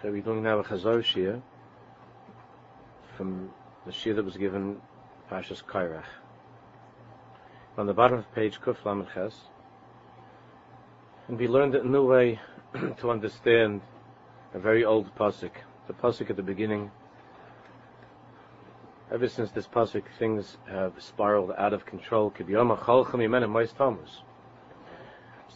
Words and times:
Okay, 0.00 0.08
we're 0.08 0.22
doing 0.22 0.42
now 0.42 0.58
a 0.58 0.64
Chazor 0.64 1.04
Shir 1.04 1.42
from 3.18 3.50
the 3.84 3.92
Shir 3.92 4.14
that 4.14 4.24
was 4.24 4.38
given 4.38 4.80
Pashas 5.30 5.62
Kairach. 5.62 6.06
On 7.76 7.86
the 7.86 7.92
bottom 7.92 8.16
of 8.20 8.34
page 8.34 8.62
Kuf 8.62 8.82
Lamed 8.86 9.08
Ches, 9.12 9.34
and 11.28 11.38
we 11.38 11.46
learned 11.46 11.74
a 11.74 11.84
new 11.84 12.06
way 12.06 12.40
to 13.00 13.10
understand 13.10 13.82
a 14.54 14.58
very 14.58 14.86
old 14.86 15.14
pasuk. 15.16 15.50
The 15.86 15.92
pasuk 15.92 16.30
at 16.30 16.36
the 16.36 16.42
beginning. 16.42 16.90
Ever 19.12 19.28
since 19.28 19.50
this 19.50 19.66
pasuk, 19.66 20.04
things 20.18 20.56
have 20.66 20.94
spiraled 20.96 21.52
out 21.58 21.74
of 21.74 21.84
control. 21.84 22.32
So 22.38 22.44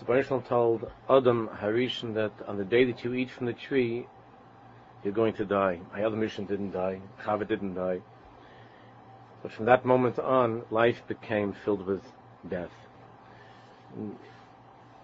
Baruch 0.06 0.46
told 0.46 0.90
Adam 1.08 1.48
Harishon 1.62 2.12
that 2.12 2.32
on 2.46 2.58
the 2.58 2.64
day 2.66 2.84
that 2.84 3.04
you 3.04 3.14
eat 3.14 3.30
from 3.30 3.46
the 3.46 3.54
tree, 3.54 4.06
you're 5.04 5.12
going 5.12 5.34
to 5.34 5.44
die. 5.44 5.78
My 5.92 6.02
other 6.02 6.16
Mission 6.16 6.46
didn't 6.46 6.72
die. 6.72 7.00
Chava 7.22 7.46
didn't 7.46 7.74
die. 7.74 8.00
But 9.42 9.52
from 9.52 9.66
that 9.66 9.84
moment 9.84 10.18
on, 10.18 10.62
life 10.70 11.02
became 11.06 11.54
filled 11.64 11.86
with 11.86 12.02
death. 12.48 12.72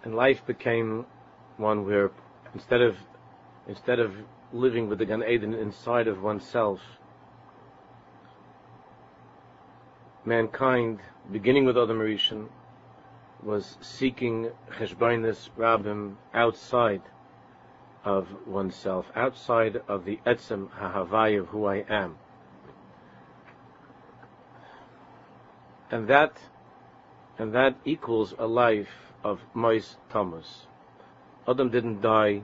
And 0.02 0.16
life 0.16 0.40
became 0.46 1.04
one 1.58 1.84
where 1.84 2.10
instead 2.54 2.80
of 2.80 2.96
instead 3.68 4.00
of 4.00 4.12
living 4.52 4.88
with 4.88 4.98
the 4.98 5.04
Gan 5.04 5.22
Eden 5.22 5.52
inside 5.52 6.08
of 6.08 6.22
oneself, 6.22 6.80
mankind, 10.24 11.00
beginning 11.30 11.66
with 11.66 11.76
Adam 11.76 11.98
Rishon, 11.98 12.48
was 13.42 13.76
seeking 13.82 14.50
Cheshbainis 14.72 15.50
Rabbim 15.58 16.16
outside 16.32 17.02
of 18.04 18.46
oneself, 18.46 19.06
outside 19.14 19.80
of 19.88 20.04
the 20.04 20.18
etzem 20.26 20.70
hahavai 20.70 21.38
of 21.38 21.48
who 21.48 21.66
I 21.66 21.84
am. 21.88 22.16
And 25.90 26.08
that, 26.08 26.38
and 27.38 27.54
that 27.54 27.76
equals 27.84 28.34
a 28.38 28.46
life 28.46 29.12
of 29.24 29.40
Mois 29.54 29.96
Thomas. 30.08 30.66
Adam 31.48 31.70
didn't 31.70 32.00
die, 32.00 32.42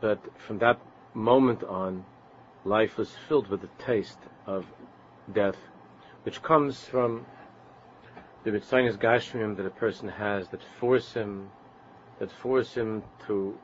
but 0.00 0.20
from 0.46 0.58
that 0.58 0.80
moment 1.14 1.62
on, 1.62 2.04
life 2.64 2.96
was 2.96 3.14
filled 3.28 3.48
with 3.48 3.60
the 3.60 3.68
taste 3.78 4.18
of 4.46 4.64
death, 5.32 5.56
which 6.24 6.42
comes 6.42 6.84
from 6.84 7.26
the 8.44 8.50
Ritzanis 8.50 8.96
Gashmiim 8.96 9.56
that 9.56 9.66
a 9.66 9.70
person 9.70 10.08
has 10.08 10.48
that 10.48 10.62
force 10.80 11.12
him, 11.12 11.50
that 12.18 12.30
force 12.30 12.74
him 12.74 13.02
to 13.26 13.56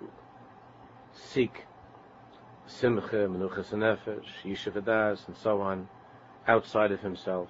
seek 1.18 1.64
simcha, 2.66 3.26
menuchas 3.28 3.72
nefesh, 3.72 4.24
yishuv 4.44 5.26
and 5.26 5.36
so 5.36 5.60
on, 5.60 5.88
outside 6.46 6.92
of 6.92 7.00
himself. 7.00 7.48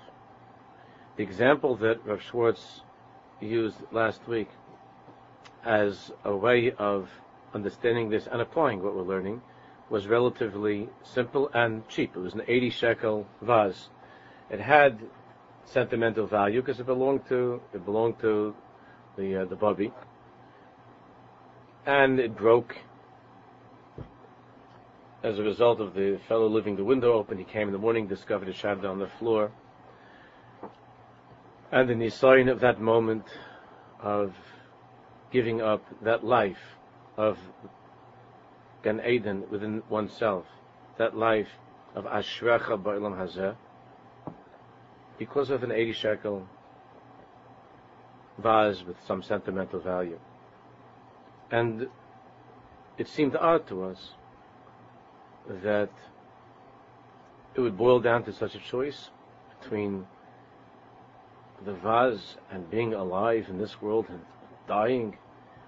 The 1.17 1.23
example 1.23 1.77
that 1.77 2.05
Rav 2.05 2.23
Schwartz 2.23 2.83
used 3.41 3.77
last 3.93 4.27
week 4.29 4.49
as 5.65 6.13
a 6.25 6.35
way 6.35 6.73
of 6.79 7.09
understanding 7.55 8.09
this 8.09 8.27
and 8.31 8.41
applying 8.41 8.83
what 8.83 8.95
we're 8.95 9.03
learning 9.03 9.43
was 9.91 10.07
relatively 10.07 10.89
simple 11.03 11.51
and 11.55 11.87
cheap. 11.89 12.15
It 12.15 12.21
was 12.21 12.35
an 12.35 12.43
80 12.47 12.71
shekel 12.71 13.27
vase. 13.43 13.89
It 14.51 14.61
had 14.61 15.01
sentimental 15.65 16.27
value 16.27 16.61
because 16.61 16.81
it 16.81 16.87
belonged 16.87 17.27
to 17.29 17.61
it 17.73 17.85
belonged 17.85 18.19
to 18.21 18.55
the 19.17 19.43
uh, 19.43 19.45
the 19.45 19.57
bubby, 19.57 19.93
and 21.87 22.19
it 22.19 22.37
broke 22.37 22.77
as 25.23 25.39
a 25.39 25.43
result 25.43 25.81
of 25.81 25.95
the 25.95 26.21
fellow 26.29 26.49
leaving 26.49 26.77
the 26.77 26.85
window 26.85 27.13
open, 27.13 27.39
he 27.39 27.45
came 27.45 27.69
in 27.69 27.73
the 27.73 27.79
morning, 27.79 28.07
discovered 28.07 28.49
a 28.49 28.53
shattered 28.53 28.85
on 28.85 28.99
the 28.99 29.09
floor. 29.19 29.51
And 31.73 31.91
in 31.91 31.99
the 31.99 32.11
sign 32.11 32.49
of 32.49 32.61
that 32.61 32.81
moment 32.81 33.25
of 34.01 34.33
giving 35.33 35.61
up 35.61 35.83
that 36.03 36.25
life 36.25 36.77
of 37.17 37.37
Gan 38.83 39.03
Eden 39.05 39.45
within 39.51 39.83
oneself, 39.89 40.47
that 40.99 41.17
life 41.17 41.49
of 41.95 42.05
Ashrecha 42.05 42.81
Ba'ilam 42.81 43.19
Hazeh, 43.19 43.57
because 45.19 45.51
of 45.51 45.65
an 45.65 45.73
80 45.73 45.93
shekel 45.95 46.49
vase 48.39 48.85
with 48.87 48.97
some 49.05 49.23
sentimental 49.23 49.81
value. 49.81 50.19
And 51.51 51.89
it 52.97 53.09
seemed 53.09 53.35
odd 53.35 53.67
to 53.67 53.83
us 53.83 54.13
that 55.49 55.91
it 57.55 57.61
would 57.61 57.77
boil 57.77 58.01
down 58.01 58.23
to 58.25 58.33
such 58.33 58.55
a 58.55 58.59
choice 58.59 59.11
between 59.61 60.07
the 61.65 61.73
vase 61.75 62.37
and 62.51 62.71
being 62.71 62.95
alive 62.95 63.47
in 63.49 63.59
this 63.59 63.81
world 63.83 64.07
and 64.09 64.21
dying. 64.69 65.17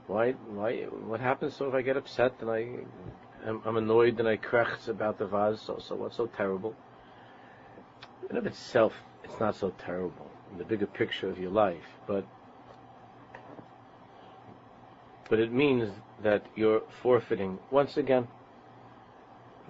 Why? 0.06 0.32
Why? 0.32 0.82
What 0.84 1.20
happens? 1.20 1.56
So 1.56 1.68
if 1.68 1.74
I 1.74 1.82
get 1.82 1.96
upset 1.96 2.34
and 2.40 2.50
I, 2.50 2.68
I'm, 3.46 3.62
I'm 3.64 3.76
annoyed 3.76 4.18
and 4.18 4.28
I 4.28 4.36
krechz 4.36 4.88
about 4.88 5.18
the 5.18 5.26
vase, 5.26 5.60
so 5.60 5.78
so 5.78 5.94
what's 5.96 6.16
so 6.16 6.26
terrible? 6.26 6.74
In 8.28 8.36
of 8.36 8.46
itself, 8.46 8.92
it's 9.24 9.40
not 9.40 9.56
so 9.56 9.72
terrible 9.84 10.30
in 10.52 10.58
the 10.58 10.64
bigger 10.64 10.86
picture 10.86 11.28
of 11.28 11.38
your 11.38 11.50
life, 11.50 11.98
but 12.06 12.24
but 15.28 15.38
it 15.38 15.52
means 15.52 15.90
that 16.22 16.44
you're 16.54 16.82
forfeiting 17.02 17.58
once 17.70 17.96
again 17.96 18.28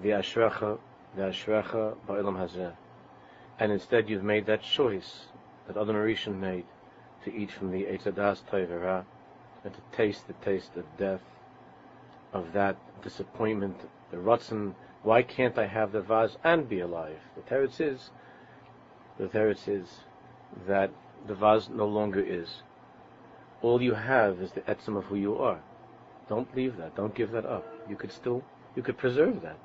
the 0.03 0.11
ashrecha, 0.11 0.79
the 1.17 1.23
ashrecha 1.23 1.95
ba'ilam 2.09 2.37
hazeh. 2.37 2.73
And 3.59 3.73
instead 3.73 4.09
you've 4.09 4.25
made 4.25 4.47
that 4.47 4.63
choice 4.63 5.27
that 5.67 5.77
Adam 5.77 5.97
Rishon 5.97 6.39
made 6.39 6.65
to 7.25 7.35
eat 7.35 7.51
from 7.51 7.71
the 7.71 7.85
Eitzadas 7.85 8.43
Toivera 8.51 9.05
and 9.65 9.75
to 9.75 9.81
taste 9.93 10.27
the 10.27 10.33
taste 10.45 10.71
of 10.77 10.85
death, 10.97 11.21
of 12.33 12.53
that 12.55 12.77
disappointment, 13.03 13.77
the 14.11 14.17
Ratzon, 14.17 14.75
why 15.03 15.23
can't 15.23 15.59
I 15.59 15.67
have 15.67 15.93
the 15.93 16.01
vase 16.01 16.37
and 16.43 16.69
be 16.69 16.81
alive? 16.81 17.19
The 17.37 17.43
teretz 17.43 17.81
is, 17.81 18.11
the 19.19 19.27
teretz 19.27 19.69
is 19.69 19.87
that 20.67 20.91
the 21.27 21.35
vase 21.35 21.69
no 21.69 21.87
longer 21.87 22.21
is. 22.21 22.63
All 23.61 23.83
you 23.83 23.95
have 23.95 24.41
is 24.41 24.53
the 24.53 24.63
etzem 24.63 24.97
of 24.97 25.05
who 25.05 25.17
you 25.17 25.37
are. 25.37 25.61
Don't 26.29 26.55
leave 26.57 26.79
that. 26.79 26.97
Don't 26.97 27.15
give 27.15 27.33
that 27.33 27.45
up. 27.45 27.67
You 27.89 27.97
could 27.97 28.13
still, 28.13 28.43
you 28.75 28.83
could 28.83 28.97
preserve 28.97 29.43
that 29.43 29.59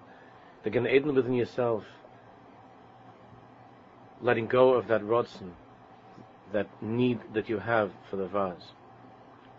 the 0.65 0.71
Gan 0.71 0.87
Eden 0.87 1.13
within 1.13 1.35
yourself, 1.35 1.83
letting 4.19 4.47
go 4.47 4.73
of 4.73 4.87
that 4.87 5.03
Rodson, 5.03 5.51
that 6.53 6.67
need 6.81 7.19
that 7.35 7.47
you 7.47 7.59
have 7.59 7.91
for 8.09 8.15
the 8.15 8.25
vase, 8.25 8.73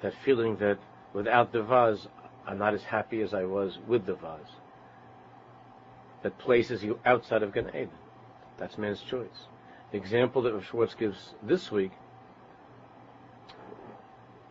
that 0.03 0.13
feeling 0.25 0.57
that 0.57 0.79
without 1.15 1.53
the 1.53 1.63
vase, 1.63 2.09
I'm 2.45 2.59
not 2.59 2.75
as 2.75 2.83
happy 2.83 3.23
as 3.23 3.35
I 3.35 3.45
was 3.45 3.79
with 3.87 4.05
the 4.05 4.17
vase, 4.17 4.57
that 6.25 6.37
places 6.39 6.83
you 6.83 6.99
outside 7.07 7.45
of 7.45 7.55
Gan 7.55 7.69
Eden. 7.69 7.91
That's 8.59 8.77
man's 8.77 9.01
choice. 9.01 9.47
The 9.93 9.99
example 9.99 10.43
that 10.43 10.61
Schwartz 10.65 10.95
gives 10.95 11.35
this 11.41 11.71
week 11.71 11.93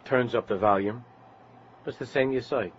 turns 0.06 0.34
up 0.34 0.48
the 0.48 0.58
volume. 0.58 1.04
It's 1.86 1.98
the 1.98 2.06
same 2.06 2.32
Yisai. 2.32 2.72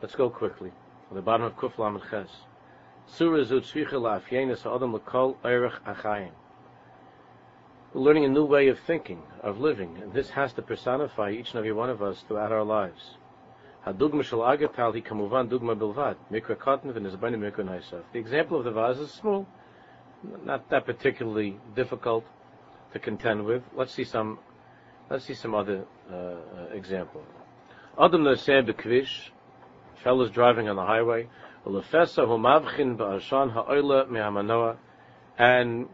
Let's 0.00 0.14
go 0.14 0.30
quickly. 0.30 0.72
On 1.10 1.16
the 1.16 1.22
bottom 1.22 1.44
of 1.44 1.54
Kuf 1.56 1.76
Lamed 1.76 2.00
Ches. 2.10 2.30
We're 3.06 3.44
learning 8.00 8.24
a 8.24 8.28
new 8.28 8.44
way 8.44 8.68
of 8.68 8.78
thinking, 8.80 9.22
of 9.42 9.60
living, 9.60 9.98
and 10.02 10.12
this 10.12 10.30
has 10.30 10.52
to 10.54 10.62
personify 10.62 11.30
each 11.30 11.50
and 11.50 11.58
every 11.58 11.72
one 11.72 11.90
of 11.90 12.02
us 12.02 12.24
throughout 12.26 12.50
our 12.50 12.64
lives. 12.64 13.16
The 13.84 13.92
example 18.14 18.58
of 18.58 18.64
the 18.64 18.72
vase 18.72 18.98
is 18.98 19.12
small, 19.12 19.46
not 20.44 20.70
that 20.70 20.86
particularly 20.86 21.56
difficult 21.76 22.24
to 22.94 22.98
contend 22.98 23.44
with. 23.44 23.62
Let's 23.76 23.92
see 23.92 24.04
some, 24.04 24.38
let's 25.10 25.26
see 25.26 25.34
some 25.34 25.54
other 25.54 25.84
uh, 26.10 26.14
uh, 26.14 26.38
example. 26.72 27.22
Adam 28.00 28.24
noseh 28.24 28.66
bekvish, 28.66 29.28
fellows 30.02 30.30
driving 30.30 30.68
on 30.68 30.76
the 30.76 30.84
highway, 30.84 31.28
and 35.38 35.88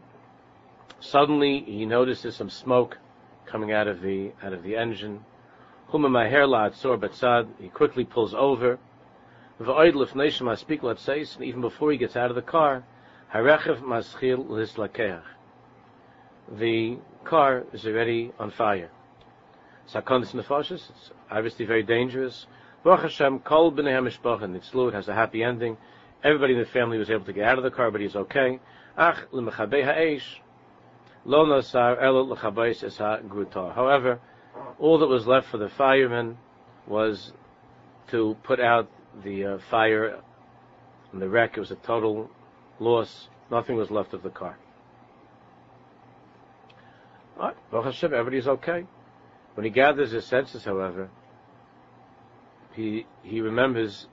suddenly 0.99 1.63
he 1.65 1.85
notices 1.85 2.35
some 2.35 2.49
smoke 2.49 2.97
coming 3.45 3.71
out 3.71 3.87
of 3.87 4.01
the 4.01 4.33
out 4.43 4.51
of 4.53 4.63
the 4.63 4.75
engine. 4.75 5.23
He 7.59 7.69
quickly 7.69 8.05
pulls 8.05 8.33
over. 8.33 8.79
And 9.59 11.43
even 11.43 11.61
before 11.61 11.91
he 11.91 11.97
gets 11.97 12.15
out 12.15 12.29
of 12.29 12.35
the 12.35 12.41
car, 12.41 12.83
the 16.57 16.97
car 17.23 17.63
is 17.71 17.85
already 17.85 18.31
on 18.39 18.51
fire. 18.51 18.89
It's 19.85 19.95
obviously 21.29 21.65
very 21.65 21.83
dangerous. 21.83 22.47
Baruch 22.83 23.01
Hashem, 23.01 23.39
Kol 23.39 23.71
B'nei 23.71 23.93
HaMishpacha 23.93 24.43
Nitzlu, 24.43 24.89
it 24.89 24.93
has 24.95 25.07
a 25.07 25.13
happy 25.13 25.43
ending. 25.43 25.77
Everybody 26.23 26.53
in 26.53 26.59
the 26.59 26.65
family 26.65 26.97
was 26.97 27.09
able 27.09 27.25
to 27.25 27.33
get 27.33 27.45
out 27.45 27.57
of 27.57 27.63
the 27.63 27.71
car, 27.71 27.91
but 27.91 28.01
he's 28.01 28.15
okay. 28.15 28.59
Ach 28.97 29.17
L'mechabei 29.31 29.83
ha'esh 29.83 30.41
lo 31.25 31.45
nasar 31.45 32.01
elo 32.01 32.33
es 32.33 32.97
However, 32.97 34.19
all 34.79 34.97
that 34.99 35.07
was 35.07 35.27
left 35.27 35.47
for 35.49 35.57
the 35.57 35.69
firemen 35.69 36.37
was 36.87 37.33
to 38.09 38.35
put 38.43 38.59
out 38.59 38.89
the 39.23 39.45
uh, 39.45 39.57
fire 39.69 40.19
and 41.11 41.21
the 41.21 41.29
wreck. 41.29 41.57
It 41.57 41.59
was 41.59 41.71
a 41.71 41.75
total 41.75 42.29
loss. 42.79 43.29
Nothing 43.49 43.75
was 43.75 43.91
left 43.91 44.13
of 44.13 44.23
the 44.23 44.29
car. 44.29 44.57
All 47.39 47.51
right, 47.71 47.83
Hashem, 47.85 48.13
everybody's 48.13 48.47
okay. 48.47 48.85
When 49.55 49.65
he 49.65 49.69
gathers 49.69 50.11
his 50.11 50.25
senses, 50.25 50.63
however, 50.63 51.09
he 52.73 53.05
he 53.23 53.41
remembers 53.41 54.07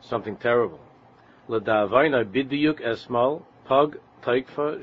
something 0.00 0.36
terrible. 0.36 0.80
Bidiyuk 1.48 2.80
esmal 2.80 3.42
taikfa. 4.22 4.80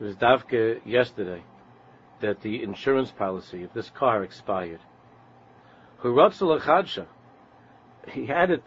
It 0.00 0.04
was 0.04 0.16
Davke 0.16 0.80
yesterday 0.84 1.42
that 2.20 2.40
the 2.40 2.62
insurance 2.62 3.10
policy 3.12 3.64
of 3.64 3.72
this 3.74 3.90
car 3.90 4.22
expired. 4.24 4.80
He 8.08 8.26
had 8.26 8.50
it 8.50 8.64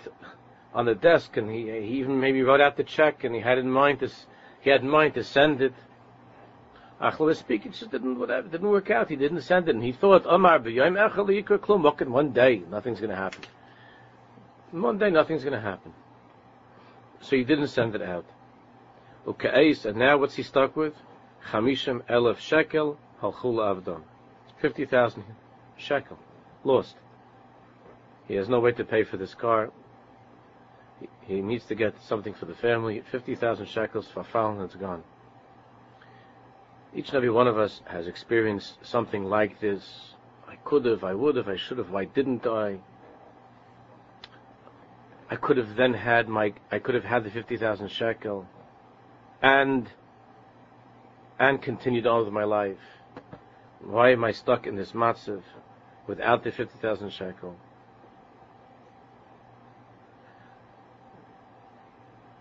on 0.73 0.85
the 0.85 0.95
desk, 0.95 1.35
and 1.37 1.49
he, 1.49 1.63
he 1.63 1.99
even 1.99 2.19
maybe 2.19 2.41
wrote 2.41 2.61
out 2.61 2.77
the 2.77 2.83
check, 2.83 3.23
and 3.23 3.35
he 3.35 3.41
had 3.41 3.57
in 3.57 3.69
mind 3.69 3.99
to 3.99 4.09
he 4.61 4.69
had 4.69 4.81
in 4.81 4.89
mind 4.89 5.13
to 5.15 5.23
send 5.23 5.61
it. 5.61 5.73
Achla 7.01 7.35
speaking, 7.35 7.71
it 7.71 7.75
just 7.75 7.91
didn't 7.91 8.17
whatever 8.17 8.47
didn't 8.47 8.69
work 8.69 8.89
out. 8.89 9.09
He 9.09 9.15
didn't 9.15 9.41
send 9.41 9.67
it, 9.67 9.75
and 9.75 9.83
he 9.83 9.91
thought, 9.91 10.25
Omar 10.25 10.59
b'yom 10.59 10.95
echel 10.97 11.59
klum. 11.59 11.83
Look, 11.83 12.01
in 12.01 12.11
one 12.11 12.31
day, 12.31 12.63
nothing's 12.69 12.99
going 12.99 13.09
to 13.09 13.15
happen. 13.15 13.43
One 14.71 14.97
day, 14.97 15.09
nothing's 15.09 15.43
going 15.43 15.53
to 15.53 15.61
happen. 15.61 15.93
So 17.21 17.35
he 17.35 17.43
didn't 17.43 17.67
send 17.67 17.95
it 17.95 18.01
out. 18.01 18.25
Okay, 19.27 19.75
and 19.83 19.97
now 19.97 20.17
what's 20.17 20.35
he 20.35 20.43
stuck 20.43 20.75
with? 20.75 20.93
Chamishim 21.49 22.03
elef 22.03 22.37
shekel 22.37 22.97
halchul 23.21 23.57
avdon. 23.57 24.01
Fifty 24.61 24.85
thousand 24.85 25.23
shekel 25.77 26.17
lost. 26.63 26.95
He 28.27 28.35
has 28.35 28.47
no 28.47 28.59
way 28.59 28.71
to 28.73 28.83
pay 28.83 29.03
for 29.03 29.17
this 29.17 29.33
car. 29.33 29.71
He, 31.27 31.41
needs 31.41 31.65
to 31.65 31.75
get 31.75 31.95
something 32.03 32.33
for 32.33 32.45
the 32.45 32.55
family. 32.55 33.03
Fifty 33.11 33.35
thousand 33.35 33.67
shekels 33.67 34.07
for 34.07 34.23
fallen, 34.23 34.63
it's 34.63 34.75
gone. 34.75 35.03
Each 36.95 37.09
and 37.09 37.17
every 37.17 37.29
one 37.29 37.47
of 37.47 37.57
us 37.57 37.81
has 37.87 38.07
experienced 38.07 38.77
something 38.83 39.25
like 39.25 39.59
this. 39.59 40.13
I 40.47 40.55
could 40.63 40.85
have, 40.85 41.03
I 41.03 41.13
would 41.13 41.35
have, 41.35 41.49
I 41.49 41.57
should 41.57 41.77
have, 41.77 41.89
why 41.89 42.05
didn't 42.05 42.47
I? 42.47 42.79
I 45.29 45.35
could 45.35 45.57
have 45.57 45.75
then 45.75 45.93
had 45.93 46.29
my, 46.29 46.53
I 46.71 46.79
could 46.79 46.95
have 46.95 47.03
had 47.03 47.25
the 47.25 47.31
50,000 47.31 47.89
shekel 47.89 48.47
and, 49.41 49.89
and 51.37 51.61
continued 51.61 52.07
on 52.07 52.23
with 52.23 52.33
my 52.33 52.45
life. 52.45 52.77
Why 53.81 54.11
am 54.11 54.23
I 54.23 54.31
stuck 54.31 54.65
in 54.65 54.77
this 54.77 54.93
matzav 54.93 55.41
without 56.07 56.45
the 56.45 56.51
50,000 56.51 57.11
shekel? 57.11 57.57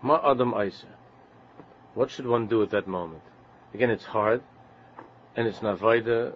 Ma 0.01 0.31
Adam. 0.31 0.53
What 1.93 2.09
should 2.09 2.27
one 2.27 2.47
do 2.47 2.63
at 2.63 2.69
that 2.69 2.87
moment? 2.87 3.23
Again, 3.75 3.89
it's 3.89 4.05
hard, 4.05 4.41
and 5.35 5.49
it's 5.49 5.59
navaida 5.59 6.33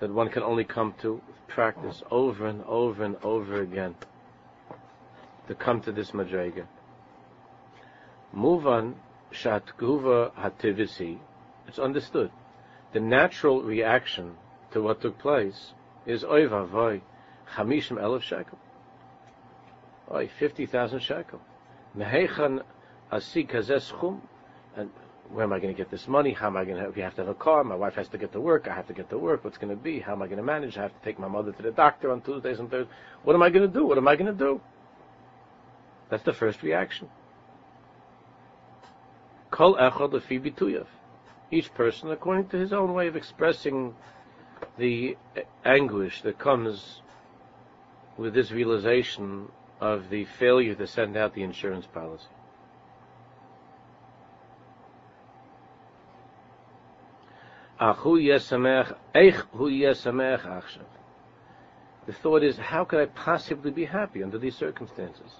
that 0.00 0.12
one 0.12 0.28
can 0.28 0.42
only 0.42 0.64
come 0.64 0.92
to 1.02 1.22
practice 1.46 2.02
over 2.10 2.48
and 2.48 2.64
over 2.64 3.04
and 3.04 3.14
over 3.22 3.62
again 3.62 3.94
to 5.46 5.54
come 5.54 5.80
to 5.82 5.92
this 5.92 6.10
madrega. 6.10 6.66
Move 8.32 8.66
on, 8.66 8.96
shat 9.30 9.66
guva 9.78 10.32
hativisi. 10.32 11.20
It's 11.68 11.78
understood. 11.78 12.32
The 12.92 12.98
natural 12.98 13.62
reaction 13.62 14.34
to 14.72 14.82
what 14.82 15.00
took 15.00 15.16
place 15.16 15.74
is 16.06 16.24
oiva 16.24 16.66
voy 16.66 17.02
chamishim 17.54 18.02
elef 18.02 18.22
shekel. 18.22 18.58
Oy, 20.10 20.28
fifty 20.40 20.66
thousand 20.66 21.04
shekel. 21.04 21.40
Mehechan 21.96 22.64
asi 23.12 23.44
kazes 23.44 23.92
and 24.74 24.90
where 25.32 25.44
am 25.44 25.52
I 25.52 25.58
going 25.58 25.74
to 25.74 25.76
get 25.76 25.90
this 25.90 26.08
money? 26.08 26.32
How 26.32 26.46
am 26.46 26.56
I 26.56 26.64
going 26.64 26.82
to? 26.82 26.90
We 26.90 27.02
have 27.02 27.14
to 27.16 27.22
have 27.22 27.28
a 27.28 27.34
car. 27.34 27.62
My 27.64 27.74
wife 27.74 27.94
has 27.94 28.08
to 28.08 28.18
get 28.18 28.32
to 28.32 28.40
work. 28.40 28.66
I 28.68 28.74
have 28.74 28.86
to 28.86 28.94
get 28.94 29.10
to 29.10 29.18
work. 29.18 29.44
What's 29.44 29.58
going 29.58 29.76
to 29.76 29.82
be? 29.82 30.00
How 30.00 30.12
am 30.12 30.22
I 30.22 30.26
going 30.26 30.38
to 30.38 30.42
manage? 30.42 30.78
I 30.78 30.82
have 30.82 30.98
to 30.98 31.04
take 31.04 31.18
my 31.18 31.28
mother 31.28 31.52
to 31.52 31.62
the 31.62 31.70
doctor 31.70 32.10
on 32.10 32.20
Tuesdays 32.22 32.58
and 32.58 32.70
Thursdays. 32.70 32.92
What 33.24 33.34
am 33.34 33.42
I 33.42 33.50
going 33.50 33.70
to 33.70 33.72
do? 33.72 33.86
What 33.86 33.98
am 33.98 34.08
I 34.08 34.16
going 34.16 34.26
to 34.26 34.38
do? 34.38 34.60
That's 36.10 36.22
the 36.22 36.32
first 36.32 36.62
reaction. 36.62 37.08
Kol 39.50 39.76
echad. 39.76 40.86
Each 41.50 41.74
person 41.74 42.10
according 42.10 42.48
to 42.48 42.58
his 42.58 42.72
own 42.72 42.92
way 42.94 43.06
of 43.06 43.16
expressing 43.16 43.94
the 44.76 45.16
anguish 45.64 46.22
that 46.22 46.38
comes 46.38 47.00
with 48.16 48.34
this 48.34 48.50
realization 48.50 49.48
of 49.80 50.10
the 50.10 50.24
failure 50.24 50.74
to 50.74 50.86
send 50.86 51.16
out 51.16 51.34
the 51.34 51.42
insurance 51.42 51.86
policy. 51.86 52.26
The 57.80 57.94
thought 62.12 62.42
is, 62.42 62.56
how 62.56 62.84
could 62.84 63.00
I 63.00 63.06
possibly 63.06 63.70
be 63.70 63.84
happy 63.84 64.22
under 64.22 64.38
these 64.38 64.56
circumstances? 64.56 65.30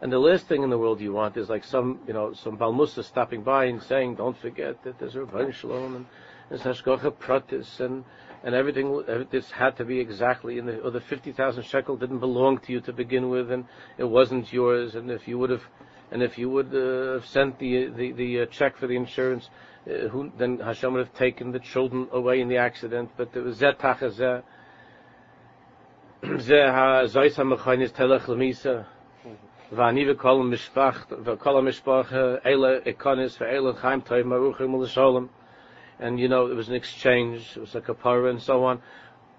And 0.00 0.10
the 0.10 0.18
last 0.18 0.46
thing 0.46 0.62
in 0.62 0.70
the 0.70 0.78
world 0.78 1.00
you 1.00 1.12
want 1.12 1.36
is 1.36 1.48
like 1.48 1.62
some, 1.62 2.00
you 2.08 2.14
know, 2.14 2.32
some 2.32 2.56
Balmusa 2.56 3.04
stopping 3.04 3.42
by 3.42 3.66
and 3.66 3.82
saying, 3.82 4.16
don't 4.16 4.36
forget 4.36 4.82
that 4.82 4.98
there's 4.98 5.14
a 5.14 5.20
Rabban 5.20 5.52
Shalom 5.52 5.94
and 5.94 6.06
there's 6.48 6.62
Hashgacha 6.62 7.12
Pratis 7.12 7.78
and, 7.78 8.04
and 8.42 8.54
everything, 8.54 9.04
this 9.30 9.50
had 9.50 9.76
to 9.76 9.84
be 9.84 10.00
exactly 10.00 10.58
in 10.58 10.66
the, 10.66 10.80
or 10.80 10.90
the 10.90 11.00
50,000 11.00 11.62
shekel 11.62 11.96
didn't 11.96 12.18
belong 12.18 12.58
to 12.58 12.72
you 12.72 12.80
to 12.80 12.92
begin 12.92 13.28
with 13.28 13.52
and 13.52 13.66
it 13.98 14.04
wasn't 14.04 14.52
yours 14.52 14.96
and 14.96 15.10
if 15.10 15.28
you 15.28 15.38
would 15.38 15.50
have, 15.50 15.62
and 16.10 16.22
if 16.22 16.38
you 16.38 16.50
would 16.50 16.74
uh, 16.74 17.14
have 17.14 17.26
sent 17.26 17.58
the, 17.58 17.86
the, 17.86 18.12
the 18.12 18.40
uh, 18.40 18.46
check 18.46 18.76
for 18.76 18.86
the 18.88 18.96
insurance, 18.96 19.48
uh, 19.86 20.08
who, 20.08 20.32
then 20.36 20.58
Hashem 20.58 20.92
would 20.92 21.06
have 21.06 21.14
taken 21.14 21.52
the 21.52 21.60
children 21.60 22.08
away 22.12 22.40
in 22.40 22.48
the 22.48 22.56
accident. 22.56 23.10
But 23.16 23.32
there 23.32 23.42
was 23.42 23.60
zeh 23.60 23.76
zeh 23.76 24.42
ha 26.22 27.04
zois 27.04 27.36
ha 27.36 27.42
mechanis 27.42 27.92
telech 27.92 28.22
lemisa. 28.22 28.86
Vani 29.72 30.12
v'kol 30.12 30.42
mishpach 30.52 31.06
v'kol 31.08 31.62
mishpach 31.62 32.40
ele 32.44 32.80
ikonis 32.80 33.38
ve'ele 33.38 33.80
chaim 33.80 34.02
toy 34.02 34.24
maruchim 34.24 34.70
u'lisholem. 34.74 35.28
And 36.00 36.18
you 36.18 36.28
know, 36.28 36.46
it 36.46 36.54
was 36.54 36.68
an 36.68 36.74
exchange, 36.74 37.52
it 37.54 37.60
was 37.60 37.74
a 37.76 37.80
kapara 37.80 38.30
and 38.30 38.42
so 38.42 38.64
on. 38.64 38.82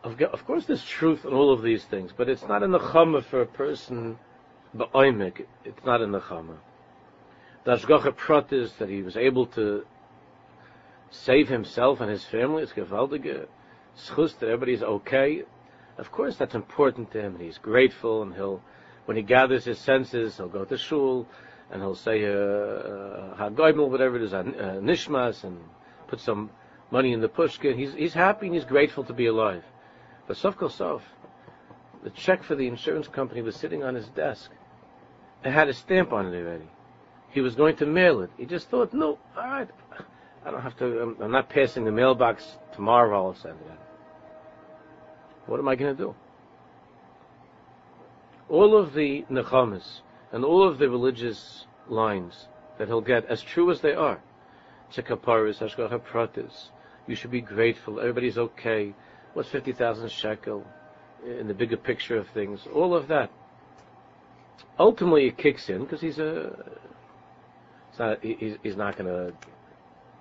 Of 0.03 0.45
course, 0.45 0.65
there's 0.65 0.85
truth 0.85 1.25
in 1.25 1.33
all 1.33 1.51
of 1.51 1.61
these 1.61 1.83
things, 1.83 2.11
but 2.15 2.29
it's 2.29 2.43
not 2.43 2.63
in 2.63 2.71
the 2.71 2.79
chama 2.79 3.23
for 3.23 3.41
a 3.41 3.45
person 3.45 4.17
ba'oimik. 4.75 5.45
It's 5.65 5.85
not 5.85 6.01
in 6.01 6.11
the 6.11 6.19
chama. 6.19 6.57
The 7.63 7.75
Ashgacha 7.75 8.15
Prat 8.15 8.51
is 8.51 8.73
that 8.73 8.89
he 8.89 9.03
was 9.03 9.15
able 9.15 9.45
to 9.47 9.85
save 11.11 11.47
himself 11.49 12.01
and 12.01 12.09
his 12.09 12.25
family. 12.25 12.63
It's 12.63 12.71
gewaltige 12.71 13.47
schus 13.97 14.37
that 14.39 14.47
everybody's 14.47 14.83
okay. 14.83 15.43
Of 15.97 16.11
course, 16.11 16.37
that's 16.37 16.55
important 16.55 17.11
to 17.11 17.21
him, 17.21 17.35
and 17.35 17.43
he's 17.43 17.57
grateful, 17.57 18.23
and 18.23 18.33
he'll, 18.33 18.61
when 19.05 19.17
he 19.17 19.23
gathers 19.23 19.65
his 19.65 19.77
senses, 19.77 20.37
he'll 20.37 20.47
go 20.47 20.65
to 20.65 20.77
shul, 20.77 21.27
and 21.69 21.81
he'll 21.81 21.95
say 21.95 22.25
uh, 22.25 22.29
uh, 22.29 23.35
Hagoimel, 23.37 23.89
whatever 23.89 24.15
it 24.15 24.23
is, 24.23 24.33
uh, 24.33 24.43
Nishmas, 24.43 25.43
and 25.43 25.59
put 26.07 26.19
some 26.19 26.49
money 26.91 27.13
in 27.13 27.21
the 27.21 27.29
pushka. 27.29 27.75
He's 27.75 27.93
he's 27.93 28.13
happy 28.13 28.47
and 28.47 28.55
he's 28.55 28.65
grateful 28.65 29.03
to 29.05 29.13
be 29.13 29.27
alive. 29.27 29.63
But 30.27 30.37
Sof, 30.37 31.03
the 32.03 32.09
check 32.11 32.43
for 32.43 32.55
the 32.55 32.67
insurance 32.67 33.07
company 33.07 33.41
was 33.41 33.55
sitting 33.55 33.83
on 33.83 33.95
his 33.95 34.07
desk. 34.09 34.51
It 35.43 35.51
had 35.51 35.69
a 35.69 35.74
stamp 35.74 36.13
on 36.13 36.27
it 36.27 36.38
already. 36.38 36.69
He 37.31 37.41
was 37.41 37.55
going 37.55 37.75
to 37.77 37.86
mail 37.86 38.21
it. 38.21 38.29
He 38.38 38.45
just 38.45 38.69
thought, 38.69 38.93
no, 38.93 39.17
all 39.38 39.43
right, 39.43 39.69
I 40.45 40.51
don't 40.51 40.62
have 40.62 40.77
to, 40.77 41.01
I'm, 41.01 41.17
I'm 41.21 41.31
not 41.31 41.50
passing 41.50 41.86
the 41.86 41.91
mailbox 41.91 42.57
tomorrow, 42.74 43.27
I'll 43.27 43.36
send 43.36 43.55
it 43.60 43.67
in. 43.67 43.77
What 45.48 45.60
am 45.60 45.67
I 45.67 45.75
going 45.75 45.95
to 45.95 46.03
do? 46.03 46.15
All 48.50 48.77
of 48.77 48.93
the 48.93 49.25
nechamas 49.29 50.01
and 50.31 50.43
all 50.43 50.67
of 50.67 50.77
the 50.77 50.89
religious 50.89 51.65
lines 51.88 52.48
that 52.77 52.88
he'll 52.88 53.01
get, 53.01 53.25
as 53.25 53.41
true 53.41 53.71
as 53.71 53.81
they 53.81 53.93
are, 53.93 54.21
Chekaparis, 54.91 55.60
Hashgacha 55.60 56.01
Pratis, 56.01 56.69
you 57.07 57.15
should 57.15 57.31
be 57.31 57.41
grateful, 57.41 58.00
everybody's 58.00 58.38
okay, 58.38 58.93
what's 59.33 59.50
50,000 59.50 60.12
shekel, 60.12 60.65
in 61.25 61.48
the 61.48 61.53
bigger 61.53 61.77
picture 61.77 62.17
of 62.17 62.27
things, 62.29 62.67
all 62.74 62.95
of 62.95 63.07
that. 63.07 63.31
Ultimately, 64.79 65.27
it 65.27 65.38
kicks 65.38 65.70
in 65.70 65.84
because 65.84 66.01
he's 66.01 66.20
a. 66.20 66.55
Not, 68.00 68.24
he's, 68.24 68.58
he's 68.63 68.75
not 68.75 68.98
to 68.98 69.34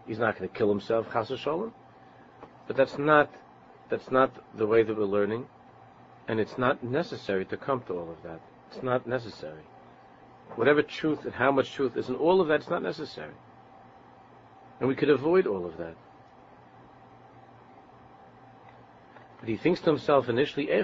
he's 0.06 0.18
not 0.18 0.36
to 0.38 0.48
kill 0.48 0.68
himself, 0.68 1.06
chas. 1.12 1.30
But 2.66 2.76
that's 2.76 2.98
not 2.98 3.30
that's 3.88 4.10
not 4.10 4.30
the 4.56 4.66
way 4.66 4.82
that 4.82 4.96
we're 4.96 5.04
learning. 5.04 5.46
And 6.28 6.38
it's 6.38 6.58
not 6.58 6.84
necessary 6.84 7.44
to 7.46 7.56
come 7.56 7.82
to 7.86 7.94
all 7.94 8.10
of 8.10 8.22
that. 8.22 8.40
It's 8.70 8.82
not 8.82 9.06
necessary. 9.06 9.62
Whatever 10.54 10.82
truth 10.82 11.24
and 11.24 11.34
how 11.34 11.50
much 11.50 11.72
truth 11.72 11.96
is 11.96 12.08
in 12.08 12.14
all 12.16 12.40
of 12.40 12.48
that, 12.48 12.60
it's 12.60 12.70
not 12.70 12.82
necessary. 12.82 13.34
And 14.78 14.88
we 14.88 14.94
could 14.94 15.10
avoid 15.10 15.46
all 15.46 15.66
of 15.66 15.76
that. 15.78 15.96
But 19.40 19.48
he 19.48 19.56
thinks 19.56 19.80
to 19.80 19.90
himself 19.90 20.28
initially, 20.28 20.68
how 20.70 20.82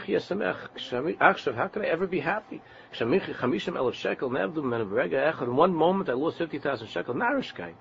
can 1.68 1.82
I 1.82 1.86
ever 1.86 2.06
be 2.06 2.20
happy? 2.20 2.62
In 3.00 3.20
one 5.56 5.75
moment 5.75 6.08
I 6.08 6.14
lost 6.14 6.38
50,000 6.38 6.88
shekel. 6.88 7.14
Narishkai. 7.14 7.75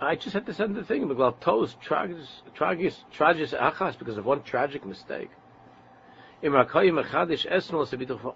I 0.00 0.16
just 0.16 0.32
had 0.34 0.46
to 0.46 0.54
send 0.54 0.74
the 0.74 0.82
thing. 0.82 1.06
Because 1.06 1.76
of 4.18 4.26
one 4.26 4.42
tragic 4.42 4.84
mistake. 4.84 5.30
If 6.42 6.52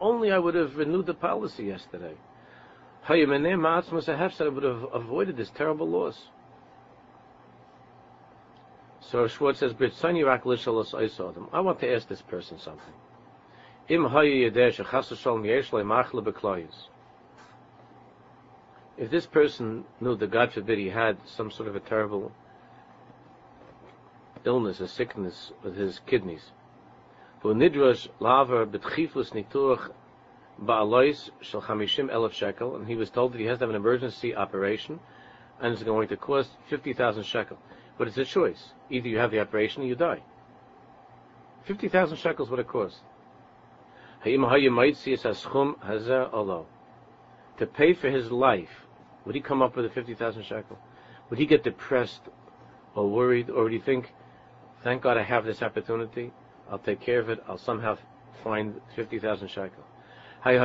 only 0.01 0.31
I 0.31 0.39
would 0.39 0.55
have 0.55 0.77
renewed 0.77 1.07
the 1.07 1.15
policy 1.15 1.65
yesterday. 1.65 2.15
I 3.09 3.25
would 3.25 4.63
have 4.63 4.85
avoided 4.93 5.37
this 5.37 5.51
terrible 5.51 5.89
loss. 5.89 6.29
So 9.11 9.27
Schwartz 9.29 9.59
says, 9.61 9.75
I 9.81 9.85
want 11.61 11.81
to 11.81 11.95
ask 11.95 12.09
this 12.09 12.23
person 12.23 12.59
something. 12.59 12.95
If 18.97 19.11
this 19.11 19.27
person 19.27 19.85
knew 20.01 20.17
that 20.17 20.31
God 20.31 20.53
forbid 20.53 20.79
he 20.79 20.89
had 20.89 21.19
some 21.27 21.51
sort 21.51 21.69
of 21.69 21.77
a 21.77 21.81
terrible 21.81 22.33
illness, 24.45 24.81
a 24.81 24.89
sickness 24.89 25.53
with 25.63 25.77
his 25.77 26.01
kidneys, 26.07 26.53
nidrosh 27.43 28.09
laver 28.21 28.65
betchifus 28.65 29.33
nituach 29.33 29.91
ba'alois 30.63 31.31
shel 31.43 31.61
chamishim 31.61 32.09
elef 32.11 32.33
shekel, 32.33 32.77
and 32.77 32.87
he 32.89 32.97
was 32.97 33.11
told 33.11 33.33
that 33.35 33.39
he 33.39 33.45
has 33.45 33.59
to 33.59 33.65
have 33.65 33.71
an 33.71 33.77
emergency 33.77 34.35
operation, 34.35 34.99
and 35.61 35.75
it's 35.75 35.83
going 35.83 36.09
to 36.09 36.17
cost 36.17 36.51
fifty 36.69 36.95
thousand 36.95 37.25
shekel. 37.25 37.59
But 37.99 38.09
it's 38.09 38.19
a 38.19 38.25
choice. 38.25 38.73
Either 38.91 39.09
you 39.09 39.19
have 39.19 39.31
the 39.31 39.41
operation 39.41 39.83
or 39.83 39.87
you 39.87 39.95
die. 39.95 40.23
50,000 41.65 42.17
shekels 42.19 42.51
would 42.51 42.61
it 42.61 42.69
cost. 42.69 42.97
To 47.59 47.67
pay 47.67 47.95
for 47.95 48.11
his 48.11 48.31
life, 48.31 48.87
would 49.25 49.35
he 49.35 49.41
come 49.41 49.63
up 49.63 49.77
with 49.77 49.87
a 49.87 49.91
50,000 49.91 50.43
shekel? 50.45 50.79
Would 51.31 51.39
he 51.39 51.47
get 51.47 51.65
depressed 51.65 52.21
or 52.95 53.09
worried, 53.11 53.49
or 53.51 53.65
would 53.65 53.73
he 53.73 53.79
think, 53.79 54.13
thank 54.83 55.03
God 55.03 55.17
I 55.17 55.23
have 55.23 55.45
this 55.45 55.63
opportunity, 55.63 56.33
I'll 56.71 56.79
take 56.79 57.01
care 57.01 57.21
of 57.21 57.29
it, 57.29 57.43
I'll 57.49 57.59
somehow 57.59 57.97
find 58.43 58.81
50,000 58.95 59.49
shekel. 59.49 59.85
He 60.45 60.59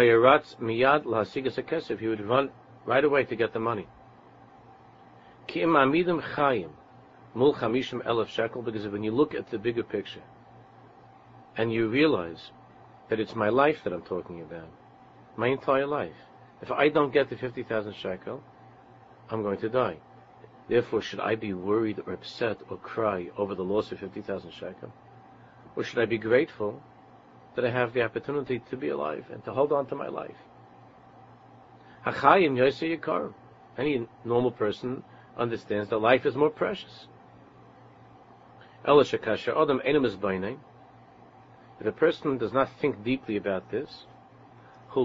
would 2.08 2.22
run 2.22 2.52
right 2.86 3.04
away 3.04 3.24
to 3.24 3.36
get 3.36 3.54
the 3.54 3.60
money 3.60 3.88
mul 7.34 7.54
chamishim 7.54 8.04
elef 8.06 8.28
shekel, 8.28 8.62
because 8.62 8.88
when 8.88 9.04
you 9.04 9.12
look 9.12 9.34
at 9.36 9.50
the 9.50 9.58
bigger 9.58 9.84
picture, 9.84 10.24
and 11.58 11.74
you 11.74 11.88
realize 11.90 12.52
that 13.10 13.20
it's 13.20 13.36
my 13.36 13.50
life 13.50 13.84
that 13.84 13.92
I'm 13.92 14.04
talking 14.04 14.42
about, 14.42 14.70
my 15.36 15.48
entire 15.48 15.88
life. 15.88 16.16
If 16.62 16.72
I 16.72 16.90
don't 16.90 17.14
get 17.14 17.30
the 17.30 17.38
50,000 17.38 17.94
shekel, 17.96 18.44
I'm 19.30 19.42
going 19.42 19.60
to 19.60 19.70
die. 19.70 19.98
Therefore, 20.68 21.02
should 21.02 21.20
I 21.20 21.36
be 21.36 21.54
worried 21.54 22.00
or 22.06 22.14
upset 22.14 22.58
or 22.70 22.78
cry 22.78 23.30
over 23.38 23.56
the 23.56 23.64
loss 23.64 23.92
of 23.92 24.00
50,000 24.00 24.52
shekel? 24.52 24.94
Or 25.76 25.84
should 25.84 26.00
I 26.00 26.06
be 26.06 26.18
grateful 26.18 26.82
that 27.56 27.66
I 27.66 27.72
have 27.72 27.94
the 27.94 28.04
opportunity 28.04 28.60
to 28.70 28.78
be 28.78 28.90
alive 28.90 29.26
and 29.32 29.44
to 29.46 29.54
hold 29.54 29.72
on 29.72 29.88
to 29.88 29.96
my 29.96 30.08
life? 30.08 30.38
Any 33.78 34.08
normal 34.26 34.52
person 34.52 35.04
understands 35.38 35.90
that 35.90 35.98
life 35.98 36.26
is 36.26 36.36
more 36.36 36.50
precious. 36.50 37.08
If 38.86 39.14
a 41.86 41.92
person 41.92 42.38
does 42.38 42.54
not 42.54 42.70
think 42.80 43.04
deeply 43.04 43.36
about 43.36 43.70
this, 43.72 44.06
he 44.94 45.02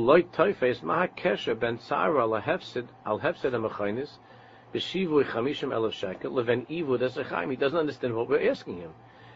doesn't 7.56 7.78
understand 7.78 8.14
what 8.14 8.28
we're 8.28 8.50
asking 8.50 8.78
him. 8.78 8.92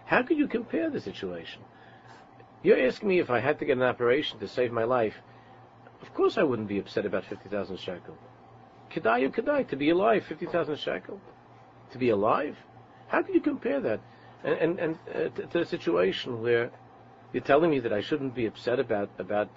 How 0.06 0.22
could 0.22 0.38
you 0.38 0.46
compare 0.46 0.88
the 0.88 1.00
situation? 1.00 1.62
You're 2.62 2.86
asking 2.86 3.08
me 3.08 3.18
if 3.18 3.30
I 3.30 3.40
had 3.40 3.58
to 3.58 3.64
get 3.64 3.76
an 3.76 3.82
operation 3.82 4.38
to 4.38 4.46
save 4.48 4.70
my 4.72 4.84
life. 4.84 5.14
Of 6.00 6.14
course 6.14 6.38
I 6.38 6.44
wouldn't 6.44 6.68
be 6.68 6.78
upset 6.78 7.04
about 7.06 7.24
50,000 7.24 7.76
shekel. 7.76 8.16
Kedai 8.90 9.24
or 9.24 9.30
kedai, 9.30 9.68
to 9.68 9.76
be 9.76 9.90
alive, 9.90 10.24
50,000 10.24 10.76
shekel. 10.76 11.20
To 11.90 11.98
be 11.98 12.10
alive? 12.10 12.56
How 13.08 13.22
could 13.22 13.34
you 13.34 13.40
compare 13.40 13.80
that? 13.80 14.00
And, 14.44 14.78
and, 14.78 14.98
uh, 15.14 15.28
to, 15.30 15.46
to, 15.46 15.60
a 15.60 15.66
situation 15.66 16.40
where 16.40 16.70
you're 17.32 17.42
telling 17.42 17.70
me 17.70 17.80
that 17.80 17.92
I 17.92 18.00
shouldn't 18.00 18.34
be 18.34 18.46
upset 18.46 18.78
about 18.78 19.10
about 19.18 19.48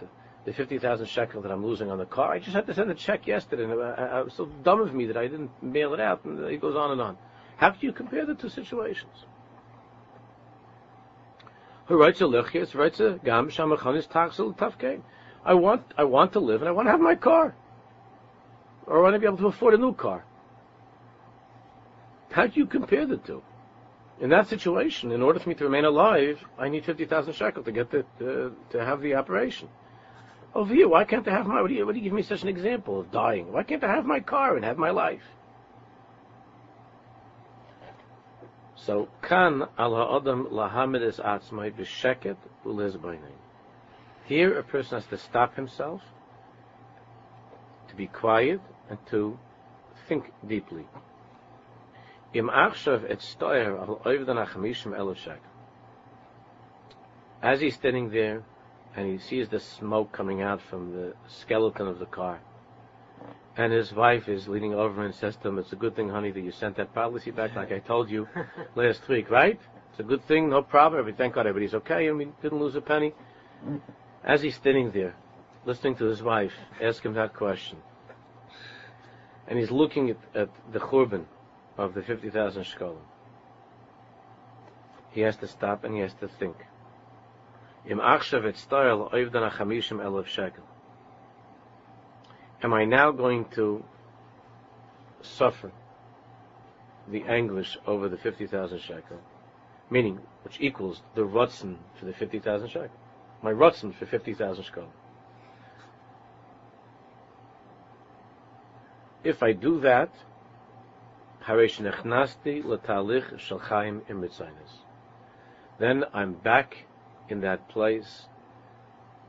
the 0.45 0.53
fifty 0.53 0.79
thousand 0.79 1.07
shekel 1.07 1.41
that 1.43 1.51
I'm 1.51 1.65
losing 1.65 1.91
on 1.91 1.97
the 1.97 2.05
car. 2.05 2.31
I 2.31 2.39
just 2.39 2.53
had 2.53 2.65
to 2.67 2.73
send 2.73 2.89
a 2.89 2.95
check 2.95 3.27
yesterday, 3.27 3.63
and 3.63 3.73
I, 3.73 3.91
I, 3.91 4.05
I 4.05 4.21
was 4.21 4.33
so 4.33 4.45
dumb 4.63 4.81
of 4.81 4.93
me 4.93 5.05
that 5.05 5.17
I 5.17 5.27
didn't 5.27 5.51
mail 5.61 5.93
it 5.93 5.99
out. 5.99 6.25
And 6.25 6.39
it 6.45 6.59
goes 6.59 6.75
on 6.75 6.91
and 6.91 7.01
on. 7.01 7.17
How 7.57 7.69
can 7.69 7.79
you 7.81 7.93
compare 7.93 8.25
the 8.25 8.33
two 8.33 8.49
situations? 8.49 9.25
I 15.45 15.53
want 15.53 15.83
I 15.97 16.03
want 16.03 16.33
to 16.33 16.39
live 16.39 16.61
and 16.61 16.69
I 16.69 16.71
want 16.71 16.87
to 16.87 16.91
have 16.91 17.01
my 17.01 17.15
car, 17.15 17.55
or 18.87 18.99
I 18.99 19.01
want 19.01 19.13
to 19.13 19.19
be 19.19 19.25
able 19.25 19.37
to 19.37 19.47
afford 19.47 19.73
a 19.73 19.77
new 19.77 19.93
car. 19.93 20.23
How 22.31 22.47
do 22.47 22.59
you 22.59 22.65
compare 22.65 23.05
the 23.05 23.17
two? 23.17 23.43
In 24.21 24.29
that 24.29 24.47
situation, 24.47 25.11
in 25.11 25.23
order 25.23 25.39
for 25.39 25.49
me 25.49 25.55
to 25.55 25.63
remain 25.63 25.83
alive, 25.83 26.39
I 26.57 26.69
need 26.69 26.85
50,000 26.85 27.33
shekel 27.33 27.63
to 27.63 27.71
get 27.71 27.89
the, 27.89 28.05
to, 28.19 28.55
to 28.69 28.85
have 28.85 29.01
the 29.01 29.15
operation. 29.15 29.67
Oh, 30.53 30.61
Over 30.61 30.75
here, 30.75 30.87
why 30.87 31.05
can't 31.05 31.27
I 31.27 31.31
have 31.31 31.47
my, 31.47 31.59
what 31.59 31.69
do, 31.69 31.73
you, 31.73 31.85
what 31.87 31.93
do 31.93 31.97
you 31.97 32.03
give 32.03 32.13
me 32.13 32.21
such 32.21 32.43
an 32.43 32.47
example 32.47 32.99
of 32.99 33.11
dying? 33.11 33.51
Why 33.51 33.63
can't 33.63 33.83
I 33.83 33.87
have 33.87 34.05
my 34.05 34.19
car 34.19 34.55
and 34.55 34.63
have 34.63 34.77
my 34.77 34.91
life? 34.91 35.23
So, 38.75 39.09
kan 39.23 39.63
al 39.77 39.95
ha'adam 39.95 40.47
lahamid 40.51 41.01
es 41.07 41.17
atzmai 41.17 41.73
b'sheket 41.73 42.37
u'lezbainai. 42.63 43.37
Here, 44.25 44.57
a 44.57 44.63
person 44.63 44.97
has 44.97 45.07
to 45.07 45.17
stop 45.17 45.55
himself, 45.55 46.01
to 47.89 47.95
be 47.95 48.05
quiet, 48.05 48.61
and 48.87 48.99
to 49.07 49.39
think 50.07 50.31
deeply. 50.47 50.85
Im 52.33 52.47
achshav 52.47 53.03
et 53.09 53.19
stoyer 53.19 53.77
al 53.77 53.99
achamishim 54.05 54.93
eloshek. 54.97 55.39
As 57.41 57.59
he's 57.59 57.75
standing 57.75 58.09
there, 58.09 58.43
and 58.95 59.07
he 59.07 59.17
sees 59.17 59.49
the 59.49 59.59
smoke 59.59 60.11
coming 60.13 60.41
out 60.41 60.61
from 60.61 60.93
the 60.93 61.13
skeleton 61.27 61.87
of 61.87 61.99
the 61.99 62.05
car, 62.05 62.39
and 63.57 63.73
his 63.73 63.93
wife 63.93 64.29
is 64.29 64.47
leaning 64.47 64.73
over 64.73 65.03
and 65.03 65.13
says 65.13 65.35
to 65.37 65.49
him, 65.49 65.59
"It's 65.59 65.73
a 65.73 65.75
good 65.75 65.95
thing, 65.95 66.07
honey, 66.07 66.31
that 66.31 66.39
you 66.39 66.51
sent 66.51 66.77
that 66.77 66.93
policy 66.93 67.31
back, 67.31 67.55
like 67.55 67.71
I 67.71 67.79
told 67.79 68.09
you 68.09 68.27
last 68.75 69.05
week, 69.09 69.29
right? 69.29 69.59
It's 69.89 69.99
a 69.99 70.03
good 70.03 70.23
thing, 70.23 70.49
no 70.49 70.61
problem. 70.61 71.13
Thank 71.13 71.33
God 71.33 71.47
everybody's 71.47 71.75
okay, 71.75 72.07
and 72.07 72.17
we 72.17 72.29
didn't 72.41 72.59
lose 72.59 72.75
a 72.75 72.81
penny." 72.81 73.13
As 74.23 74.41
he's 74.41 74.55
standing 74.55 74.91
there, 74.91 75.15
listening 75.65 75.95
to 75.95 76.05
his 76.05 76.23
wife 76.23 76.53
ask 76.81 77.03
him 77.03 77.13
that 77.15 77.33
question, 77.33 77.77
and 79.47 79.59
he's 79.59 79.71
looking 79.71 80.11
at, 80.11 80.17
at 80.33 80.49
the 80.71 80.79
churban 80.79 81.25
of 81.81 81.95
the 81.95 82.01
50,000 82.03 82.63
shkolim. 82.63 82.95
He 85.11 85.21
has 85.21 85.35
to 85.37 85.47
stop 85.47 85.83
and 85.83 85.95
he 85.95 86.01
has 86.01 86.13
to 86.15 86.27
think. 86.27 86.55
Im 87.89 87.97
achshav 87.97 88.43
oivdan 88.43 89.51
achamishim 89.51 89.97
elef 89.97 90.27
shekel. 90.27 90.63
Am 92.61 92.73
I 92.73 92.85
now 92.85 93.11
going 93.11 93.45
to 93.55 93.83
suffer 95.21 95.71
the 97.07 97.23
anguish 97.23 97.77
over 97.87 98.07
the 98.07 98.17
50,000 98.17 98.79
shekel? 98.79 99.19
Meaning, 99.89 100.19
which 100.43 100.57
equals 100.61 101.01
the 101.15 101.23
rutzen 101.23 101.77
for 101.99 102.05
the 102.05 102.13
50,000 102.13 102.69
shekel. 102.69 102.89
My 103.41 103.51
rutzen 103.51 103.93
for 103.95 104.05
50,000 104.05 104.63
shekel. 104.63 104.93
If 109.23 109.41
I 109.41 109.53
do 109.53 109.79
that, 109.81 110.11
then 115.79 116.05
I'm 116.13 116.33
back 116.33 116.85
in 117.29 117.41
that 117.41 117.67
place 117.67 118.27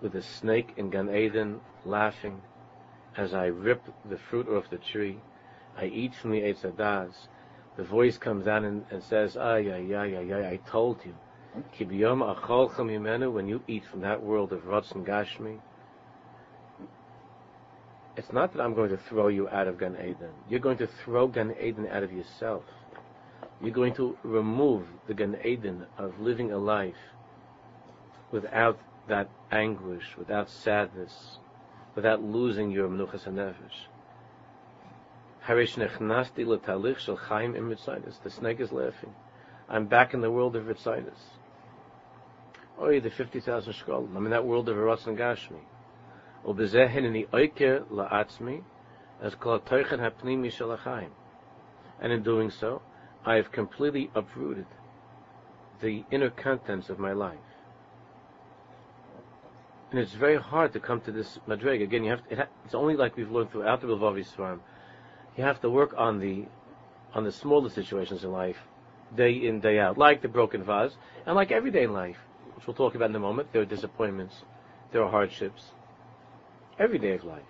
with 0.02 0.12
the 0.12 0.23
snake 0.23 0.75
in 0.76 0.90
Gan 0.90 1.14
Eden 1.14 1.61
laughing 1.87 2.42
as 3.16 3.33
I 3.33 3.47
rip 3.47 3.83
the 4.04 4.19
fruit 4.19 4.47
off 4.49 4.69
the 4.69 4.76
tree. 4.76 5.21
I 5.76 5.87
eat 5.87 6.14
from 6.14 6.33
the 6.33 6.42
Eitz 6.42 6.62
The 7.76 7.85
voice 7.85 8.19
comes 8.19 8.45
down 8.45 8.64
and, 8.66 8.85
and 8.90 9.02
says, 9.02 9.38
ay, 9.38 9.71
ay, 9.71 9.95
ay, 9.95 10.16
ay, 10.16 10.33
ay, 10.35 10.50
I 10.50 10.57
told 10.69 10.99
you. 11.07 11.14
When 13.31 13.49
you 13.49 13.62
eat 13.66 13.85
from 13.87 14.00
that 14.02 14.23
world 14.23 14.52
of 14.52 14.64
Ratzon 14.64 15.07
Gashmi, 15.07 15.61
it's 18.16 18.33
not 18.33 18.52
that 18.52 18.62
I'm 18.62 18.75
going 18.75 18.90
to 18.90 18.97
throw 18.97 19.28
you 19.28 19.49
out 19.49 19.69
of 19.69 19.78
Gan 19.78 19.97
Eden. 19.97 20.31
You're 20.49 20.61
going 20.61 20.78
to 20.78 20.87
throw 20.87 21.28
Gan 21.28 21.54
Eden 21.61 21.88
out 21.90 22.02
of 22.02 22.12
yourself. 22.12 22.64
You're 23.61 23.71
going 23.71 23.95
to 23.95 24.19
remove 24.23 24.87
the 25.07 25.14
Gan 25.14 25.37
Eden 25.45 25.87
of 25.97 26.21
living 26.21 26.52
a 26.52 26.59
life 26.59 26.95
without 28.31 28.78
that 29.09 29.28
anguish, 29.50 30.16
without 30.19 30.50
sadness, 30.50 31.38
without 31.95 32.23
losing 32.23 32.71
your 32.71 32.88
Menuchas 32.88 33.25
HaNefesh. 33.25 33.87
Harish 35.40 35.76
nechnasti 35.76 37.19
chaim 37.28 37.57
im 37.57 37.69
The 37.71 38.31
snake 38.31 38.61
is 38.61 38.73
laughing. 38.73 39.14
I'm 39.69 39.87
back 39.87 40.14
in 40.14 40.21
the 40.21 40.31
world 40.31 40.54
of 40.54 40.64
Ritzinus. 40.64 41.19
Oh, 42.78 42.99
the 42.99 43.11
50,000 43.11 43.73
shkolim. 43.73 44.16
I'm 44.16 44.25
in 44.25 44.31
that 44.31 44.45
world 44.45 44.69
of 44.69 44.76
Eretz 44.76 45.07
and 45.07 45.19
Gashmi 45.19 45.61
u 46.44 46.50
in 46.50 47.12
the 47.12 47.28
oike 47.32 47.88
la'atzmi, 47.90 48.62
as 49.20 49.34
kol 49.37 49.61
toichen 49.61 50.00
ha'pnimi 50.00 50.50
shalachaim. 50.50 51.11
And 52.00 52.12
in 52.12 52.22
doing 52.22 52.50
so, 52.50 52.82
I 53.25 53.37
have 53.37 53.52
completely 53.52 54.11
uprooted 54.14 54.66
the 55.80 56.04
inner 56.11 56.30
contents 56.30 56.90
of 56.90 56.99
my 56.99 57.12
life. 57.12 57.38
And 59.90 60.00
it's 60.00 60.14
very 60.14 60.37
hard 60.37 60.72
to 60.72 60.80
come 60.80 61.00
to 61.02 61.12
this 61.12 61.38
madrig. 61.46 61.82
Again, 61.82 62.02
you 62.02 62.11
have 62.11 62.26
to, 62.26 62.32
it 62.32 62.38
ha, 62.38 62.46
it's 62.64 62.75
only 62.75 62.96
like 62.96 63.16
we've 63.16 63.30
learned 63.30 63.52
throughout 63.52 63.82
the 63.82 63.87
Bilvavi 63.87 64.25
Swarm. 64.25 64.62
You 65.37 65.44
have 65.44 65.61
to 65.61 65.70
work 65.70 65.94
on 65.96 66.18
the 66.18 66.46
on 67.14 67.25
the 67.25 67.32
smaller 67.32 67.68
situations 67.68 68.25
in 68.25 68.32
life, 68.32 68.56
day 69.14 69.32
in, 69.32 69.61
day 69.61 69.78
out, 69.78 69.99
like 69.99 70.22
the 70.22 70.28
broken 70.28 70.64
vase, 70.64 70.96
and 71.26 71.37
like 71.37 71.52
every 71.52 71.70
day 71.70 71.84
in 71.84 71.92
life, 71.92 72.16
which 72.54 72.66
we'll 72.66 72.75
talk 72.75 72.94
about 72.94 73.11
in 73.11 73.16
a 73.16 73.20
moment. 73.20 73.52
There 73.52 73.61
are 73.61 73.66
disappointments, 73.66 74.34
there 74.92 75.02
are 75.04 75.11
hardships, 75.11 75.72
every 76.79 76.99
day 76.99 77.12
of 77.12 77.25
life. 77.25 77.43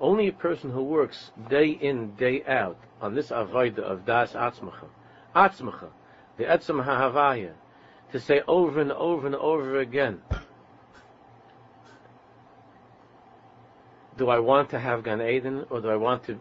Only 0.00 0.28
a 0.28 0.32
person 0.32 0.70
who 0.70 0.82
works 0.82 1.30
day 1.48 1.68
in, 1.68 2.14
day 2.16 2.42
out 2.44 2.78
on 3.00 3.14
this 3.14 3.30
avodah 3.30 3.78
of 3.78 4.04
das 4.04 4.32
atzmacha, 4.32 4.88
atzmacha, 5.34 5.88
the 6.36 6.44
etzem 6.44 6.84
ha'havaya, 6.84 7.52
to 8.12 8.20
say 8.20 8.42
over 8.46 8.80
and 8.80 8.92
over 8.92 9.26
and 9.26 9.36
over 9.36 9.80
again, 9.80 10.20
do 14.16 14.28
I 14.28 14.38
want 14.38 14.70
to 14.70 14.78
have 14.78 15.02
Gan 15.02 15.20
Eden, 15.20 15.66
or 15.70 15.80
do 15.80 15.88
I 15.88 15.96
want 15.96 16.24
to 16.24 16.38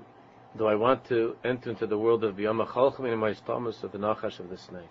do 0.58 0.68
I 0.68 0.75
want 0.75 1.04
to 1.10 1.36
enter 1.44 1.70
into 1.70 1.86
the 1.86 1.98
world 1.98 2.24
of 2.24 2.38
Biyama 2.38 2.65
Chalchim 2.68 3.12
in 3.12 3.20
my 3.20 3.34
stomach 3.34 3.75
of 3.84 3.92
the 3.92 3.98
Nachash 3.98 4.39
of 4.39 4.50
the 4.50 4.58
snake? 4.58 4.89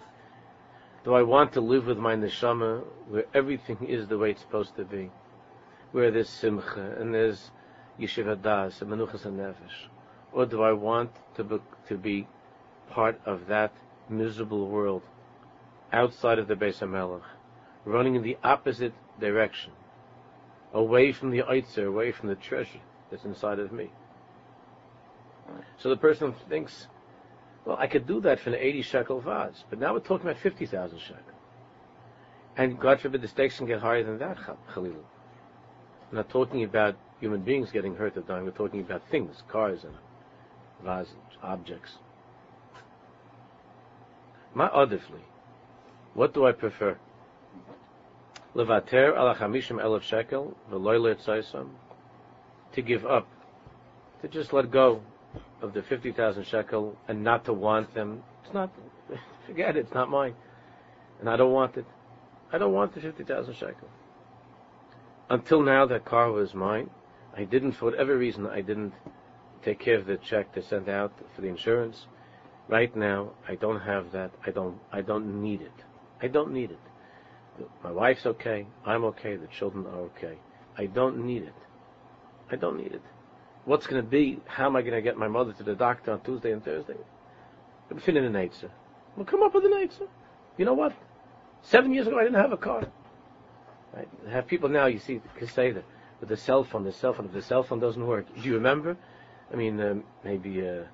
Do 1.05 1.15
I 1.15 1.23
want 1.23 1.55
to 1.55 1.63
live 1.63 1.87
with 1.87 1.97
my 1.97 2.15
neshama 2.15 2.83
where 3.09 3.25
everything 3.33 3.79
is 3.87 4.07
the 4.09 4.19
way 4.19 4.33
it's 4.33 4.43
supposed 4.43 4.77
to 4.77 4.85
be? 4.85 5.11
Where 5.95 6.11
there's 6.11 6.29
simcha 6.29 6.97
and 6.99 7.15
there's 7.15 7.53
yeshiva 8.01 8.43
das 8.43 8.83
and 8.83 8.91
menuchas 8.91 9.27
and 9.27 9.39
nefesh? 9.39 9.87
Or 10.33 10.45
do 10.45 10.61
I 10.61 10.73
want 10.73 11.13
to 11.37 11.45
be, 11.45 11.61
to 11.87 11.97
be 11.97 12.27
part 12.91 13.21
of 13.25 13.47
that 13.47 13.73
miserable 14.09 14.67
world 14.67 15.03
outside 15.93 16.41
of 16.41 16.49
the 16.49 16.57
Beis 16.57 16.81
HaMelech, 16.81 17.23
running 17.85 18.17
in 18.17 18.23
the 18.23 18.37
opposite 18.43 18.93
direction, 19.21 19.71
away 20.73 21.13
from 21.13 21.31
the 21.31 21.43
Eitzer, 21.43 21.87
away 21.87 22.11
from 22.11 22.29
the 22.29 22.35
treasure 22.35 22.81
that's 23.09 23.25
inside 23.25 23.61
of 23.61 23.71
me? 23.71 23.93
So 25.79 25.91
the 25.91 25.97
person 25.97 26.35
thinks, 26.49 26.89
well, 27.65 27.77
I 27.79 27.87
could 27.87 28.09
do 28.09 28.21
that 28.23 28.41
for 28.41 28.51
an 28.51 28.57
80 28.57 28.83
shekel 28.83 29.21
vase, 29.21 29.63
but 29.71 29.79
now 29.79 29.93
we're 29.93 30.01
talking 30.01 30.29
about 30.29 30.43
50,000 30.43 30.99
shekel. 30.99 31.23
And 32.57 32.81
God 32.81 32.99
forbid 32.99 33.23
the 33.23 33.29
stakes 33.29 33.59
can 33.59 33.69
get 33.69 33.79
higher 33.79 34.03
than 34.03 34.19
that. 34.19 34.39
We're 36.14 36.21
not 36.21 36.30
talking 36.30 36.62
about 36.62 36.94
human 37.18 37.40
beings 37.40 37.73
getting 37.73 37.97
hurt 37.97 38.16
or 38.16 38.21
dying, 38.21 38.44
we're 38.44 38.52
talking 38.52 38.78
about 38.78 39.02
things, 39.11 39.42
cars 39.49 39.82
and 39.82 39.93
vase, 40.84 41.08
objects. 41.43 41.99
Ma. 44.54 44.86
What 46.15 46.32
do 46.32 46.47
I 46.47 46.52
prefer? 46.52 46.97
Levater 48.54 49.17
ala 49.17 49.34
chamishim 49.34 49.82
elef 49.82 50.02
shekel 50.02 50.56
to 52.75 52.82
give 52.82 53.04
up, 53.04 53.26
to 54.23 54.28
just 54.28 54.52
let 54.52 54.71
go 54.71 55.02
of 55.62 55.75
the 55.75 55.82
50,000 55.82 56.47
shekel 56.47 56.97
and 57.08 57.25
not 57.25 57.45
to 57.47 57.52
want 57.52 57.93
them, 57.93 58.23
it's 58.45 58.54
not, 58.54 58.73
forget 59.49 59.76
it, 59.76 59.80
it's 59.80 59.95
not 59.95 60.08
mine. 60.08 60.34
And 61.19 61.28
I 61.28 61.36
don't 61.36 61.52
want 61.52 61.76
it. 61.76 61.86
I 62.52 62.58
don't 62.58 62.73
want 62.73 62.95
the 62.95 63.00
50,000 63.00 63.54
shekel. 63.54 63.89
Until 65.30 65.63
now, 65.63 65.87
that 65.87 66.04
car 66.04 66.30
was 66.30 66.54
mine. 66.54 66.91
I 67.37 67.45
didn't, 67.45 67.73
for 67.73 67.87
whatever 67.87 68.17
reason, 68.17 68.47
I 68.47 68.60
didn't 68.60 68.93
take 69.63 69.80
care 69.80 69.97
of 69.97 70.06
the 70.06 70.17
check 70.19 70.54
they 70.54 70.63
sent 70.63 70.89
out 70.89 71.13
for 71.34 71.41
the 71.41 71.49
insurance. 71.49 72.06
Right 72.69 72.95
now, 72.95 73.30
I 73.49 73.56
don't 73.56 73.80
have 73.80 74.13
that. 74.13 74.30
I 74.47 74.50
don't, 74.50 74.78
I 74.93 75.00
don't 75.00 75.43
need 75.43 75.60
it. 75.60 75.84
I 76.23 76.28
don't 76.28 76.52
need 76.52 76.71
it. 76.71 76.78
My 77.82 77.91
wife's 77.91 78.26
okay. 78.26 78.67
I'm 78.84 79.04
okay. 79.04 79.37
The 79.37 79.47
children 79.47 79.87
are 79.87 80.00
okay. 80.10 80.39
I 80.76 80.87
don't 80.87 81.25
need 81.25 81.43
it. 81.43 81.54
I 82.50 82.56
don't 82.56 82.76
need 82.76 82.93
it 82.93 83.02
what's 83.65 83.87
going 83.87 84.02
to 84.02 84.08
be, 84.08 84.41
how 84.47 84.67
am 84.67 84.76
I 84.76 84.82
going 84.82 84.95
to 84.95 85.02
get 85.02 85.17
my 85.17 85.28
mother 85.28 85.52
to 85.52 85.63
the 85.63 85.75
doctor 85.75 86.13
on 86.13 86.21
Tuesday 86.21 86.52
and 86.52 86.65
Thursday? 86.65 86.97
I'm 87.91 87.99
feeling 87.99 88.25
an 88.25 88.37
answer. 88.37 88.71
Well, 89.17 89.26
come 89.26 89.43
up 89.43 89.54
with 89.54 89.65
an 89.65 89.75
answer. 89.75 90.06
You 90.56 90.65
know 90.65 90.75
what? 90.75 90.93
Seven 91.63 91.93
years 91.93 92.06
ago, 92.06 92.19
I 92.19 92.25
didn't 92.25 92.41
have 92.41 92.52
a 92.52 92.56
car. 92.56 92.87
Right? 93.95 94.09
Have 94.30 94.47
people 94.47 94.69
now, 94.69 94.87
you 94.87 94.99
see, 94.99 95.21
can 95.39 95.49
say 95.49 95.71
that 95.71 95.85
with 96.21 96.28
the 96.28 96.37
cell 96.37 96.65
phone, 96.65 96.85
the 96.85 96.93
cell 96.93 97.13
phone, 97.13 97.26
if 97.26 97.33
the 97.33 97.43
cell 97.43 97.63
phone 97.63 97.80
doesn't 97.80 98.04
work, 98.07 98.26
do 98.35 98.41
you 98.49 98.54
remember? 98.54 98.97
I 99.52 99.57
mean, 99.57 99.80
um, 99.80 100.04
maybe 100.25 100.67
uh, 100.67 100.85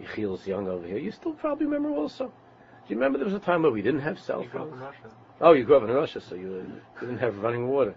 Yechiel's 0.00 0.46
young 0.46 0.68
over 0.68 0.86
here. 0.86 0.98
You 0.98 1.10
still 1.10 1.32
probably 1.32 1.66
remember 1.66 1.90
also. 1.90 2.26
Do 2.26 2.94
you 2.94 2.96
remember 2.96 3.18
there 3.18 3.24
was 3.24 3.34
a 3.34 3.40
time 3.40 3.62
where 3.62 3.72
we 3.72 3.82
didn't 3.82 4.00
have 4.00 4.18
cell 4.20 4.46
phones? 4.52 4.74
Oh, 5.40 5.52
you 5.52 5.64
grew 5.64 5.76
up 5.76 5.82
in 5.82 5.90
Russia, 5.90 6.20
so 6.20 6.34
you, 6.34 6.64
uh, 6.64 7.00
didn't 7.00 7.18
have 7.18 7.38
running 7.38 7.68
water. 7.68 7.94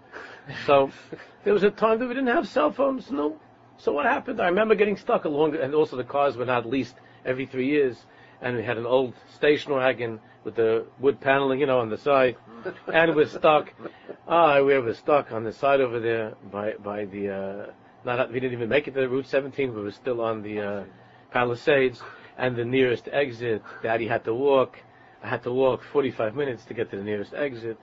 So 0.66 0.90
there 1.44 1.54
was 1.54 1.62
a 1.62 1.70
time 1.70 2.00
that 2.00 2.08
we 2.08 2.14
didn't 2.14 2.34
have 2.34 2.48
cell 2.48 2.72
phones. 2.72 3.10
No, 3.10 3.38
so 3.78 3.92
what 3.92 4.04
happened? 4.04 4.40
I 4.40 4.46
remember 4.46 4.74
getting 4.74 4.96
stuck 4.96 5.24
along, 5.24 5.56
and 5.56 5.74
also 5.74 5.96
the 5.96 6.04
cars 6.04 6.36
were 6.36 6.44
not 6.44 6.66
leased 6.66 6.96
every 7.24 7.46
three 7.46 7.66
years, 7.66 8.04
and 8.40 8.56
we 8.56 8.62
had 8.62 8.78
an 8.78 8.86
old 8.86 9.14
station 9.34 9.72
wagon 9.72 10.20
with 10.44 10.56
the 10.56 10.86
wood 10.98 11.20
paneling, 11.20 11.60
you 11.60 11.66
know, 11.66 11.80
on 11.80 11.90
the 11.90 11.98
side, 11.98 12.36
and 12.92 13.14
we're 13.14 13.26
stuck. 13.26 13.72
Ah, 14.26 14.60
we 14.62 14.78
were 14.78 14.94
stuck 14.94 15.32
on 15.32 15.44
the 15.44 15.52
side 15.52 15.80
over 15.80 16.00
there 16.00 16.34
by 16.50 16.74
by 16.74 17.04
the. 17.04 17.30
Uh, 17.30 17.72
not 18.04 18.32
we 18.32 18.40
didn't 18.40 18.54
even 18.54 18.68
make 18.68 18.88
it 18.88 18.94
to 18.94 19.06
Route 19.06 19.26
17. 19.26 19.74
We 19.74 19.82
were 19.82 19.90
still 19.90 20.22
on 20.22 20.42
the 20.42 20.60
uh, 20.60 20.84
Palisades, 21.30 22.00
and 22.38 22.56
the 22.56 22.64
nearest 22.64 23.08
exit. 23.12 23.62
Daddy 23.82 24.06
had 24.06 24.24
to 24.24 24.34
walk. 24.34 24.78
I 25.22 25.28
had 25.28 25.42
to 25.42 25.52
walk 25.52 25.82
45 25.82 26.34
minutes 26.34 26.64
to 26.66 26.74
get 26.74 26.90
to 26.90 26.96
the 26.96 27.04
nearest 27.04 27.34
exit. 27.34 27.78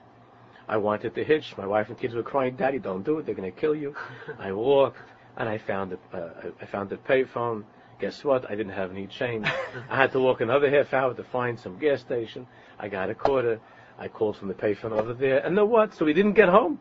I 0.68 0.76
wanted 0.76 1.14
to 1.14 1.24
hitch. 1.24 1.56
My 1.56 1.66
wife 1.66 1.88
and 1.88 1.96
kids 1.96 2.14
were 2.14 2.24
crying, 2.24 2.56
"Daddy, 2.56 2.78
don't 2.78 3.04
do 3.04 3.18
it. 3.18 3.26
They're 3.26 3.34
going 3.34 3.50
to 3.50 3.60
kill 3.60 3.74
you." 3.74 3.94
I 4.38 4.52
walked 4.52 4.98
and 5.38 5.48
I 5.48 5.58
found 5.58 5.92
a, 5.92 6.16
uh, 6.16 6.50
I 6.60 6.66
found 6.66 6.92
a 6.92 6.96
payphone. 6.96 7.64
Guess 8.00 8.22
what? 8.22 8.48
I 8.48 8.54
didn't 8.54 8.72
have 8.72 8.90
any 8.90 9.06
change. 9.06 9.46
I 9.90 9.96
had 9.96 10.12
to 10.12 10.20
walk 10.20 10.40
another 10.40 10.70
half 10.70 10.94
hour 10.94 11.14
to 11.14 11.24
find 11.24 11.58
some 11.58 11.78
gas 11.78 12.00
station. 12.00 12.46
I 12.78 12.88
got 12.88 13.10
a 13.10 13.14
quarter. 13.14 13.60
I 13.98 14.06
called 14.06 14.36
from 14.36 14.46
the 14.48 14.54
payphone 14.54 14.92
over 14.92 15.12
there, 15.12 15.44
and 15.44 15.56
know 15.56 15.64
what? 15.64 15.94
So 15.94 16.04
we 16.04 16.12
didn't 16.12 16.34
get 16.34 16.48
home. 16.48 16.80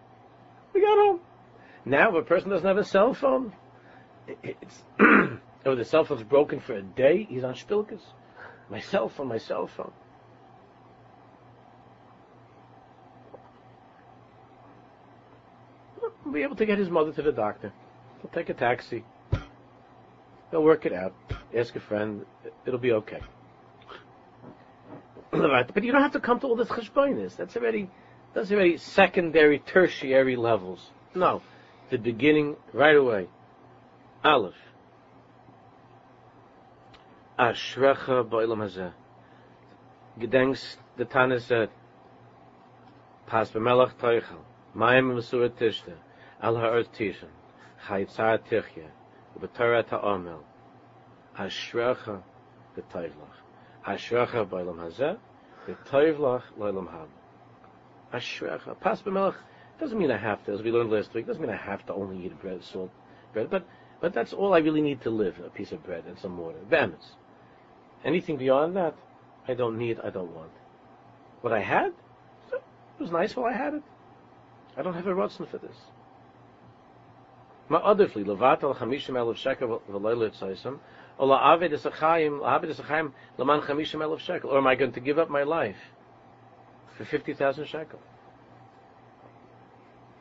We 0.73 0.81
got 0.81 0.97
home. 0.97 1.19
Now, 1.85 2.09
if 2.09 2.15
a 2.15 2.21
person 2.21 2.51
doesn't 2.51 2.67
have 2.67 2.77
a 2.77 2.83
cell 2.83 3.15
phone, 3.15 3.53
it's 4.43 4.83
or 4.99 5.39
oh, 5.65 5.75
the 5.75 5.85
cell 5.85 6.03
phone's 6.03 6.21
broken 6.21 6.59
for 6.59 6.75
a 6.75 6.81
day, 6.81 7.25
he's 7.27 7.43
on 7.43 7.55
spilkas. 7.55 8.01
My 8.69 8.79
cell 8.79 9.09
phone, 9.09 9.29
my 9.29 9.37
cell 9.37 9.67
phone. 9.67 9.91
He'll 16.23 16.33
be 16.33 16.43
able 16.43 16.57
to 16.57 16.65
get 16.65 16.77
his 16.77 16.89
mother 16.89 17.11
to 17.13 17.21
the 17.21 17.31
doctor. 17.31 17.73
He'll 18.21 18.31
take 18.31 18.49
a 18.49 18.53
taxi. 18.53 19.03
He'll 20.51 20.63
work 20.63 20.85
it 20.85 20.93
out. 20.93 21.13
Ask 21.55 21.75
a 21.75 21.79
friend. 21.79 22.25
It'll 22.65 22.79
be 22.79 22.93
okay. 22.93 23.21
but 25.31 25.83
you 25.83 25.91
don't 25.91 26.01
have 26.01 26.13
to 26.13 26.19
come 26.19 26.39
to 26.39 26.47
all 26.47 26.55
this 26.55 26.69
cheshbonis. 26.69 27.35
That's 27.35 27.55
already 27.55 27.89
that's 28.33 28.51
already 28.51 28.77
secondary, 28.77 29.59
tertiary 29.59 30.35
levels. 30.35 30.91
No, 31.15 31.41
the 31.89 31.97
beginning 31.97 32.55
right 32.73 32.95
away. 32.95 33.27
Aleph. 34.23 34.53
Ashrecha 37.39 38.27
ba'olam 38.27 38.59
hazeh. 38.59 38.93
Gedenks 40.19 40.77
the 40.97 41.05
Tana 41.05 41.39
said, 41.39 41.69
Pas 43.27 43.49
b'melach 43.51 43.93
toichel, 43.95 44.41
mayim 44.75 45.15
mesurat 45.15 45.51
tishta, 45.51 45.93
al 46.41 46.55
ha'aretz 46.55 46.89
tishan. 46.97 47.29
Chaytzar 47.87 48.39
Tichya, 48.39 48.89
B'Torah 49.39 49.87
Ta'omel, 49.87 50.43
Ashrecha 51.37 52.21
B'Toivlach, 52.75 53.37
Ashrecha 53.85 54.47
B'Olam 54.47 54.77
Hazeh, 54.77 55.17
B'Toivlach 55.67 56.43
L'Olam 56.57 56.87
Haba. 56.87 57.07
Ashrecha. 58.13 58.79
Pas 58.79 59.01
b'melech 59.01 59.35
doesn't 59.79 59.97
mean 59.97 60.11
I 60.11 60.17
have 60.17 60.43
to, 60.45 60.53
as 60.53 60.61
we 60.61 60.71
learned 60.71 60.91
last 60.91 61.13
week, 61.13 61.27
doesn't 61.27 61.41
mean 61.41 61.51
I 61.51 61.57
have 61.57 61.85
to 61.87 61.93
only 61.93 62.25
eat 62.25 62.39
bread, 62.41 62.63
salt, 62.63 62.91
bread, 63.33 63.49
but, 63.49 63.65
but 64.01 64.13
that's 64.13 64.33
all 64.33 64.53
I 64.53 64.59
really 64.59 64.81
need 64.81 65.01
to 65.01 65.09
live, 65.09 65.39
a 65.45 65.49
piece 65.49 65.71
of 65.71 65.83
bread 65.83 66.03
and 66.07 66.17
some 66.17 66.37
water. 66.37 66.57
Bemis. 66.69 67.15
Anything 68.03 68.37
beyond 68.37 68.75
that, 68.75 68.95
I 69.47 69.53
don't 69.53 69.77
need, 69.77 69.99
I 70.03 70.09
don't 70.09 70.33
want. 70.33 70.51
What 71.41 71.53
I 71.53 71.59
had, 71.59 71.93
it 72.51 72.61
was 72.99 73.11
nice 73.11 73.35
while 73.35 73.45
I 73.45 73.53
had 73.55 73.75
it. 73.75 73.83
I 74.75 74.81
don't 74.81 74.93
have 74.93 75.07
a 75.07 75.13
rotzen 75.13 75.47
for 75.49 75.57
this. 75.57 75.75
Chamishim 77.69 79.35
shekel 79.35 79.81
or 79.87 79.99
la'aved 81.27 81.73
esachayim, 81.73 82.39
la'aved 82.39 82.73
esachayim 82.73 83.11
chamishim 83.37 84.19
shekel, 84.19 84.49
or 84.49 84.57
am 84.57 84.67
I 84.67 84.75
going 84.75 84.91
to 84.93 84.99
give 84.99 85.19
up 85.19 85.29
my 85.29 85.43
life 85.43 85.75
for 86.97 87.05
50,000 87.05 87.65
shekel? 87.65 87.99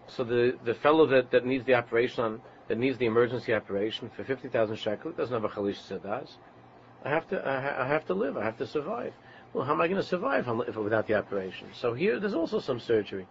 So 0.09 0.25
the, 0.25 0.57
the 0.65 0.75
fellow 0.75 1.07
that, 1.07 1.31
that 1.33 1.45
needs 1.45 1.65
the 1.67 1.75
operation 1.75 2.25
on, 2.25 2.41
that 2.69 2.79
needs 2.79 2.99
the 2.99 3.07
emergency 3.07 3.55
operation 3.55 4.11
for 4.17 4.25
50,000 4.25 4.77
shekel, 4.77 5.13
doesn't 5.13 5.35
have 5.35 5.45
a 5.45 5.49
chalish 5.49 5.79
sedas. 5.89 6.31
I 7.05 7.11
have 7.11 7.29
to, 7.29 7.37
I, 7.39 7.85
I, 7.85 7.87
have 7.87 8.07
to 8.07 8.15
live, 8.15 8.37
I 8.37 8.45
have 8.45 8.57
to 8.59 8.67
survive. 8.67 9.13
Well, 9.53 9.65
how 9.65 9.73
am 9.73 9.81
I 9.81 9.87
going 9.87 10.01
to 10.01 10.07
survive 10.07 10.49
without 10.49 11.07
the 11.07 11.15
operation? 11.15 11.69
So 11.73 11.95
here, 11.95 12.19
there's 12.19 12.35
also 12.35 12.59
some 12.59 12.81
surgery. 12.81 13.27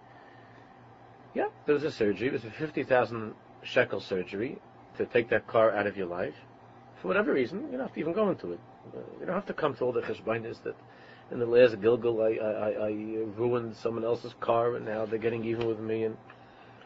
Yeah, 1.34 1.48
there's 1.66 1.84
a 1.84 1.92
surgery. 1.92 2.30
There's 2.30 2.46
a 2.46 2.52
50,000 2.52 3.34
shekel 3.66 4.00
surgery 4.00 4.58
to 4.98 5.06
take 5.06 5.30
that 5.30 5.48
car 5.48 5.72
out 5.72 5.88
of 5.88 5.98
your 5.98 6.08
life. 6.08 6.36
For 7.02 7.08
whatever 7.08 7.34
reason, 7.34 7.66
you 7.66 7.72
don't 7.72 7.82
have 7.82 7.94
to 7.94 8.00
even 8.00 8.14
go 8.14 8.30
into 8.30 8.54
it. 8.54 8.60
Uh, 8.96 9.00
you 9.20 9.26
don't 9.26 9.36
have 9.36 9.46
to 9.48 9.54
come 9.54 9.76
to 9.76 9.84
all 9.84 9.92
the 9.92 10.02
cheshbainis 10.02 10.62
that 10.64 10.76
in 11.32 11.40
the 11.40 11.46
last 11.46 11.82
Gilgal 11.82 12.22
I, 12.22 12.38
I, 12.44 12.70
I, 12.88 12.90
ruined 13.36 13.76
someone 13.76 14.04
else's 14.04 14.36
car 14.40 14.76
and 14.76 14.86
now 14.86 15.06
they're 15.06 15.20
getting 15.20 15.44
even 15.46 15.68
with 15.68 15.80
me 15.80 16.04
and 16.04 16.18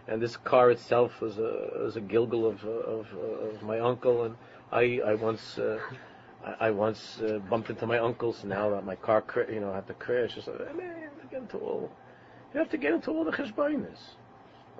and 0.07 0.21
this 0.21 0.37
car 0.37 0.71
itself 0.71 1.21
was 1.21 1.37
a 1.37 1.83
was 1.83 1.97
a 1.97 2.01
Gilgal 2.01 2.45
of 2.45 2.63
of, 2.63 3.07
of 3.13 3.61
my 3.63 3.79
uncle 3.79 4.23
and 4.23 4.35
I 4.71 5.01
I 5.05 5.15
once 5.15 5.59
uh, 5.59 5.79
I, 6.59 6.71
once 6.71 7.19
uh, 7.19 7.39
bumped 7.49 7.69
into 7.69 7.85
my 7.85 7.99
uncle 7.99 8.31
so 8.31 8.47
now 8.47 8.69
that 8.69 8.85
my 8.85 8.95
car 8.95 9.23
you 9.51 9.59
know 9.59 9.73
had 9.73 9.87
to 9.87 9.93
crash 9.93 10.37
so 10.41 10.53
I 10.53 10.69
have 10.69 11.21
to 11.21 11.27
get 11.29 11.41
into 11.41 11.57
all 11.57 11.91
you 12.53 12.59
have 12.59 12.69
to 12.69 12.77
get 12.77 12.93
into 12.93 13.11
all 13.11 13.25
the 13.25 13.31
cheshbainis 13.31 13.99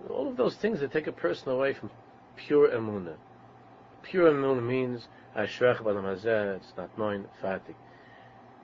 all 0.10 0.28
of 0.28 0.38
those 0.38 0.56
things 0.56 0.80
that 0.80 0.92
take 0.92 1.08
a 1.08 1.12
person 1.12 1.50
away 1.50 1.74
from 1.74 1.90
pure 2.36 2.70
emunah. 2.70 3.16
Pure 4.04 4.32
emunah 4.32 4.64
means 4.64 5.08
ashrech 5.36 5.78
b'adam 5.78 6.56
It's 6.56 6.74
not 6.78 6.98
mine. 6.98 7.26
Fatik. 7.42 7.76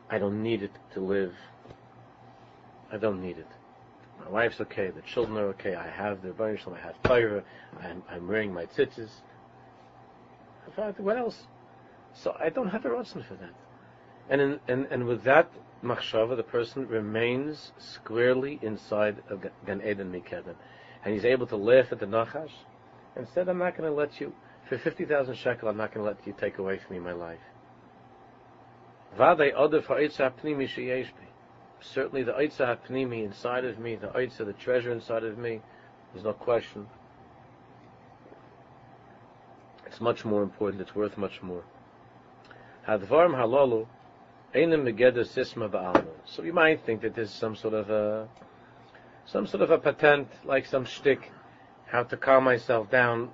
I 0.10 0.18
don't 0.18 0.42
need 0.42 0.64
it 0.64 0.72
to 0.94 1.00
live. 1.00 1.34
I 2.92 2.98
don't 2.98 3.22
need 3.22 3.38
it. 3.38 3.48
My 4.24 4.30
wife's 4.30 4.62
okay. 4.62 4.90
The 4.90 5.02
children 5.02 5.38
are 5.38 5.48
okay. 5.50 5.76
I 5.76 5.90
have 5.90 6.22
the 6.22 6.30
Baruch 6.30 6.62
I 6.68 6.80
have 6.80 6.96
fire. 7.04 7.44
I'm, 7.82 8.04
I'm 8.10 8.28
wearing 8.28 8.54
my 8.54 8.66
tzitzis. 8.66 9.10
What 10.98 11.18
else? 11.18 11.44
So 12.14 12.36
I 12.40 12.50
don't 12.50 12.70
have 12.70 12.86
a 12.86 12.90
rotzen 12.90 13.28
for 13.28 13.36
that. 13.36 13.54
And 14.30 14.42
in, 14.42 14.60
and, 14.68 14.86
and 14.90 15.06
with 15.06 15.24
that 15.24 15.52
machshava, 15.84 16.36
the 16.36 16.44
person 16.44 16.88
remains 16.88 17.72
squarely 17.78 18.60
inside 18.62 19.22
of 19.30 19.46
Gan 19.66 19.82
Eden 19.82 20.12
Mikedem 20.12 20.56
and 21.06 21.14
he's 21.14 21.24
able 21.24 21.46
to 21.48 21.56
laugh 21.56 21.86
at 21.92 22.00
the 22.00 22.06
Nachash, 22.08 22.52
and 23.16 23.28
said, 23.34 23.48
I'm 23.48 23.60
not 23.60 23.78
going 23.78 23.90
to 23.90 23.96
let 23.96 24.20
you, 24.20 24.34
for 24.68 24.78
50,000 24.78 25.36
shekel, 25.36 25.70
I'm 25.70 25.78
not 25.78 25.94
going 25.94 26.04
to 26.04 26.12
let 26.12 26.26
you 26.28 26.34
take 26.38 26.58
away 26.58 26.80
from 26.80 26.96
me 26.96 27.00
my 27.00 27.14
life. 27.14 27.40
Certainly 31.82 32.24
the 32.24 32.32
Eitzah 32.34 32.78
HaPnimi 32.78 33.24
inside 33.24 33.66
of 33.66 33.78
me, 33.78 33.96
the 33.96 34.08
Eitzah, 34.08 34.46
the 34.46 34.54
treasure 34.54 34.92
inside 34.92 35.24
of 35.24 35.38
me, 35.38 35.62
there's 36.12 36.26
no 36.26 36.34
question. 36.34 36.88
It's 39.86 40.02
much 40.02 40.26
more 40.26 40.42
important, 40.42 40.82
it's 40.82 40.96
worth 40.96 41.18
much 41.18 41.44
more. 41.44 41.64
Hadvarm 42.88 43.36
halalu, 43.36 43.88
einem 44.56 44.84
megeda 44.84 45.20
sisma 45.20 45.70
ba'alma. 45.70 46.12
So 46.26 46.42
you 46.42 46.54
might 46.54 46.84
think 46.86 47.02
that 47.02 47.16
this 47.16 47.30
is 47.30 47.36
some 47.36 47.56
sort 47.56 47.76
of 47.76 47.90
a 47.92 48.28
some 49.26 49.48
sort 49.48 49.64
of 49.64 49.72
a 49.72 49.78
patent, 49.78 50.28
like 50.44 50.66
some 50.66 50.86
shtick, 50.86 51.32
how 51.88 52.04
to 52.04 52.18
calm 52.18 52.44
myself 52.44 52.90
down 52.90 53.30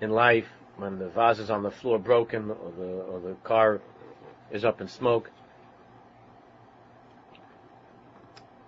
in 0.00 0.10
life 0.10 0.46
when 0.76 0.98
the 0.98 1.08
vase 1.08 1.38
is 1.38 1.50
on 1.50 1.62
the 1.62 1.70
floor 1.70 1.98
broken 1.98 2.50
or 2.50 2.72
the 2.76 2.84
or 2.84 3.20
the 3.20 3.34
car 3.44 3.80
is 4.50 4.64
up 4.64 4.80
in 4.80 4.88
smoke. 4.88 5.30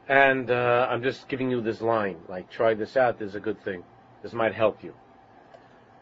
And 0.09 0.51
uh, 0.51 0.89
I'm 0.91 1.03
just 1.03 1.29
giving 1.29 1.51
you 1.51 1.61
this 1.61 1.81
line, 1.81 2.17
like 2.29 2.51
try 2.51 2.75
this 2.75 2.97
out. 2.97 3.19
This 3.19 3.29
is 3.31 3.35
a 3.37 3.41
good 3.41 3.63
thing. 3.63 3.85
This 4.23 4.33
might 4.33 4.55
help 4.55 4.83
you. 4.83 4.95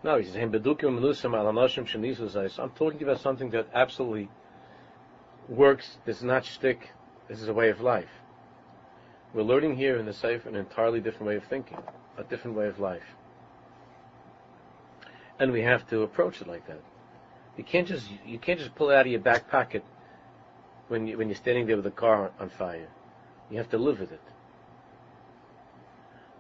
No, 0.03 0.19
he 0.19 0.25
says, 0.25 0.37
I'm 0.37 0.53
talking 2.71 3.03
about 3.03 3.21
something 3.21 3.51
that 3.51 3.67
absolutely 3.75 4.29
works. 5.49 5.99
This 6.07 6.19
is 6.19 6.23
not 6.23 6.45
shtick. 6.45 6.91
This 7.29 7.43
is 7.43 7.49
a 7.49 7.53
way 7.53 7.69
of 7.69 7.81
life. 7.81 8.09
We're 9.35 9.43
learning 9.43 9.77
here 9.77 9.99
in 9.99 10.07
the 10.07 10.15
Sefer 10.15 10.49
an 10.49 10.57
entirely 10.57 11.01
different 11.01 11.27
way 11.27 11.37
of 11.37 11.45
thinking, 11.45 11.77
a 12.17 12.25
different 12.25 12.57
way 12.57 12.67
of 12.67 12.79
life. 12.79 13.03
And 15.39 15.53
we 15.53 15.63
have 15.63 15.87
to 15.91 16.01
approach 16.03 16.41
it 16.41 16.49
like 16.49 16.67
that. 16.67 16.81
You 17.59 17.65
can't 17.65 17.87
just 17.87 18.09
you 18.25 18.39
can't 18.39 18.59
just 18.59 18.75
pull 18.75 18.91
it 18.91 18.95
out 18.95 19.07
of 19.07 19.13
your 19.13 19.21
back 19.21 19.51
pocket 19.51 19.85
when 20.89 21.07
you 21.07 21.19
when 21.19 21.29
you're 21.29 21.37
standing 21.37 21.67
there 21.67 21.77
with 21.77 21.85
the 21.85 21.91
car 21.91 22.31
on 22.41 22.49
fire. 22.49 22.89
You 23.51 23.59
have 23.59 23.69
to 23.71 23.79
live 23.79 24.01
with 24.01 24.13
it. 24.13 24.21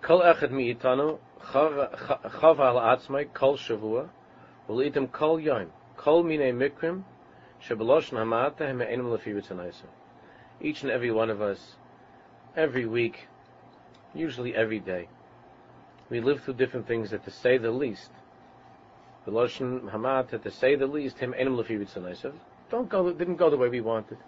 Kol 0.00 0.20
echad 0.20 1.18
chav 1.42 2.58
al 2.58 2.96
atzmai 2.96 3.32
kol 3.34 3.58
shavua 3.58 4.08
v'li'itim 4.68 5.12
kol 5.12 5.38
yom 5.38 5.72
kol 5.96 6.24
mikrim 6.24 7.02
shebelosh 7.62 8.12
namata 8.12 8.60
hem 8.60 8.78
lefi 8.78 9.72
Each 10.60 10.82
and 10.82 10.90
every 10.90 11.10
one 11.10 11.30
of 11.30 11.42
us 11.42 11.76
every 12.56 12.86
week, 12.86 13.28
usually 14.14 14.54
every 14.54 14.80
day. 14.80 15.08
We 16.10 16.20
live 16.20 16.42
through 16.42 16.54
different 16.54 16.86
things 16.86 17.10
that, 17.10 17.24
to 17.24 17.30
say 17.30 17.58
the 17.58 17.70
least, 17.70 18.10
the 19.24 19.32
Lashon 19.32 20.42
to 20.42 20.50
say 20.50 20.74
the 20.74 20.86
least, 20.86 21.18
him 21.18 21.34
enim 21.36 21.56
lefi 21.56 22.32
don't 22.70 22.88
go, 22.88 23.12
didn't 23.12 23.36
go 23.36 23.50
the 23.50 23.56
way 23.56 23.68
we 23.68 23.80
wanted. 23.80 24.18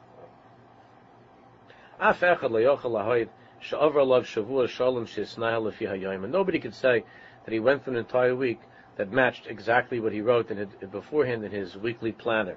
Af 1.99 2.21
echad 2.21 2.51
leyochel 2.51 2.91
lahoid, 2.91 3.29
she'over 3.61 4.03
love 4.03 4.25
shavua 4.25 4.69
shalom 4.69 5.07
she'isnahel 5.07 5.63
lefi 5.63 5.89
hayayim. 5.89 6.25
And 6.25 6.33
nobody 6.33 6.59
could 6.59 6.75
say 6.75 7.05
that 7.45 7.53
he 7.53 7.61
went 7.61 7.85
through 7.85 7.95
an 7.95 7.99
entire 7.99 8.35
week 8.35 8.61
that 8.97 9.13
matched 9.13 9.47
exactly 9.47 10.01
what 10.01 10.13
he 10.13 10.21
wrote 10.21 10.51
in 10.51 10.59
it, 10.59 10.91
beforehand 10.91 11.45
in 11.45 11.51
his 11.51 11.77
weekly 11.77 12.13
planner, 12.13 12.57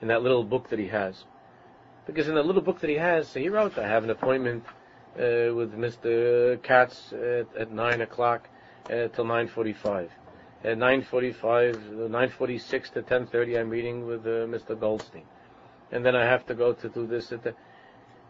in 0.00 0.08
that 0.08 0.22
little 0.22 0.44
book 0.44 0.68
that 0.70 0.78
he 0.78 0.88
has. 0.88 1.24
Because 2.06 2.28
in 2.28 2.34
that 2.34 2.46
little 2.46 2.62
book 2.62 2.80
that 2.80 2.90
he 2.90 2.96
has, 2.96 3.32
he 3.32 3.48
wrote, 3.48 3.78
I 3.78 3.86
have 3.86 4.04
an 4.04 4.10
appointment 4.10 4.64
uh, 5.16 5.54
with 5.54 5.72
Mr. 5.74 6.62
Katz 6.62 7.12
at, 7.12 7.46
at 7.56 7.72
9 7.72 8.00
o'clock 8.00 8.48
uh, 8.86 9.08
till 9.08 9.24
9.45. 9.24 10.08
At 10.64 10.78
9.45, 10.78 12.08
9.46 12.08 12.92
to 12.92 13.02
10.30, 13.02 13.60
I'm 13.60 13.70
meeting 13.70 14.06
with 14.06 14.20
uh, 14.20 14.46
Mr. 14.46 14.78
Goldstein. 14.78 15.24
And 15.90 16.06
then 16.06 16.16
I 16.16 16.24
have 16.24 16.46
to 16.46 16.54
go 16.54 16.72
to 16.72 16.88
do 16.88 17.06
this 17.06 17.32
at 17.32 17.42
the, 17.42 17.54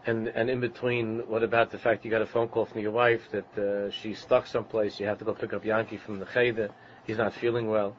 and, 0.07 0.29
and 0.29 0.51
in 0.51 0.59
between, 0.59 1.21
what 1.29 1.43
about 1.43 1.71
the 1.71 1.79
fact 1.79 2.05
you 2.05 2.11
got 2.11 2.23
a 2.23 2.27
phone 2.27 2.49
call 2.49 2.65
from 2.65 2.81
your 2.81 2.91
wife 2.91 3.21
that 3.31 3.59
uh, 3.59 3.91
she's 3.91 4.19
stuck 4.19 4.47
someplace, 4.47 4.99
you 4.99 5.07
have 5.07 5.19
to 5.19 5.25
go 5.25 5.35
pick 5.35 5.53
up 5.53 5.65
Yankee 5.65 5.99
from 5.99 6.19
the 6.19 6.27
Cheder, 6.27 6.71
he's 7.07 7.19
not 7.19 7.35
feeling 7.35 7.69
well. 7.69 7.95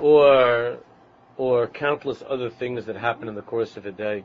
Or, 0.00 0.78
or 1.36 1.66
countless 1.66 2.22
other 2.28 2.48
things 2.48 2.86
that 2.86 2.96
happen 2.96 3.28
in 3.28 3.34
the 3.34 3.42
course 3.42 3.76
of 3.76 3.84
a 3.84 3.92
day 3.92 4.24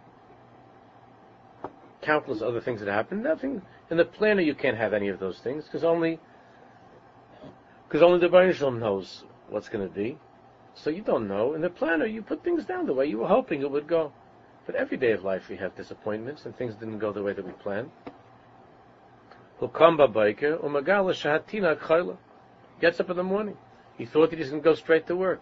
countless 2.02 2.42
other 2.42 2.62
things 2.62 2.80
that 2.80 2.90
happen. 2.90 3.24
Nothing 3.24 3.62
in 3.90 3.98
the 3.98 4.06
planner 4.06 4.42
you 4.42 4.56
can't 4.56 4.78
have 4.78 4.94
any 4.94 5.10
of 5.10 5.20
those 5.20 5.40
things 5.40 5.66
because 5.66 5.84
only 5.84 6.20
because 7.88 8.02
only 8.04 8.20
the 8.20 8.30
Baruch 8.30 8.62
knows 8.74 9.24
what's 9.50 9.68
going 9.70 9.88
to 9.88 9.94
be. 9.94 10.18
So 10.76 10.90
you 10.90 11.02
don't 11.02 11.28
know. 11.28 11.56
In 11.56 11.62
the 11.62 11.70
planner, 11.70 12.06
you 12.06 12.22
put 12.22 12.44
things 12.44 12.64
down 12.66 12.86
the 12.86 12.94
way 12.94 13.08
you 13.08 13.18
were 13.18 13.28
hoping 13.28 13.62
it 13.62 13.72
would 13.72 13.88
go. 13.88 14.14
But 14.66 14.76
every 14.76 14.98
day 14.98 15.12
of 15.12 15.24
life 15.24 15.50
we 15.50 15.58
have 15.58 15.76
disappointments 15.76 16.46
and 16.46 16.56
things 16.56 16.76
didn't 16.76 17.00
go 17.00 17.12
the 17.12 17.24
way 17.24 17.34
that 17.34 17.44
we 17.44 17.52
planned. 17.54 17.90
Gets 22.80 23.00
up 23.00 23.10
in 23.10 23.18
the 23.18 23.24
morning. 23.24 23.58
He 23.98 24.06
thought 24.06 24.30
that 24.30 24.40
he's 24.40 24.50
going 24.50 24.62
to 24.62 24.70
go 24.70 24.76
straight 24.76 25.08
to 25.08 25.16
work. 25.16 25.42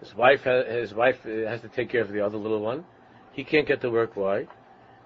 His 0.00 0.14
wife, 0.14 0.44
his 0.44 0.94
wife 0.94 1.16
uh, 1.24 1.48
has 1.48 1.60
to 1.62 1.68
take 1.68 1.90
care 1.90 2.02
of 2.02 2.12
the 2.12 2.20
other 2.20 2.36
little 2.36 2.60
one. 2.60 2.84
He 3.32 3.42
can't 3.42 3.66
get 3.66 3.80
to 3.80 3.90
work. 3.90 4.14
Why? 4.14 4.46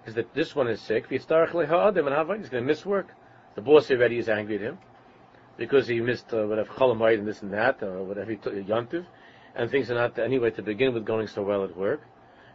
Is 0.06 0.14
that 0.14 0.34
this 0.34 0.54
one 0.54 0.68
is 0.68 0.80
sick. 0.80 1.06
He's 1.08 1.24
going 1.26 1.46
to 1.48 2.60
miss 2.60 2.84
work. 2.84 3.08
The 3.54 3.60
boss 3.60 3.90
already 3.90 4.18
is 4.18 4.28
angry 4.28 4.56
at 4.56 4.62
him 4.62 4.78
because 5.56 5.86
he 5.86 6.00
missed 6.00 6.32
uh, 6.32 6.46
whatever 6.46 6.72
cholamayit 6.72 7.18
and 7.18 7.26
this 7.26 7.42
and 7.42 7.52
that, 7.52 7.82
or 7.82 8.02
whatever 8.02 8.30
he 8.30 8.36
took 8.36 8.54
yontiv, 8.54 9.04
and 9.54 9.70
things 9.70 9.90
are 9.90 9.94
not 9.94 10.18
anyway 10.18 10.50
to 10.50 10.62
begin 10.62 10.94
with 10.94 11.04
going 11.04 11.26
so 11.26 11.42
well 11.42 11.64
at 11.64 11.76
work, 11.76 12.00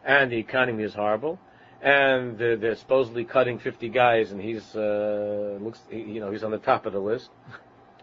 and 0.04 0.32
the 0.32 0.38
economy 0.38 0.84
is 0.84 0.94
horrible, 0.94 1.40
and 1.82 2.38
they're, 2.38 2.58
they're 2.58 2.76
supposedly 2.76 3.24
cutting 3.24 3.60
50 3.60 3.90
guys, 3.90 4.32
and 4.32 4.42
he's 4.42 4.76
uh, 4.76 5.58
looks, 5.62 5.80
you 5.92 6.20
know, 6.20 6.32
he's 6.32 6.44
on 6.44 6.52
the 6.52 6.58
top 6.58 6.86
of 6.86 6.94
the 6.94 7.00
list. 7.00 7.30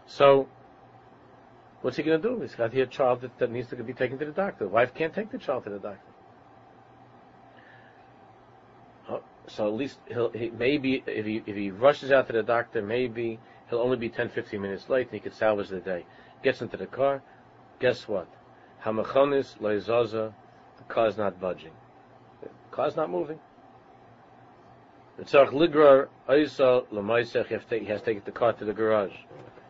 So, 0.07 0.47
what's 1.81 1.97
he 1.97 2.03
going 2.03 2.21
to 2.21 2.29
do? 2.29 2.41
He's 2.41 2.55
got 2.55 2.71
here 2.71 2.83
a 2.83 2.87
child 2.87 3.21
that, 3.21 3.37
that 3.39 3.51
needs 3.51 3.69
to 3.69 3.75
be 3.75 3.93
taken 3.93 4.17
to 4.19 4.25
the 4.25 4.31
doctor. 4.31 4.65
The 4.65 4.69
wife 4.69 4.93
can't 4.93 5.13
take 5.13 5.31
the 5.31 5.37
child 5.37 5.65
to 5.65 5.71
the 5.71 5.79
doctor. 5.79 6.11
Oh, 9.09 9.23
so 9.47 9.67
at 9.67 9.73
least 9.73 9.99
he'll 10.07 10.31
he, 10.31 10.49
maybe 10.49 11.03
if 11.05 11.25
he 11.25 11.43
if 11.45 11.55
he 11.55 11.71
rushes 11.71 12.11
out 12.11 12.27
to 12.27 12.33
the 12.33 12.43
doctor, 12.43 12.81
maybe 12.81 13.39
he'll 13.69 13.79
only 13.79 13.97
be 13.97 14.09
10, 14.09 14.29
15 14.29 14.61
minutes 14.61 14.89
late, 14.89 15.07
and 15.07 15.13
he 15.13 15.19
could 15.19 15.33
salvage 15.33 15.69
the 15.69 15.79
day. 15.79 16.05
Gets 16.43 16.61
into 16.61 16.77
the 16.77 16.85
car. 16.85 17.21
Guess 17.79 18.07
what? 18.07 18.27
Hamachonis 18.83 19.57
loizaza. 19.59 20.33
The 20.77 20.83
car's 20.87 21.17
not 21.17 21.39
budging. 21.39 21.71
The 22.41 22.49
car's 22.71 22.95
not 22.95 23.09
moving. 23.09 23.39
Tzarch 25.21 25.51
ligrar 25.51 26.07
oisa 26.29 26.85
l'maisech. 26.91 27.47
He 27.79 27.85
has 27.85 28.01
to 28.01 28.05
take 28.05 28.25
the 28.25 28.31
car 28.31 28.53
to 28.53 28.65
the 28.65 28.73
garage. 28.73 29.13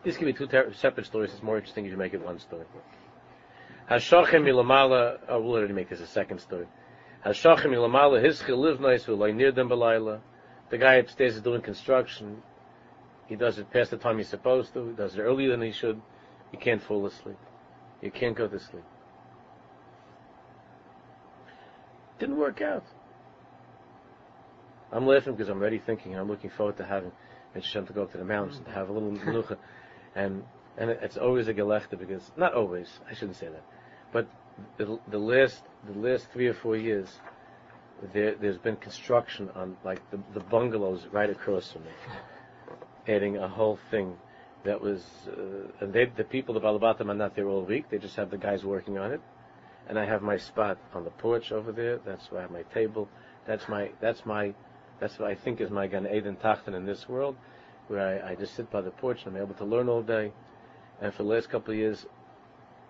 These 0.04 0.18
can 0.18 0.26
be 0.26 0.34
two 0.34 0.48
ter- 0.48 0.74
separate 0.74 1.06
stories. 1.06 1.32
It's 1.34 1.44
more 1.44 1.58
interesting 1.58 1.86
if 1.86 1.92
you 1.92 1.98
make 1.98 2.14
it 2.14 2.24
one 2.24 2.40
story. 2.40 2.66
Hashachem 3.90 4.44
milamala. 4.44 5.20
Oh, 5.30 5.42
we'll 5.42 5.56
already 5.56 5.74
make 5.74 5.90
this 5.90 6.02
a 6.02 6.08
second 6.08 6.40
story. 6.40 6.68
Hashachem 7.26 7.68
milamala. 7.68 8.24
His 8.24 8.42
chilivnais 8.42 9.08
will 9.08 9.34
near 9.34 9.52
them 9.52 9.70
belayla. 9.70 10.20
The 10.70 10.78
guy 10.78 10.96
upstairs 10.96 11.36
is 11.36 11.42
doing 11.42 11.62
construction. 11.62 12.42
He 13.28 13.36
does 13.36 13.58
it 13.58 13.72
past 13.72 13.92
the 13.92 13.98
time 13.98 14.18
he's 14.18 14.30
supposed 14.30 14.74
to. 14.74 14.90
He 14.90 14.94
does 14.94 15.16
it 15.16 15.22
earlier 15.22 15.52
than 15.52 15.62
he 15.62 15.72
should. 15.72 16.02
You 16.52 16.60
can't 16.60 16.82
fall 16.82 17.06
asleep. 17.06 17.38
You 18.02 18.12
can't 18.12 18.36
go 18.36 18.48
to 18.48 18.60
sleep. 18.60 18.84
Didn't 22.20 22.38
work 22.38 22.62
out. 22.62 22.86
I'm 24.92 25.08
laughing 25.08 25.34
because 25.34 25.50
I'm 25.50 25.60
already 25.60 25.80
thinking. 25.80 26.14
And 26.14 26.22
I'm 26.22 26.28
looking 26.28 26.52
forward 26.52 26.78
to 26.78 26.86
having 26.86 27.12
Hashem 27.56 27.88
to 27.88 27.94
go 27.94 28.04
up 28.04 28.12
to 28.12 28.18
the 28.18 28.26
mountains 28.26 28.58
and 28.58 28.66
to 28.66 28.72
have 28.72 28.90
a 28.90 28.94
little 28.94 29.12
menucha, 29.18 29.58
and 30.16 30.44
and 30.78 30.90
it's 30.92 31.18
always 31.18 31.48
a 31.48 31.54
gelechter 31.54 31.98
because 31.98 32.32
not 32.38 32.54
always. 32.54 32.88
I 33.10 33.14
shouldn't 33.14 33.38
say 33.38 33.48
that, 33.48 33.64
but 34.12 34.28
the, 34.78 35.00
the 35.10 35.18
last 35.18 35.64
the 35.86 36.00
last 36.00 36.28
three 36.32 36.48
or 36.48 36.54
four 36.54 36.76
years, 36.76 37.20
there 38.14 38.36
there's 38.36 38.58
been 38.58 38.78
construction 38.78 39.50
on 39.56 39.78
like 39.84 40.00
the, 40.12 40.20
the 40.34 40.40
bungalows 40.40 41.08
right 41.12 41.30
across 41.30 41.72
from 41.72 41.84
me, 41.84 41.92
adding 43.08 43.38
a 43.38 43.48
whole 43.48 43.80
thing 43.92 44.16
that 44.66 44.82
was, 44.82 45.04
uh, 45.30 45.68
and 45.80 45.94
they, 45.94 46.06
the 46.06 46.24
people, 46.24 46.54
the 46.54 46.60
Balabatim, 46.60 47.10
are 47.10 47.14
not 47.14 47.36
there 47.36 47.48
all 47.48 47.62
week. 47.62 47.90
They 47.90 48.00
just 48.00 48.16
have 48.16 48.32
the 48.32 48.38
guys 48.38 48.66
working 48.66 48.98
on 48.98 49.12
it. 49.12 49.22
And 49.88 49.98
I 50.00 50.06
have 50.06 50.24
my 50.24 50.38
spot 50.38 50.80
on 50.94 51.04
the 51.04 51.12
porch 51.12 51.52
over 51.52 51.72
there. 51.72 51.98
That's 51.98 52.32
where 52.32 52.40
I 52.40 52.44
have 52.44 52.52
my 52.52 52.64
table. 52.74 53.08
That's 53.46 53.70
my, 53.70 53.92
that's 54.02 54.26
my, 54.26 54.54
that's 55.00 55.20
what 55.20 55.30
I 55.30 55.36
think 55.36 55.62
is 55.62 55.70
my 55.70 55.86
Gan 55.86 56.08
Eden 56.12 56.36
Tachten 56.36 56.74
in 56.74 56.86
this 56.86 57.08
world, 57.08 57.36
where 57.88 58.24
I, 58.26 58.32
I 58.32 58.36
just 58.36 58.56
sit 58.56 58.72
by 58.72 58.82
the 58.82 58.90
porch 58.90 59.26
and 59.26 59.36
I'm 59.36 59.44
able 59.44 59.54
to 59.56 59.66
learn 59.66 59.88
all 59.88 60.02
day. 60.02 60.32
And 61.00 61.14
for 61.14 61.22
the 61.22 61.30
last 61.30 61.50
couple 61.50 61.74
of 61.74 61.78
years, 61.78 62.08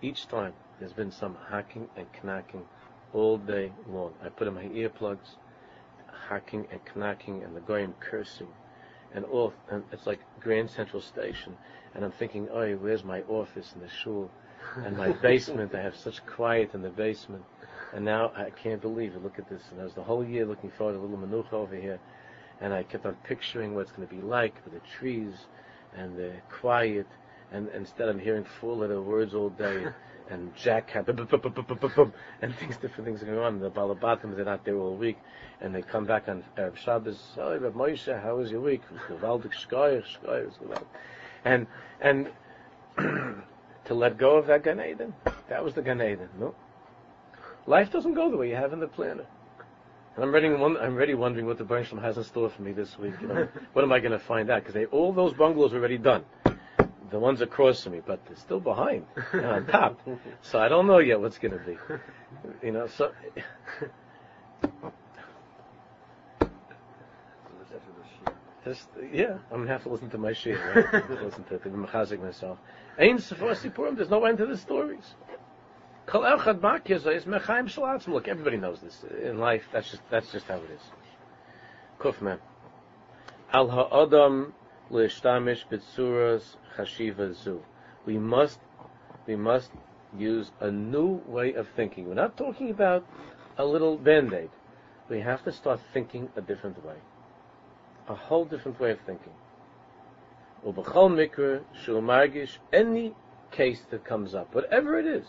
each 0.00 0.26
time 0.28 0.54
there's 0.78 0.92
been 0.92 1.12
some 1.12 1.36
hacking 1.50 1.88
and 1.96 2.06
knacking 2.22 2.62
all 3.12 3.38
day 3.38 3.72
long. 3.88 4.12
I 4.24 4.28
put 4.28 4.46
in 4.46 4.54
my 4.54 4.64
earplugs, 4.64 5.36
hacking 6.28 6.66
and 6.70 6.80
knacking, 6.94 7.44
and 7.44 7.56
the 7.56 7.60
goyim 7.60 7.94
cursing 8.00 8.48
and 9.14 9.24
off, 9.26 9.52
and 9.70 9.82
it's 9.92 10.06
like 10.06 10.20
Grand 10.40 10.70
Central 10.70 11.00
Station, 11.00 11.56
and 11.94 12.04
I'm 12.04 12.12
thinking, 12.12 12.48
oh, 12.52 12.74
where's 12.74 13.04
my 13.04 13.22
office 13.22 13.72
in 13.74 13.80
the 13.80 13.88
shul, 13.88 14.30
and 14.84 14.96
my 14.96 15.12
basement? 15.22 15.74
I 15.74 15.80
have 15.80 15.96
such 15.96 16.24
quiet 16.26 16.74
in 16.74 16.82
the 16.82 16.90
basement, 16.90 17.44
and 17.94 18.04
now 18.04 18.32
I 18.36 18.50
can't 18.50 18.80
believe 18.80 19.14
it. 19.14 19.22
Look 19.22 19.38
at 19.38 19.48
this, 19.48 19.62
and 19.70 19.80
I 19.80 19.84
was 19.84 19.94
the 19.94 20.02
whole 20.02 20.24
year 20.24 20.44
looking 20.44 20.70
forward 20.70 20.94
to 20.94 20.98
a 20.98 21.02
little 21.02 21.16
manucha 21.16 21.52
over 21.54 21.74
here, 21.76 21.98
and 22.60 22.72
I 22.72 22.82
kept 22.82 23.06
on 23.06 23.16
picturing 23.24 23.74
what 23.74 23.82
it's 23.82 23.92
going 23.92 24.06
to 24.06 24.14
be 24.14 24.20
like 24.20 24.54
with 24.64 24.74
the 24.74 24.88
trees 24.98 25.34
and 25.96 26.16
the 26.16 26.32
quiet, 26.60 27.06
and 27.52 27.68
instead 27.74 28.08
I'm 28.08 28.18
hearing 28.18 28.44
four 28.60 28.76
letter 28.76 29.00
words 29.00 29.34
all 29.34 29.50
day. 29.50 29.86
and 30.30 30.54
Jack 30.56 30.90
had 30.90 31.08
and 31.08 32.54
things, 32.56 32.76
different 32.76 33.04
things 33.04 33.22
are 33.22 33.26
going 33.26 33.38
on. 33.38 33.60
The 33.60 33.70
Balabatim, 33.70 34.34
they're 34.34 34.44
not 34.44 34.64
there 34.64 34.76
all 34.76 34.96
week, 34.96 35.18
and 35.60 35.74
they 35.74 35.82
come 35.82 36.04
back 36.04 36.28
on 36.28 36.44
Erev 36.58 36.76
Shabbos. 36.76 37.18
Oh, 37.38 37.56
Reb 37.56 37.74
Moshe, 37.74 38.22
how 38.22 38.36
was 38.36 38.50
your 38.50 38.60
week? 38.60 38.82
Gewaldig 39.08 39.52
shkoyer, 39.52 40.02
shkoyer, 40.04 40.82
and 41.44 41.66
and 42.00 42.30
to 43.84 43.94
let 43.94 44.18
go 44.18 44.36
of 44.36 44.46
that 44.46 44.64
Gan 44.64 44.80
Eden, 44.80 45.14
that 45.48 45.62
was 45.62 45.74
the 45.74 45.82
Gan 45.82 46.02
Eden. 46.02 46.28
No, 46.38 46.54
life 47.66 47.90
doesn't 47.90 48.14
go 48.14 48.30
the 48.30 48.36
way 48.36 48.48
you 48.48 48.56
have 48.56 48.72
in 48.72 48.80
the 48.80 48.88
planner. 48.88 49.26
And 50.16 50.24
I'm 50.24 50.32
ready. 50.32 50.46
I'm 50.48 50.62
already 50.76 51.14
wondering 51.14 51.46
what 51.46 51.58
the 51.58 51.64
Bernstein 51.64 52.00
has 52.00 52.16
in 52.16 52.24
store 52.24 52.48
for 52.48 52.62
me 52.62 52.72
this 52.72 52.98
week. 52.98 53.14
You 53.20 53.28
know, 53.28 53.48
what 53.74 53.84
am 53.84 53.92
I 53.92 54.00
going 54.00 54.12
to 54.12 54.18
find 54.18 54.50
out? 54.50 54.64
Because 54.64 54.86
all 54.90 55.12
those 55.12 55.34
bungalows 55.34 55.74
are 55.74 55.76
already 55.76 55.98
done 55.98 56.24
the 57.10 57.18
ones 57.18 57.40
across 57.40 57.82
from 57.82 57.92
me, 57.92 58.00
but 58.04 58.24
they're 58.26 58.36
still 58.36 58.60
behind 58.60 59.06
and 59.32 59.44
on 59.44 59.66
top. 59.66 60.00
So 60.42 60.58
I 60.58 60.68
don't 60.68 60.86
know 60.86 60.98
yet 60.98 61.20
what's 61.20 61.38
going 61.38 61.52
to 61.52 61.64
be. 61.64 61.76
You 62.62 62.72
know, 62.72 62.86
so. 62.86 63.12
Just, 68.64 68.88
yeah, 69.12 69.38
I'm 69.52 69.58
gonna 69.58 69.68
have 69.68 69.84
to 69.84 69.90
listen 69.90 70.10
to 70.10 70.18
my 70.18 70.32
shir, 70.32 70.90
right? 70.92 71.10
listen 71.22 71.44
to 71.44 71.54
it, 71.54 71.62
be 71.62 71.70
mechazik 71.70 72.20
myself. 72.20 72.58
Ein 72.98 73.18
Purim, 73.70 73.94
there's 73.94 74.10
no 74.10 74.24
end 74.24 74.38
to 74.38 74.46
the 74.46 74.56
stories. 74.56 75.14
Kol 76.06 76.22
echad 76.22 76.58
makya 76.58 76.96
is 77.14 77.24
mechaim 77.26 77.68
shalatzim. 77.72 78.08
Look, 78.08 78.26
everybody 78.26 78.56
knows 78.56 78.80
this 78.80 79.04
in 79.22 79.38
life. 79.38 79.62
That's 79.72 79.88
just 79.88 80.02
that's 80.10 80.32
just 80.32 80.46
how 80.46 80.56
it 80.56 80.70
is. 80.74 80.80
Kuf 82.00 82.20
man. 82.20 82.40
Al 83.52 83.68
ha'adam 83.68 84.52
le'ishtamish 84.90 85.64
b'tzuras 85.70 86.56
chashiva 86.76 87.34
zu. 87.34 87.62
We 88.04 88.18
must, 88.18 88.58
we 89.26 89.36
must 89.36 89.70
use 90.16 90.50
a 90.60 90.70
new 90.70 91.20
way 91.26 91.54
of 91.54 91.66
thinking. 91.74 92.08
We're 92.08 92.14
not 92.14 92.36
talking 92.36 92.70
about 92.70 93.06
a 93.58 93.64
little 93.64 93.96
band-aid. 93.96 94.50
We 95.08 95.20
have 95.20 95.44
to 95.44 95.52
start 95.52 95.80
thinking 95.92 96.28
a 96.36 96.40
different 96.40 96.84
way. 96.84 96.96
A 98.08 98.14
whole 98.14 98.44
different 98.44 98.78
way 98.80 98.92
of 98.92 98.98
thinking. 99.06 99.32
Ubachol 100.64 101.10
mikra, 101.10 101.62
margish, 101.86 102.58
any 102.72 103.14
case 103.50 103.80
that 103.90 104.04
comes 104.04 104.34
up, 104.34 104.54
whatever 104.54 104.98
it 104.98 105.06
is. 105.06 105.26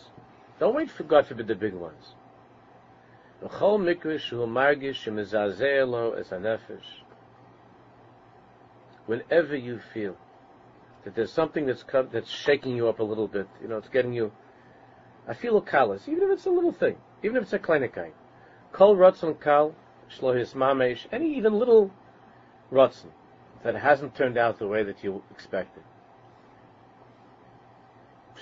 Don't 0.59 0.75
wait 0.75 0.89
for 0.89 1.03
God 1.03 1.27
forbid 1.27 1.47
the 1.47 1.55
big 1.55 1.73
ones. 1.73 2.13
Ubachol 3.43 3.79
mikra, 3.79 4.19
margish, 4.47 5.05
shemizazeh 5.05 6.19
es 6.19 6.29
anefesh. 6.29 7.03
Whenever 9.05 9.55
you 9.55 9.79
feel 9.93 10.17
that 11.07 11.15
there's 11.15 11.31
something 11.31 11.65
that's 11.65 11.83
come, 11.83 12.09
that's 12.11 12.29
shaking 12.29 12.75
you 12.75 12.89
up 12.89 12.99
a 12.99 13.03
little 13.03 13.29
bit. 13.29 13.47
You 13.61 13.69
know, 13.69 13.77
it's 13.77 13.87
getting 13.87 14.11
you. 14.11 14.29
I 15.25 15.33
feel 15.33 15.55
a 15.55 15.61
callous, 15.61 16.05
even 16.09 16.23
if 16.23 16.31
it's 16.31 16.45
a 16.45 16.49
little 16.49 16.73
thing, 16.73 16.97
even 17.23 17.37
if 17.37 17.43
it's 17.43 17.53
a 17.53 17.59
kleinigkeit. 17.59 18.11
Kol 18.73 18.97
rotzen 18.97 19.41
kal 19.41 19.73
shlohis 20.19 20.53
mamesh, 20.53 21.05
any 21.13 21.37
even 21.37 21.57
little 21.57 21.91
rotzen 22.73 23.11
that 23.63 23.75
hasn't 23.75 24.15
turned 24.15 24.37
out 24.37 24.59
the 24.59 24.67
way 24.67 24.83
that 24.83 25.01
you 25.01 25.23
expected. 25.31 25.81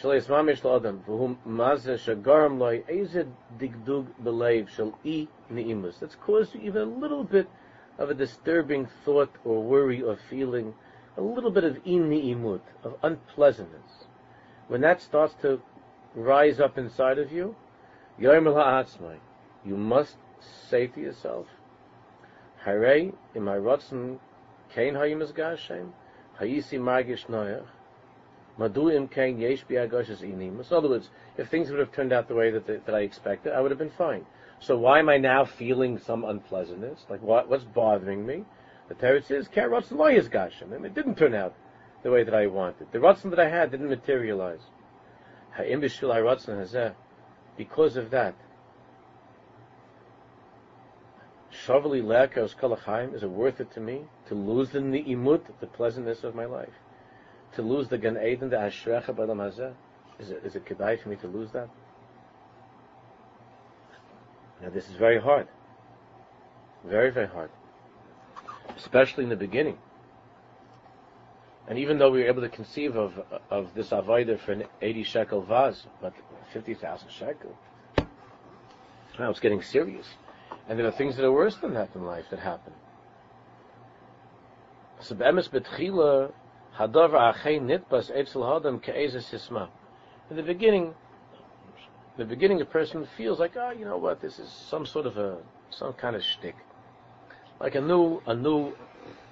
Shlohis 0.01 0.25
mamesh 0.25 0.63
lo'adam 0.63 1.03
v'hum 1.05 1.37
mazeh 1.47 1.99
shagaram 1.99 2.57
loy 2.57 2.81
ezed 2.89 3.29
digdug 3.59 4.07
belev 4.23 4.69
shel 4.69 4.97
i 5.05 5.27
ni'imus. 5.51 5.99
That's 5.99 6.15
caused 6.15 6.55
you 6.55 6.61
even 6.61 6.81
a 6.81 6.85
little 6.85 7.23
bit 7.23 7.47
of 7.99 8.09
a 8.09 8.15
disturbing 8.15 8.87
thought 9.03 9.29
or 9.43 9.61
worry 9.61 10.01
or 10.01 10.17
feeling 10.31 10.73
a 11.17 11.21
little 11.21 11.51
bit 11.51 11.63
of 11.63 11.75
imut, 11.85 12.61
of 12.83 12.95
unpleasantness, 13.03 14.05
when 14.67 14.81
that 14.81 15.01
starts 15.01 15.33
to 15.41 15.61
rise 16.13 16.59
up 16.59 16.77
inside 16.77 17.19
of 17.19 17.31
you, 17.31 17.55
you 18.17 19.77
must 19.77 20.15
say 20.69 20.87
to 20.87 20.99
yourself, 20.99 21.47
Hare 22.63 23.11
in 23.35 23.43
my 23.43 23.55
rotzen 23.55 24.19
kein 24.73 24.95
hayim 24.95 25.21
hayisi 26.39 26.79
magish 26.79 27.25
noyach, 27.27 27.67
madu 28.57 28.89
im 28.89 29.07
kein 29.07 29.39
yesh 29.39 29.65
biagoshes 29.65 30.21
inim. 30.21 30.59
In 30.59 30.75
other 30.75 30.89
words, 30.89 31.09
if 31.37 31.49
things 31.49 31.69
would 31.69 31.79
have 31.79 31.91
turned 31.91 32.11
out 32.11 32.27
the 32.27 32.35
way 32.35 32.51
that, 32.51 32.65
that 32.67 32.95
I 32.95 33.01
expected, 33.01 33.53
I 33.53 33.61
would 33.61 33.71
have 33.71 33.77
been 33.77 33.91
fine. 33.91 34.25
So 34.59 34.77
why 34.77 34.99
am 34.99 35.09
I 35.09 35.17
now 35.17 35.45
feeling 35.45 35.99
some 35.99 36.23
unpleasantness? 36.23 37.05
Like 37.09 37.21
what, 37.21 37.49
what's 37.49 37.65
bothering 37.65 38.25
me? 38.25 38.45
The 38.87 38.95
Teretz 38.95 39.25
says, 39.25 39.47
Lo 39.55 40.05
Yizgashem. 40.05 40.71
And 40.73 40.85
it 40.85 40.93
didn't 40.93 41.15
turn 41.15 41.33
out 41.33 41.55
the 42.03 42.11
way 42.11 42.23
that 42.23 42.35
I 42.35 42.47
wanted. 42.47 42.91
The 42.91 42.99
Ratzon 42.99 43.31
that 43.31 43.39
I 43.39 43.49
had 43.49 43.71
didn't 43.71 43.89
materialize. 43.89 44.59
Because 47.57 47.95
of 47.95 48.09
that, 48.11 48.35
Shavali 51.65 52.03
Lekos 52.03 52.55
Kalachayim, 52.55 53.15
is 53.15 53.23
it 53.23 53.29
worth 53.29 53.59
it 53.59 53.71
to 53.73 53.79
me 53.79 54.01
to 54.27 54.35
lose 54.35 54.69
the 54.69 54.81
ni'imut, 54.81 55.41
the 55.61 55.67
pleasantness 55.67 56.23
of 56.23 56.35
my 56.35 56.45
life? 56.45 56.73
To 57.55 57.61
lose 57.61 57.87
the 57.87 57.97
Gan 57.97 58.17
Eden, 58.17 58.49
the 58.49 58.57
Ashrecha 58.57 59.15
B'Adam 59.15 59.37
Hazeh? 59.37 59.73
Is 60.19 60.31
it, 60.31 60.41
is 60.45 60.55
it 60.55 60.65
kedai 60.65 61.01
for 61.01 61.09
me 61.09 61.15
to 61.17 61.27
lose 61.27 61.51
that? 61.51 61.69
Now 64.61 64.69
this 64.69 64.89
is 64.89 64.95
very 64.95 65.19
hard. 65.19 65.47
Very, 66.83 67.09
very 67.09 67.27
hard. 67.27 67.49
Especially 68.77 69.23
in 69.23 69.29
the 69.29 69.35
beginning. 69.35 69.77
And 71.67 71.79
even 71.79 71.97
though 71.97 72.11
we 72.11 72.21
were 72.21 72.27
able 72.27 72.41
to 72.41 72.49
conceive 72.49 72.95
of 72.95 73.19
of 73.49 73.73
this 73.73 73.89
avodah 73.89 74.39
for 74.39 74.51
an 74.51 74.65
80 74.81 75.03
shekel 75.03 75.41
vase, 75.41 75.87
but 76.01 76.13
50,000 76.53 77.09
shekel, 77.09 77.57
now 79.17 79.29
it's 79.29 79.39
getting 79.39 79.61
serious. 79.61 80.07
And 80.67 80.77
there 80.77 80.85
are 80.87 80.91
things 80.91 81.15
that 81.15 81.25
are 81.25 81.31
worse 81.31 81.55
than 81.57 81.73
that 81.73 81.89
in 81.95 82.05
life 82.05 82.25
that 82.29 82.39
happen. 82.39 82.73
In 90.29 90.35
the 90.37 90.43
beginning, 90.43 90.85
in 90.85 90.93
the 92.17 92.25
beginning, 92.25 92.61
a 92.61 92.65
person 92.65 93.07
feels 93.17 93.39
like, 93.39 93.55
oh, 93.57 93.71
you 93.71 93.85
know 93.85 93.97
what, 93.97 94.21
this 94.21 94.39
is 94.39 94.49
some 94.49 94.85
sort 94.85 95.05
of 95.05 95.17
a, 95.17 95.37
some 95.69 95.93
kind 95.93 96.15
of 96.15 96.23
shtick. 96.23 96.55
Like 97.59 97.75
a 97.75 97.81
new, 97.81 98.21
a 98.27 98.35
new 98.35 98.73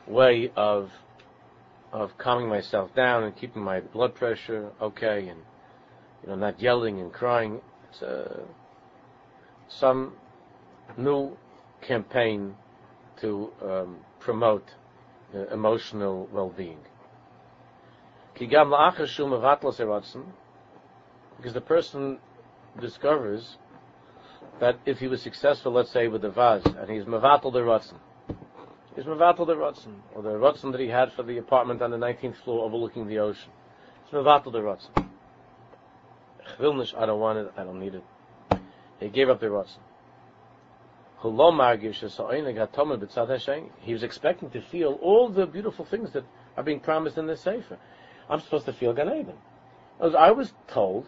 way 0.07 0.51
of, 0.55 0.89
of 1.91 2.17
calming 2.17 2.47
myself 2.47 2.95
down 2.95 3.23
and 3.23 3.35
keeping 3.35 3.61
my 3.61 3.81
blood 3.81 4.15
pressure 4.15 4.71
okay 4.81 5.27
and, 5.27 5.41
you 6.21 6.29
know, 6.29 6.35
not 6.35 6.61
yelling 6.61 6.99
and 6.99 7.11
crying. 7.11 7.59
It's 7.89 8.01
a, 8.01 8.43
some 9.67 10.13
new 10.97 11.37
campaign 11.81 12.55
to 13.21 13.51
um, 13.61 13.97
promote 14.19 14.73
uh, 15.35 15.47
emotional 15.47 16.29
well-being. 16.31 16.79
Because 18.33 18.49
the 21.53 21.61
person 21.61 22.19
discovers 22.79 23.57
that 24.59 24.79
if 24.85 24.99
he 24.99 25.07
was 25.07 25.21
successful, 25.21 25.73
let's 25.73 25.91
say 25.91 26.07
with 26.07 26.21
the 26.21 26.29
vase, 26.29 26.65
and 26.65 26.89
he's 26.89 27.03
mevatel 27.03 27.51
the 27.51 27.59
rotzen, 27.59 27.97
he's 28.95 29.05
mevatel 29.05 29.45
the 29.47 29.55
rotzen, 29.55 30.01
or 30.13 30.21
the 30.21 30.29
rotzen 30.29 30.71
that 30.71 30.81
he 30.81 30.87
had 30.87 31.11
for 31.13 31.23
the 31.23 31.37
apartment 31.37 31.81
on 31.81 31.91
the 31.91 31.97
19th 31.97 32.35
floor 32.43 32.65
overlooking 32.65 33.07
the 33.07 33.19
ocean. 33.19 33.51
It's 34.03 34.13
mevatel 34.13 34.51
the 34.51 34.59
rotzen. 34.59 35.09
I 36.59 37.05
don't 37.05 37.19
want 37.19 37.39
it, 37.39 37.51
I 37.57 37.63
don't 37.63 37.79
need 37.79 37.95
it. 37.95 38.03
He 38.99 39.09
gave 39.09 39.29
up 39.29 39.39
the 39.39 39.47
rotzen. 39.47 39.79
He 43.79 43.93
was 43.93 44.03
expecting 44.03 44.49
to 44.49 44.61
feel 44.61 44.99
all 45.01 45.29
the 45.29 45.45
beautiful 45.45 45.85
things 45.85 46.11
that 46.11 46.25
are 46.57 46.63
being 46.63 46.81
promised 46.81 47.17
in 47.17 47.27
this 47.27 47.39
Sefer. 47.39 47.77
I'm 48.29 48.41
supposed 48.41 48.65
to 48.65 48.73
feel 48.73 48.91
Gan. 48.93 49.33
I 50.01 50.31
was 50.31 50.53
told 50.67 51.07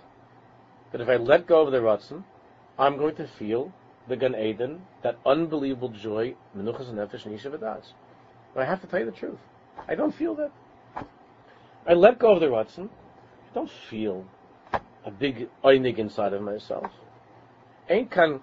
that 0.92 1.02
if 1.02 1.10
I 1.10 1.18
let 1.18 1.48
go 1.48 1.64
of 1.64 1.72
the 1.74 1.80
Ratzon, 1.80 2.24
I'm 2.80 2.96
going 2.98 3.16
to 3.16 3.28
feel 3.28 3.74
the 4.08 4.16
Gan 4.16 4.36
Eden, 4.36 4.82
that 5.04 5.18
unbelievable 5.26 5.90
joy, 5.90 6.36
Menuchas 6.56 6.94
Nefesh 6.94 7.26
and 7.26 7.84
But 8.54 8.62
I 8.62 8.66
have 8.66 8.82
to 8.82 8.88
tell 8.88 9.00
you 9.00 9.06
the 9.06 9.12
truth. 9.12 9.40
I 9.88 9.96
don't 9.96 10.14
feel 10.14 10.36
that. 10.36 10.52
I 11.88 11.94
let 11.94 12.20
go 12.20 12.34
of 12.34 12.40
the 12.40 12.48
Ratzon. 12.48 12.90
I 12.90 13.54
don't 13.54 13.72
feel 13.90 14.26
a 15.04 15.12
big 15.12 15.50
einig 15.64 15.98
inside 15.98 16.34
of 16.34 16.42
myself. 16.42 16.92
Ain't 17.90 18.10
kan, 18.10 18.42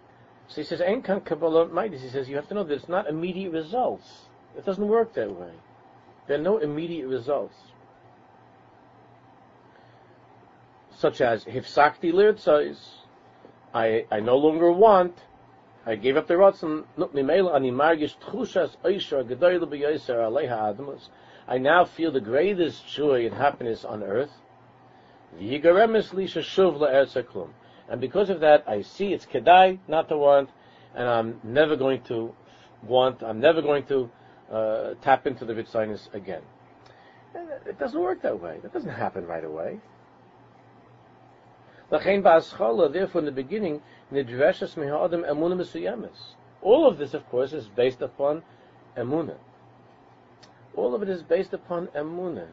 so 0.49 0.61
he 0.61 0.65
says, 0.65 0.81
ain't 0.81 1.05
kan 1.05 1.21
Kabbalah 1.21 1.69
Midas. 1.69 2.03
He 2.03 2.09
says, 2.09 2.29
you 2.29 2.37
have 2.37 2.49
to 2.49 2.55
know 2.55 2.65
that 2.65 2.75
it's 2.75 2.89
not 2.89 3.09
immediate 3.09 3.51
results. 3.51 4.07
It 4.57 4.65
doesn't 4.65 4.87
work 4.87 5.15
that 5.15 5.31
way. 5.31 5.53
There 6.29 6.39
are 6.39 6.43
no 6.43 6.59
immediate 6.59 7.09
results. 7.09 7.57
such 11.03 11.21
as 11.21 11.45
hifsakti 11.45 12.13
lirtzais, 12.13 12.79
I 13.75 14.07
I 14.11 14.21
no 14.21 14.37
longer 14.37 14.71
want. 14.71 15.19
I 15.85 15.97
gave 15.97 16.17
up 16.17 16.29
the 16.29 16.35
rotzen. 16.35 16.85
Mimela 16.97 17.55
ani 17.55 17.71
margish 17.71 18.17
tchushas 18.19 18.77
oisha 18.85 19.25
gedoyle 19.25 19.67
beyoser 19.67 20.17
aleha 20.17 20.77
adamos. 20.77 21.09
I 21.49 21.59
now 21.59 21.85
feel 21.85 22.13
the 22.13 22.21
greatest 22.21 22.87
joy 22.87 23.27
and 23.27 23.35
happiness 23.35 23.85
on 23.85 24.03
earth. 24.03 24.31
V'yigaremes 25.39 26.11
lisha 26.15 26.43
shuv 26.43 26.79
la'erzaklum. 26.79 27.51
And 27.89 28.01
because 28.01 28.31
of 28.31 28.41
that, 28.41 28.65
I 28.69 28.83
see 28.83 29.13
it's 29.13 29.27
kedai 29.27 29.79
not 29.89 30.09
to 30.09 30.17
want, 30.17 30.51
and 30.95 31.09
I'm 31.09 31.41
never 31.43 31.75
going 31.77 32.03
to 32.03 32.35
want. 32.85 33.23
I'm 33.23 33.41
never 33.41 33.61
going 33.61 33.85
to 33.87 34.11
uh, 34.53 34.95
tap 35.03 35.27
into 35.27 35.45
the 35.45 35.53
vitzinus 35.53 36.13
again. 36.15 36.43
It 37.67 37.79
doesn't 37.79 38.01
work 38.01 38.23
that 38.23 38.41
way. 38.41 38.59
That 38.63 38.73
doesn't 38.73 38.91
happen 38.91 39.27
right 39.27 39.45
away. 39.45 39.81
Therefore, 41.93 43.19
in 43.19 43.27
the 43.27 43.33
beginning, 43.33 43.83
All 46.63 46.89
of 46.89 46.97
this, 46.99 47.13
of 47.13 47.29
course, 47.29 47.53
is 47.53 47.69
based 47.69 48.01
upon 48.01 48.43
emunah. 48.97 49.37
All 50.75 50.95
of 50.95 51.03
it 51.03 51.11
is 51.11 51.23
based 51.23 51.53
upon 51.53 51.89
emunah. 51.89 52.49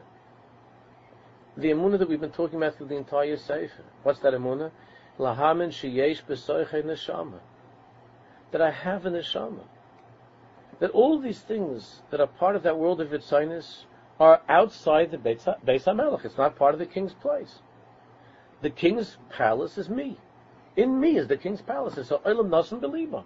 The 1.56 1.68
emunah 1.68 1.98
that 2.00 2.08
we've 2.10 2.20
been 2.20 2.30
talking 2.32 2.58
about 2.58 2.76
through 2.76 2.88
the 2.88 2.96
entire 2.96 3.38
sefer. 3.38 3.82
What's 4.02 4.18
that 4.20 4.34
emunah? 4.34 4.72
Lahamin 5.18 5.70
sheyesh 5.70 6.22
b'soiche 6.28 6.84
neshama. 6.84 7.40
That 8.52 8.60
I 8.60 8.70
have 8.70 9.06
a 9.06 9.10
neshama. 9.10 9.64
That 10.80 10.90
all 10.90 11.18
these 11.18 11.40
things 11.40 12.02
that 12.10 12.20
are 12.20 12.26
part 12.26 12.56
of 12.56 12.62
that 12.64 12.76
world 12.76 13.00
of 13.00 13.08
Yitzhainis 13.08 13.84
are 14.18 14.42
outside 14.50 15.10
the 15.10 15.16
Beis 15.16 15.46
HaMelech. 15.64 16.26
It's 16.26 16.36
not 16.36 16.56
part 16.56 16.74
of 16.74 16.78
the 16.78 16.84
king's 16.84 17.14
place 17.14 17.60
the 18.62 18.70
king's 18.70 19.16
palace 19.30 19.78
is 19.78 19.88
me. 19.88 20.18
In 20.76 21.00
me 21.00 21.16
is 21.16 21.28
the 21.28 21.36
king's 21.36 21.62
palace. 21.62 21.94
So 22.06 22.18
Olam 22.18 22.48
Nasan 22.48 22.80
Beliba. 22.80 23.24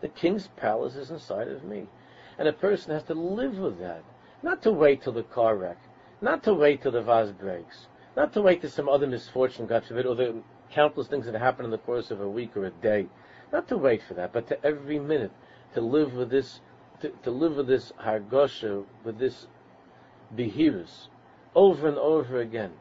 The 0.00 0.08
king's 0.08 0.48
palace 0.56 0.94
is 0.94 1.10
inside 1.10 1.48
of 1.48 1.64
me. 1.64 1.86
And 2.38 2.46
a 2.46 2.52
person 2.52 2.92
has 2.92 3.02
to 3.04 3.14
live 3.14 3.58
with 3.58 3.78
that. 3.80 4.04
Not 4.42 4.62
to 4.62 4.72
wait 4.72 5.02
till 5.02 5.12
the 5.12 5.24
car 5.24 5.56
wreck. 5.56 5.78
Not 6.20 6.44
to 6.44 6.54
wait 6.54 6.82
till 6.82 6.92
the 6.92 7.02
vase 7.02 7.32
breaks. 7.32 7.86
Not 8.16 8.32
to 8.34 8.42
wait 8.42 8.60
till 8.60 8.70
some 8.70 8.88
other 8.88 9.06
misfortune, 9.06 9.66
God 9.66 9.84
forbid, 9.84 10.06
or 10.06 10.14
the 10.14 10.42
countless 10.70 11.08
things 11.08 11.26
that 11.26 11.34
happen 11.34 11.64
in 11.64 11.70
the 11.70 11.78
course 11.78 12.10
of 12.10 12.20
a 12.20 12.28
week 12.28 12.56
or 12.56 12.64
a 12.64 12.70
day. 12.70 13.06
Not 13.52 13.68
to 13.68 13.76
wait 13.76 14.02
for 14.06 14.14
that, 14.14 14.32
but 14.32 14.46
to 14.48 14.64
every 14.64 14.98
minute 14.98 15.32
to 15.74 15.80
live 15.80 16.14
with 16.14 16.30
this, 16.30 16.60
to, 17.00 17.10
to 17.22 17.30
live 17.30 17.56
with 17.56 17.66
this 17.66 17.92
hargosha, 18.00 18.84
with 19.04 19.18
this 19.18 19.46
behirus, 20.34 21.08
over 21.54 21.88
and 21.88 21.98
over 21.98 22.40
again. 22.40 22.72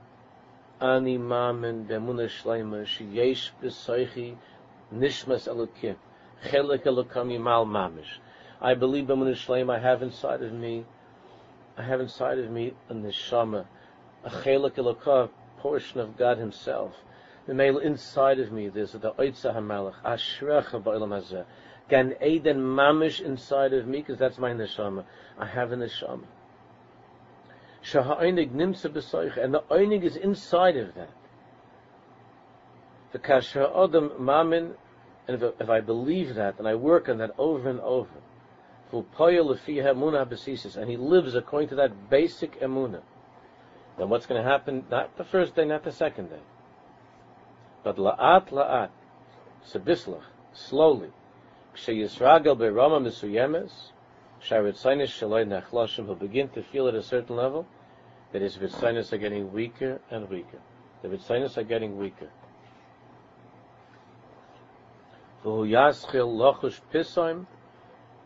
Ani 0.80 1.18
mamen 1.18 1.88
b'emuna 1.88 2.28
shleima 2.28 2.86
sheyesh 2.86 3.52
nishmas 4.94 5.48
elokim 5.48 5.96
yimal 7.32 7.66
mamish. 7.66 8.20
I 8.62 8.76
believe 8.76 9.06
b'emuna 9.06 9.34
shleima 9.34 9.76
I 9.78 9.80
have 9.80 10.04
inside 10.04 10.44
of 10.44 10.54
me, 10.54 10.86
I 11.78 11.84
have 11.84 12.00
inside 12.00 12.38
of 12.38 12.52
me 12.52 12.74
a 12.90 12.94
neshama, 12.94 13.66
a 14.24 14.30
chelik 14.30 14.76
elokam, 14.76 15.30
portion 15.58 16.00
of 16.00 16.16
God 16.16 16.38
Himself. 16.38 16.94
The 17.48 17.54
male 17.56 17.80
inside 17.80 18.40
of 18.40 18.52
me, 18.52 18.70
there's 18.70 18.92
the 18.92 19.12
Oitza 19.14 19.56
HaMelech, 19.56 19.96
Ashrecha 20.04 20.84
Ba'ilam 20.84 21.10
Hazeh. 21.10 21.46
Gan 21.90 22.14
Eden 22.22 22.60
Mamish 22.60 23.20
inside 23.22 23.74
of 23.74 23.88
me, 23.88 24.00
because 24.00 24.20
that's 24.20 24.38
my 24.38 24.52
neshama. 24.52 25.06
I 25.40 25.46
have 25.46 25.72
a 25.72 25.76
neshama. 25.78 26.26
Shaha'oinig 27.92 28.52
nimsa 28.52 28.90
b'soich, 28.90 29.38
and 29.38 29.54
the 29.54 29.62
oinig 29.72 30.04
is 30.04 30.18
inside 30.18 30.76
of 30.76 30.94
that. 30.96 31.10
The 33.14 33.20
kasha 33.20 33.72
adam 33.74 34.12
mamin, 34.20 34.74
and 35.28 35.42
if, 35.42 35.54
if 35.62 35.70
I 35.70 35.80
believe 35.80 36.36
that, 36.36 36.60
and 36.60 36.68
I 36.68 36.76
work 36.76 37.08
on 37.08 37.20
that 37.20 37.32
over 37.38 37.70
and 37.70 37.80
over, 37.80 38.10
and 38.92 40.90
he 40.90 40.98
lives 40.98 41.36
according 41.36 41.70
to 41.70 41.76
that 41.76 42.10
basic 42.10 42.60
emuna, 42.62 43.02
then 43.98 44.10
what's 44.10 44.26
going 44.26 44.42
to 44.42 44.50
happen? 44.50 44.86
Not 44.90 45.18
the 45.18 45.24
first 45.24 45.56
day, 45.56 45.66
not 45.66 45.84
the 45.84 45.92
second 45.92 46.30
day, 46.30 46.42
but 47.84 47.98
la'at 47.98 48.50
la'at, 48.50 48.90
sebislach, 49.66 50.24
slowly, 50.54 51.12
k'sheyisragel 51.76 52.58
be'rama 52.58 53.00
misuyemes, 53.00 53.92
nachloshim, 54.42 56.06
he'll 56.06 56.16
begin 56.16 56.50
to 56.50 56.62
feel 56.64 56.88
at 56.88 56.96
a 56.96 57.04
certain 57.04 57.36
level, 57.36 57.66
that 58.32 58.42
his 58.42 58.58
vitzinus 58.58 59.14
are 59.14 59.18
getting 59.18 59.52
weaker 59.52 60.02
and 60.12 60.30
weaker. 60.30 60.60
The 61.02 61.10
vitzinus 61.10 61.58
are 61.58 61.64
getting 61.64 61.98
weaker. 61.98 62.30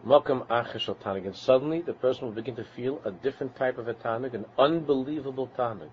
And 0.04 1.36
suddenly 1.36 1.82
the 1.82 1.94
person 1.94 2.26
will 2.26 2.34
begin 2.34 2.56
to 2.56 2.64
feel 2.64 3.02
a 3.06 3.12
different 3.12 3.56
type 3.56 3.78
of 3.78 3.88
a 3.88 3.94
tanug, 3.94 4.34
an 4.34 4.46
unbelievable 4.58 5.50
tanug. 5.58 5.92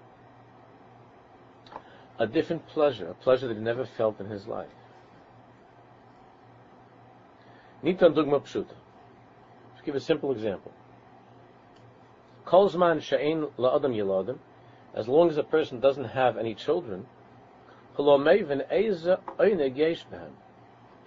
A 2.18 2.26
different 2.26 2.66
pleasure, 2.68 3.08
a 3.08 3.14
pleasure 3.14 3.46
that 3.46 3.56
he 3.56 3.62
never 3.62 3.84
felt 3.84 4.18
in 4.20 4.26
his 4.26 4.46
life. 4.46 4.68
Let's 7.82 8.00
give 9.84 9.94
a 9.94 10.00
simple 10.00 10.32
example. 10.32 10.72
Kolzman 12.48 12.98
la'adam 13.58 14.38
as 14.94 15.06
long 15.06 15.28
as 15.28 15.36
a 15.36 15.42
person 15.42 15.80
doesn't 15.80 16.04
have 16.04 16.38
any 16.38 16.54
children, 16.54 17.06
he 17.96 18.04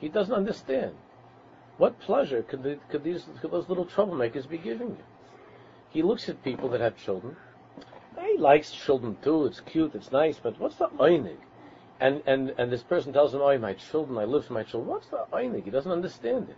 doesn't 0.09 0.35
understand. 0.35 0.95
What 1.77 1.99
pleasure 1.99 2.43
could, 2.43 2.61
the, 2.61 2.77
could 2.89 3.03
these 3.03 3.25
could 3.41 3.49
those 3.49 3.67
little 3.67 3.87
troublemakers 3.87 4.47
be 4.47 4.59
giving 4.59 4.89
you? 4.89 5.03
He 5.89 6.03
looks 6.03 6.29
at 6.29 6.43
people 6.43 6.69
that 6.69 6.79
have 6.79 6.95
children. 6.95 7.35
He 8.19 8.37
likes 8.37 8.71
children 8.71 9.17
too. 9.23 9.45
It's 9.47 9.61
cute. 9.61 9.95
It's 9.95 10.11
nice. 10.11 10.37
But 10.37 10.59
what's 10.59 10.75
the 10.75 10.89
einig? 10.89 11.37
And 11.99 12.21
and 12.27 12.53
and 12.59 12.71
this 12.71 12.83
person 12.83 13.13
tells 13.13 13.33
him, 13.33 13.41
"Oh, 13.41 13.57
my 13.57 13.73
children. 13.73 14.19
I 14.19 14.25
live 14.25 14.45
for 14.45 14.53
my 14.53 14.63
children." 14.63 14.91
What's 14.91 15.07
the 15.07 15.25
einig? 15.33 15.63
He 15.63 15.71
doesn't 15.71 15.91
understand 15.91 16.49
it. 16.49 16.57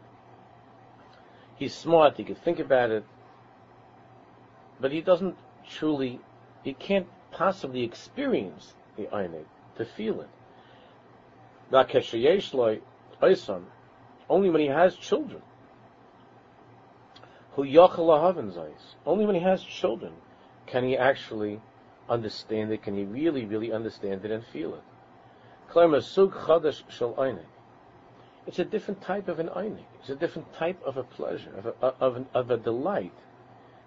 He's 1.55 1.73
smart. 1.73 2.17
He 2.17 2.25
can 2.25 2.36
think 2.36 2.59
about 2.59 2.91
it, 2.91 3.05
but 4.84 4.91
he 4.91 4.99
doesn't 4.99 5.38
truly. 5.65 6.19
He 6.61 6.73
can't 6.73 7.07
possibly 7.31 7.84
experience 7.84 8.73
the 8.97 9.03
einig 9.03 9.45
to 9.77 9.86
feel 9.86 10.19
it. 10.19 10.27
Only 14.29 14.49
when 14.49 14.59
he 14.59 14.67
has 14.67 14.97
children. 14.97 15.41
Only 17.55 19.25
when 19.25 19.36
he 19.36 19.41
has 19.41 19.63
children 19.63 20.11
can 20.67 20.84
he 20.84 20.97
actually 20.97 21.61
understand 22.09 22.73
it, 22.73 22.84
can 22.84 22.97
he 22.97 23.05
really, 23.05 23.45
really 23.45 23.71
understand 23.71 24.25
it 24.25 24.31
and 24.31 24.43
feel 24.51 24.75
it. 24.75 24.84
It's 28.45 28.59
a 28.59 28.65
different 28.65 29.01
type 29.01 29.29
of 29.29 29.39
an 29.39 29.47
einig. 29.47 29.86
It's 30.01 30.09
a 30.09 30.15
different 30.15 30.53
type 30.53 30.84
of 30.86 30.97
a 30.97 31.03
pleasure, 31.03 31.55
of 31.55 31.67
a, 31.67 31.86
of, 32.03 32.17
an, 32.17 32.25
of 32.34 32.51
a 32.51 32.57
delight. 32.57 33.13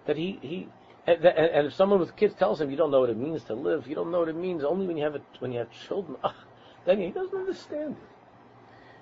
That 0.06 0.16
he, 0.16 0.38
he 0.40 0.68
and, 1.06 1.24
and, 1.24 1.66
if 1.66 1.74
someone 1.74 2.00
with 2.00 2.16
kids 2.16 2.34
tells 2.34 2.60
him 2.60 2.70
you 2.70 2.76
don't 2.76 2.90
know 2.90 3.00
what 3.00 3.10
it 3.10 3.16
means 3.16 3.44
to 3.44 3.54
live, 3.54 3.86
you 3.86 3.94
don't 3.94 4.10
know 4.10 4.20
what 4.20 4.28
it 4.28 4.36
means 4.36 4.64
only 4.64 4.86
when 4.86 4.96
you 4.96 5.04
have 5.04 5.14
a, 5.14 5.20
when 5.38 5.52
you 5.52 5.58
have 5.58 5.68
children, 5.86 6.16
ah, 6.24 6.34
then 6.84 7.00
he 7.00 7.10
doesn't 7.10 7.36
understand 7.36 7.92
it. 7.92 8.16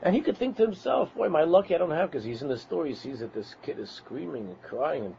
And 0.02 0.14
he 0.14 0.20
could 0.20 0.36
think 0.36 0.56
to 0.58 0.62
himself, 0.62 1.14
boy, 1.14 1.26
am 1.26 1.36
I 1.36 1.44
lucky 1.44 1.74
I 1.74 1.78
don't 1.78 1.90
have, 1.90 2.10
because 2.10 2.24
he's 2.24 2.42
in 2.42 2.48
the 2.48 2.58
store, 2.58 2.84
he 2.84 2.94
sees 2.94 3.20
that 3.20 3.32
this 3.32 3.54
kid 3.62 3.78
is 3.78 3.90
screaming 3.90 4.46
and 4.48 4.62
crying 4.62 5.06
and 5.06 5.14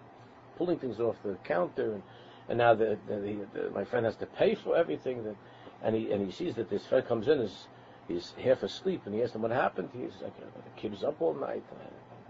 pulling 0.58 0.78
things 0.78 1.00
off 1.00 1.16
the 1.24 1.36
counter, 1.44 1.94
and, 1.94 2.04
and 2.50 2.58
now 2.60 2.76
the, 2.76 2.98
the, 3.08 3.48
the, 3.54 3.70
my 3.72 3.84
friend 3.84 4.06
has 4.06 4.16
to 4.18 4.28
pay 4.28 4.54
for 4.54 4.78
everything, 4.78 5.24
that, 5.24 5.36
and 5.84 5.96
he 5.96 6.12
and 6.12 6.24
he 6.24 6.32
sees 6.32 6.54
that 6.56 6.70
this 6.70 6.86
friend 6.86 7.08
comes 7.08 7.28
in, 7.28 7.40
is 7.40 7.68
he's 8.08 8.34
half 8.44 8.62
asleep, 8.62 9.02
and 9.06 9.16
he 9.16 9.24
asks 9.24 9.36
him 9.36 9.42
what 9.42 9.52
happened. 9.52 9.90
He's 9.92 10.22
like, 10.22 10.38
the 10.38 10.82
kid 10.82 10.92
was 10.92 11.04
up 11.04 11.20
all 11.20 11.34
night, 11.34 11.64
and 11.72 11.80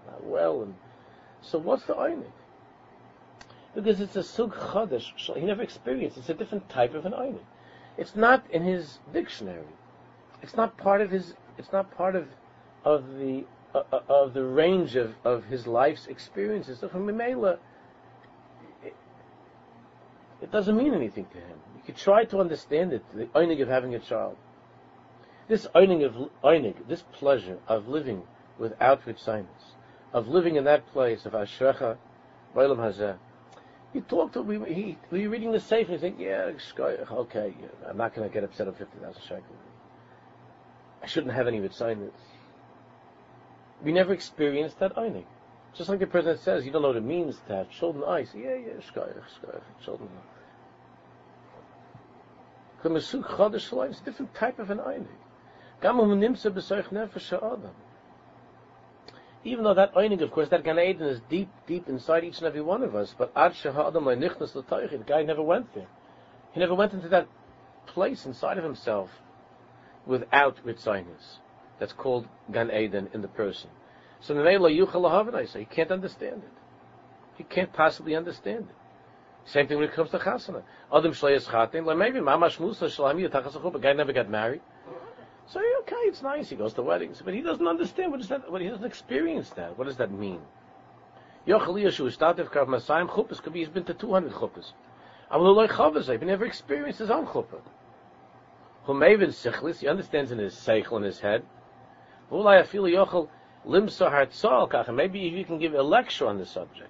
not 0.08 0.24
well, 0.24 0.64
and 0.64 0.74
so 1.42 1.60
what's 1.60 1.86
the 1.86 1.94
einig? 1.94 2.32
Because 3.76 4.00
it's 4.00 4.16
a 4.16 4.24
sug 4.24 4.56
chadash, 4.56 5.36
he 5.36 5.42
never 5.42 5.62
experienced. 5.62 6.18
It's 6.18 6.30
a 6.30 6.34
different 6.34 6.70
type 6.70 6.96
of 6.96 7.06
an 7.06 7.12
einig. 7.12 7.44
It's 7.98 8.16
not 8.16 8.50
in 8.50 8.64
his 8.64 9.00
dictionary. 9.14 9.68
It's 10.42 10.56
not 10.56 10.78
part 10.78 11.02
of 11.02 11.12
his. 11.12 11.34
It's 11.58 11.72
not 11.72 11.96
part 11.96 12.16
of 12.16 12.28
of 12.86 13.18
the 13.18 13.44
uh, 13.74 13.84
uh, 13.92 14.00
of 14.08 14.34
the 14.34 14.44
range 14.44 14.96
of, 14.96 15.14
of 15.26 15.44
his 15.46 15.68
life's 15.68 16.08
experiences. 16.08 16.80
So 16.80 16.88
from 16.88 17.06
Mimela, 17.08 17.58
it, 18.84 18.96
it 20.42 20.52
doesn't 20.52 20.78
mean 20.78 20.94
anything 20.94 21.26
to 21.26 21.38
him. 21.38 21.58
You 21.76 21.82
could 21.86 21.98
try 21.98 22.24
to 22.26 22.40
understand 22.40 22.94
it, 22.94 23.04
the 23.14 23.26
einig 23.26 23.62
of 23.62 23.68
having 23.68 23.94
a 23.96 24.00
child. 24.00 24.38
This 25.50 25.68
einig 25.76 26.06
of 26.06 26.30
einig, 26.44 26.88
this 26.88 27.04
pleasure 27.12 27.58
of 27.68 27.90
living 27.90 28.24
without 28.58 29.06
Ritzinus, 29.06 29.74
of 30.14 30.30
living 30.30 30.56
in 30.56 30.64
that 30.64 30.88
place 30.88 31.26
of 31.26 31.34
Ashrecha, 31.34 31.98
Bailam 32.56 32.78
Hazeh. 32.78 33.18
You 33.96 34.02
talk 34.02 34.34
to 34.34 34.42
we 34.44 34.60
he 34.72 34.98
were 35.10 35.18
you 35.18 35.30
reading 35.32 35.52
the 35.52 35.60
safe 35.60 35.88
and 35.88 35.94
you 35.94 36.00
think, 36.00 36.20
yeah, 36.20 36.52
okay, 36.80 37.54
I'm 37.88 37.98
not 37.98 38.14
to 38.14 38.28
get 38.30 38.44
upset 38.44 38.68
at 38.68 38.78
fifty 38.78 39.00
thousand 39.00 39.24
shekels. 39.24 39.64
I 41.02 41.08
shouldn't 41.08 41.34
have 41.34 41.48
any 41.48 41.60
Ritzinus 41.60 42.12
we 43.84 43.92
never 43.92 44.14
experienced 44.14 44.80
that 44.80 44.96
einig. 44.96 45.26
Just 45.74 45.90
like 45.90 46.00
the 46.00 46.08
president 46.08 46.40
says, 46.42 46.66
you 46.66 46.72
don't 46.72 46.82
know 46.82 46.88
what 46.90 46.98
it 46.98 47.04
means 47.04 47.36
to 47.48 47.56
have 47.56 47.70
children. 47.70 48.04
Say, 48.26 48.40
yeah, 48.40 48.56
yeah, 48.56 48.74
shkoyach, 48.92 49.22
shkoyach, 49.42 49.62
children. 49.84 50.10
It's 52.84 53.14
a 53.14 54.04
different 54.04 54.34
type 54.34 54.60
of 54.60 54.70
an 54.70 54.78
einig. 54.80 55.08
Even 59.46 59.64
though 59.64 59.76
that 59.76 59.94
einig, 59.94 60.22
of 60.24 60.32
course, 60.32 60.50
that 60.50 60.64
Gan 60.64 60.80
Eden 60.80 61.08
is 61.08 61.22
deep, 61.30 61.50
deep 61.68 61.88
inside 61.88 62.24
each 62.24 62.40
and 62.40 62.48
every 62.48 62.62
one 62.62 62.82
of 62.82 62.96
us, 62.96 63.14
but 63.16 63.32
ad 63.36 63.54
shehadam 63.54 64.04
le'nichnas 64.04 64.54
the 64.54 65.04
guy 65.06 65.22
never 65.22 65.44
went 65.44 65.72
there. 65.76 65.88
He 66.52 66.60
never 66.60 66.74
went 66.74 66.94
into 66.94 67.08
that 67.10 67.28
place 67.86 68.26
inside 68.26 68.58
of 68.58 68.64
himself 68.64 69.12
without 70.08 70.58
Ritzinus 70.66 71.38
that's 71.80 71.94
called 71.94 72.28
Gan 72.52 72.72
Eden 72.72 73.08
in 73.14 73.22
the 73.22 73.28
person. 73.28 73.70
So 74.22 74.34
he 74.34 75.66
can't 75.66 75.92
understand 75.92 76.42
it. 76.44 76.52
He 77.38 77.44
can't 77.44 77.72
possibly 77.72 78.16
understand 78.16 78.68
it. 78.70 78.76
Same 79.46 79.68
thing 79.68 79.78
when 79.78 79.88
it 79.88 79.94
comes 79.94 80.10
to 80.10 80.18
chasana. 80.18 80.64
Adam 80.92 81.12
shleis 81.12 81.48
chatin, 81.52 81.86
like 81.86 81.98
maybe 81.98 82.20
mamash 82.20 82.60
musa 82.60 82.86
shalami 82.86 83.30
yatachas 83.30 83.76
a 83.76 83.80
guy 83.80 83.94
never 83.94 84.12
got 84.12 84.28
married. 84.28 84.62
So 85.48 85.60
okay, 85.82 85.96
it's 86.08 86.22
nice. 86.24 86.50
He 86.50 86.56
goes 86.56 86.74
to 86.74 86.82
weddings, 86.82 87.22
but 87.24 87.34
he 87.34 87.42
doesn't 87.42 87.68
understand 87.68 88.12
what 88.12 88.20
is 88.20 88.30
that. 88.30 88.52
What 88.52 88.62
he 88.62 88.68
doesn't 88.68 88.86
experience 88.86 89.50
that. 89.52 89.78
What 89.78 89.86
does 89.86 89.98
that 89.98 90.12
mean? 90.12 90.42
Yochel 91.48 91.80
Yeshu 91.84 92.12
started 92.12 92.48
kav 92.48 92.68
masayim 92.68 93.08
chuppas. 93.08 93.42
Could 93.42 93.54
be 93.54 93.60
he's 93.60 93.70
been 93.70 93.84
to 93.86 93.94
two 93.94 94.12
hundred 94.12 94.34
chuppas. 94.34 94.74
Amalulay 95.32 95.70
chavas. 95.70 96.10
He 96.20 96.26
never 96.26 96.46
experienced 96.46 97.00
his 97.00 97.12
own 97.12 97.28
chuppah. 97.28 97.62
Humevin 98.88 99.30
sichlis. 99.30 99.80
He 99.80 99.88
understands 99.88 100.32
in 100.32 100.40
his 100.40 100.56
seichel 100.56 100.98
in 100.98 101.04
his 101.04 101.20
head. 101.20 101.44
Maybe 104.92 105.20
you 105.20 105.46
can 105.46 105.60
give 105.60 105.74
a 105.76 105.84
lecture 105.84 106.28
on 106.28 106.40
the 106.40 106.46
subject. 106.46 106.90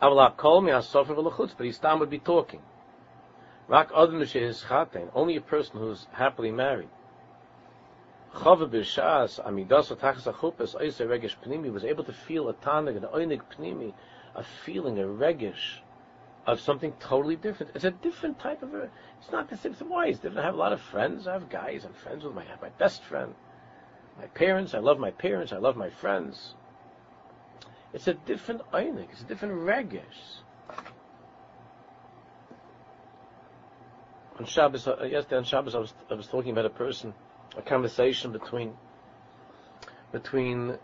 But 0.00 0.38
time 0.38 1.98
would 2.00 2.10
be 2.10 2.18
talking. 2.18 2.60
Only 3.68 5.36
a 5.36 5.40
person 5.40 5.78
who's 5.78 6.06
happily 6.12 6.50
married. 6.50 6.88
was 11.70 11.84
able 11.84 12.04
to 12.04 12.12
feel 12.12 12.48
a 12.48 12.54
tanig, 12.54 12.96
an 12.96 13.02
oinig 13.02 13.42
pnimi, 13.54 13.92
a 14.34 14.42
feeling, 14.42 14.98
a 14.98 15.02
regish, 15.02 15.80
of 16.46 16.60
something 16.60 16.92
totally 16.98 17.36
different. 17.36 17.72
It's 17.74 17.84
a 17.84 17.90
different 17.90 18.38
type 18.38 18.62
of 18.62 18.74
a. 18.74 18.90
It's 19.20 19.30
not 19.30 19.48
the 19.48 19.56
same. 19.56 19.74
Why? 19.74 20.06
It's 20.08 20.18
different. 20.18 20.40
I 20.40 20.44
have 20.44 20.54
a 20.54 20.58
lot 20.58 20.72
of 20.72 20.80
friends. 20.80 21.26
I 21.26 21.34
have 21.34 21.48
guys. 21.48 21.84
I'm 21.84 21.92
friends 21.92 22.24
with 22.24 22.34
my 22.34 22.44
my 22.60 22.70
best 22.70 23.04
friend. 23.04 23.34
My 24.18 24.26
parents. 24.26 24.74
I 24.74 24.78
love 24.78 24.98
my 24.98 25.12
parents. 25.12 25.52
I 25.52 25.58
love 25.58 25.76
my 25.76 25.90
friends. 25.90 26.54
It's 27.92 28.08
a 28.08 28.14
different 28.14 28.62
einig. 28.72 29.10
It's 29.12 29.22
a 29.22 29.24
different 29.24 29.54
regish. 29.54 30.41
On 34.42 34.48
Shabbos, 34.48 34.88
uh, 34.88 34.96
yesterday 35.04 35.36
on 35.36 35.44
Shabbos, 35.44 35.76
I 35.76 35.78
was 35.78 35.94
I 36.10 36.14
was 36.14 36.26
talking 36.26 36.50
about 36.50 36.66
a 36.66 36.70
person, 36.70 37.14
a 37.56 37.62
conversation 37.62 38.32
between 38.32 38.74
between 40.10 40.76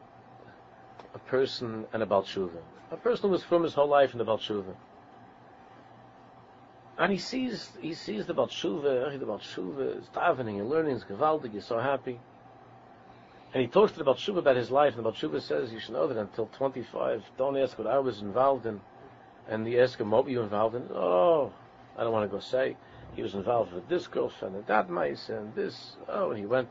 a 1.12 1.18
person 1.26 1.84
and 1.92 2.00
a 2.00 2.06
Balshuva. 2.06 2.60
A 2.92 2.96
person 2.96 3.22
who 3.22 3.30
was 3.30 3.42
from 3.42 3.64
his 3.64 3.74
whole 3.74 3.88
life 3.88 4.12
in 4.12 4.18
the 4.18 4.24
Balshuva. 4.24 4.76
And 6.98 7.10
he 7.10 7.18
sees 7.18 7.72
he 7.80 7.94
sees 7.94 8.26
the 8.26 8.32
Balshuva, 8.32 9.18
the 9.18 9.26
Balshuva 9.26 9.98
is 9.98 10.06
davening 10.14 10.60
and 10.60 10.70
learning, 10.70 10.94
is 10.94 11.02
gewaldig, 11.02 11.54
he's 11.54 11.66
so 11.66 11.80
happy. 11.80 12.20
And 13.52 13.60
he 13.60 13.66
talks 13.66 13.90
to 13.90 13.98
the 13.98 14.04
Balshuva 14.04 14.38
about 14.38 14.54
his 14.54 14.70
life, 14.70 14.94
and 14.94 15.04
the 15.04 15.10
Balshuva 15.10 15.42
says, 15.42 15.72
you 15.72 15.80
should 15.80 15.94
know 15.94 16.06
that 16.06 16.16
until 16.16 16.46
25, 16.46 17.24
don't 17.36 17.56
ask 17.56 17.76
what 17.76 17.88
I 17.88 17.98
was 17.98 18.20
involved 18.20 18.66
in. 18.66 18.80
And 19.48 19.66
he 19.66 19.80
asks 19.80 20.00
him, 20.00 20.12
what 20.12 20.26
were 20.26 20.30
you 20.30 20.42
involved 20.42 20.76
in? 20.76 20.88
Oh, 20.94 21.52
I 21.96 22.04
don't 22.04 22.12
want 22.12 22.30
to 22.30 22.32
go 22.32 22.38
say. 22.38 22.76
He 23.14 23.22
was 23.22 23.34
involved 23.34 23.72
with 23.72 23.88
this 23.88 24.06
girlfriend 24.06 24.54
and 24.54 24.66
that 24.66 24.88
mice 24.88 25.28
and 25.28 25.54
this. 25.54 25.96
Oh, 26.08 26.30
and 26.30 26.38
he 26.38 26.46
went 26.46 26.68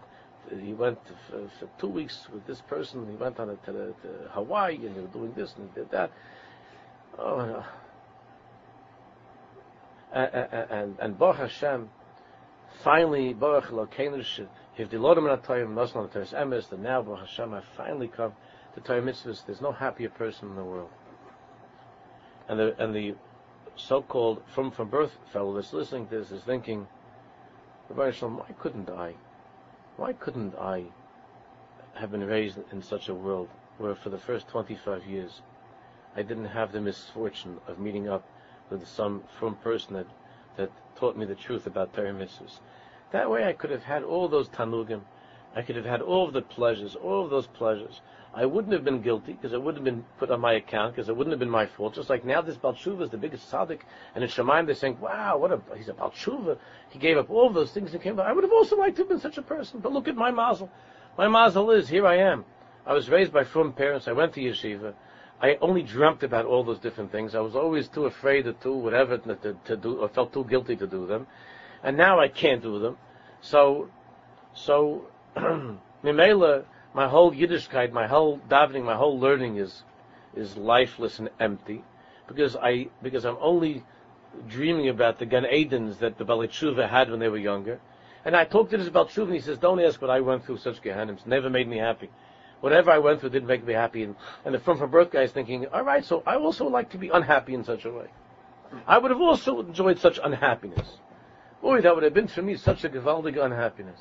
he 0.62 0.74
went 0.74 1.00
for, 1.30 1.50
for, 1.60 1.68
two 1.78 1.90
weeks 1.90 2.28
with 2.32 2.48
this 2.48 2.62
person. 2.62 3.06
He 3.10 3.18
went 3.18 3.38
on 3.38 3.50
a, 3.50 3.56
to, 3.58 3.72
the, 3.74 3.94
to 4.02 4.30
Hawaii 4.32 4.76
and 4.76 4.96
they 4.96 5.02
were 5.02 5.08
doing 5.08 5.34
this 5.34 5.54
and 5.58 5.70
he 5.70 5.82
did 5.82 5.92
that. 5.92 6.10
Oh, 7.20 7.46
no 7.46 7.64
and 10.14 10.96
and 11.00 11.18
Baruch 11.18 11.38
Hashem, 11.38 11.90
finally 12.84 13.34
Baruch 13.34 13.66
Elokeinu 13.66 14.48
if 14.78 14.90
the 14.90 15.00
Lord 15.00 15.18
of 15.18 15.24
Atoyim 15.24 15.74
Noslan 15.74 16.12
Teres 16.12 16.34
Emes, 16.34 16.70
then 16.70 16.84
now 16.84 17.02
Baruch 17.02 17.28
Hashem 17.28 17.54
I 17.54 17.62
finally 17.76 18.08
come 18.08 18.34
to 18.76 18.82
Torah 18.82 19.02
mitzvahs. 19.02 19.46
There's 19.46 19.62
no 19.62 19.72
happier 19.72 20.10
person 20.10 20.50
in 20.50 20.56
the 20.56 20.64
world. 20.64 20.90
And 22.48 22.60
the 22.60 22.76
and 22.82 22.96
the 22.96 23.16
so-called 23.78 24.42
frum 24.48 24.72
from 24.72 24.90
birth 24.90 25.18
fellow 25.32 25.54
that's 25.54 25.74
listening 25.74 26.08
to 26.08 26.20
this 26.20 26.32
is 26.32 26.44
thinking, 26.44 26.88
Rabbi 27.90 28.12
Shalom, 28.12 28.38
why 28.40 28.52
couldn't 28.60 28.90
I? 28.90 29.14
Why 29.96 30.14
couldn't 30.14 30.56
I 30.56 30.86
have 31.96 32.12
been 32.12 32.26
raised 32.26 32.60
in 32.72 32.82
such 32.82 33.10
a 33.10 33.16
world 33.16 33.50
where 33.78 33.96
for 33.96 34.10
the 34.10 34.18
first 34.18 34.48
25 34.48 35.06
years 35.06 35.42
I 36.16 36.24
didn't 36.24 36.46
have 36.46 36.72
the 36.72 36.82
misfortune 36.82 37.60
of 37.68 37.80
meeting 37.80 38.10
up 38.10 38.28
with 38.70 38.88
some 38.88 39.24
frum 39.40 39.56
person 39.56 39.94
that, 39.94 40.08
that 40.58 40.72
taught 40.96 41.16
me 41.16 41.26
the 41.26 41.36
truth 41.36 41.68
about 41.68 41.94
Torah. 41.94 42.28
That 43.12 43.30
way 43.30 43.46
I 43.46 43.54
could 43.54 43.70
have 43.70 43.84
had 43.84 44.04
all 44.04 44.28
those 44.28 44.50
tanugim, 44.50 45.02
I 45.56 45.62
could 45.62 45.76
have 45.76 45.86
had 45.86 46.02
all 46.02 46.28
of 46.28 46.34
the 46.34 46.42
pleasures, 46.42 46.96
all 46.96 47.24
of 47.24 47.30
those 47.30 47.48
pleasures. 47.48 48.02
I 48.34 48.46
wouldn't 48.46 48.74
have 48.74 48.84
been 48.84 49.02
guilty 49.02 49.34
because 49.34 49.54
it 49.54 49.62
wouldn't 49.62 49.84
have 49.84 49.96
been 49.96 50.06
put 50.20 50.30
on 50.30 50.40
my 50.40 50.54
account 50.54 50.96
because 50.96 51.10
it 51.10 51.18
wouldn't 51.18 51.32
have 51.32 51.40
been 51.40 51.50
my 51.50 51.66
fault. 51.66 51.96
Just 51.96 52.10
like 52.10 52.24
now, 52.24 52.42
this 52.42 52.56
Balshuva 52.56 53.02
is 53.02 53.10
the 53.10 53.18
biggest 53.18 53.52
tzaddik, 53.52 53.80
and 54.14 54.24
in 54.24 54.30
Shemaim 54.30 54.68
they're 54.68 54.76
saying, 54.76 55.00
"Wow, 55.00 55.38
what 55.38 55.52
a 55.52 55.60
he's 55.76 55.90
a 55.90 55.94
Balshuva. 55.94 56.58
He 56.90 57.00
gave 57.00 57.18
up 57.18 57.32
all 57.32 57.50
those 57.50 57.72
things 57.72 57.94
and 57.94 58.02
came." 58.04 58.20
I 58.20 58.32
would 58.32 58.44
have 58.44 58.54
also 58.54 58.78
liked 58.78 58.98
to 58.98 59.02
have 59.02 59.10
been 59.10 59.20
such 59.20 59.40
a 59.40 59.42
person. 59.42 59.80
But 59.80 59.92
look 59.92 60.08
at 60.08 60.16
my 60.16 60.30
mazel. 60.30 60.70
My 61.18 61.28
mazel 61.28 61.72
is 61.72 61.90
here. 61.90 62.06
I 62.06 62.18
am. 62.18 62.46
I 62.86 62.94
was 62.94 63.10
raised 63.10 63.34
by 63.34 63.44
frum 63.44 63.74
parents. 63.74 64.08
I 64.08 64.12
went 64.12 64.34
to 64.34 64.42
yeshiva. 64.42 64.94
I 65.42 65.58
only 65.62 65.84
dreamt 65.84 66.24
about 66.24 66.46
all 66.46 66.64
those 66.64 66.80
different 66.80 67.12
things. 67.12 67.36
I 67.36 67.40
was 67.40 67.56
always 67.56 67.88
too 67.88 68.06
afraid 68.06 68.44
to 68.44 68.54
do 68.54 68.74
whatever 68.74 69.18
to, 69.18 69.56
to 69.66 69.78
do, 69.78 69.98
or 69.98 70.10
felt 70.10 70.34
too 70.34 70.46
guilty 70.46 70.76
to 70.76 70.88
do 70.88 71.06
them. 71.06 71.28
And 71.84 71.96
now 71.96 72.20
I 72.20 72.28
can't 72.28 72.62
do 72.62 72.80
them. 72.80 72.98
So, 73.42 73.90
so, 74.54 75.06
Mimela, 76.04 76.66
my 76.94 77.08
whole 77.08 77.32
Yiddishkeit, 77.32 77.92
my 77.92 78.08
whole 78.08 78.40
davening, 78.50 78.84
my 78.84 78.96
whole 78.96 79.20
learning 79.20 79.58
is, 79.58 79.84
is 80.36 80.58
lifeless 80.58 81.20
and 81.20 81.30
empty. 81.40 81.84
Because 82.28 82.56
I, 82.56 82.88
because 83.02 83.26
I'm 83.26 83.38
only 83.40 83.84
dreaming 84.48 84.90
about 84.90 85.20
the 85.20 85.26
Gan 85.26 85.46
Edens 85.46 85.98
that 86.00 86.18
the 86.18 86.26
Balachuva 86.26 86.90
had 86.90 87.10
when 87.10 87.20
they 87.20 87.30
were 87.30 87.38
younger. 87.38 87.80
And 88.26 88.36
I 88.36 88.44
talked 88.44 88.72
to 88.72 88.78
this 88.78 88.88
about 88.88 89.16
and 89.18 89.34
he 89.34 89.40
says, 89.40 89.58
don't 89.58 89.80
ask 89.80 90.02
what 90.02 90.12
I 90.12 90.20
went 90.20 90.46
through 90.46 90.58
such 90.58 90.82
Gehennims. 90.82 91.26
Never 91.26 91.50
made 91.50 91.68
me 91.68 91.78
happy 91.78 92.10
whatever 92.62 92.92
I 92.92 92.98
went 92.98 93.20
through 93.20 93.30
didn't 93.32 93.48
make 93.48 93.66
me 93.66 93.74
happy. 93.74 94.04
And, 94.04 94.16
and 94.46 94.54
the 94.54 94.60
frum 94.60 94.78
from 94.78 94.92
birth 94.92 95.12
guy 95.12 95.24
is 95.24 95.32
thinking, 95.32 95.68
all 95.68 95.84
right, 95.84 96.04
so 96.04 96.24
I 96.26 96.36
also 96.36 96.68
like 96.68 96.92
to 96.92 96.98
be 96.98 97.10
unhappy 97.10 97.54
in 97.54 97.64
such 97.64 97.86
a 97.86 97.92
way. 97.92 98.08
I 98.86 98.98
would 98.98 99.12
have 99.12 99.22
also 99.22 99.62
enjoyed 99.62 100.00
such 100.00 100.20
unhappiness. 100.22 100.88
Boy, 101.62 101.82
that 101.82 101.94
would 101.96 102.04
have 102.04 102.14
been 102.14 102.28
for 102.28 102.42
me 102.42 102.56
such 102.56 102.84
a 102.84 102.90
gewaldige 102.90 103.44
unhappiness. 103.44 104.00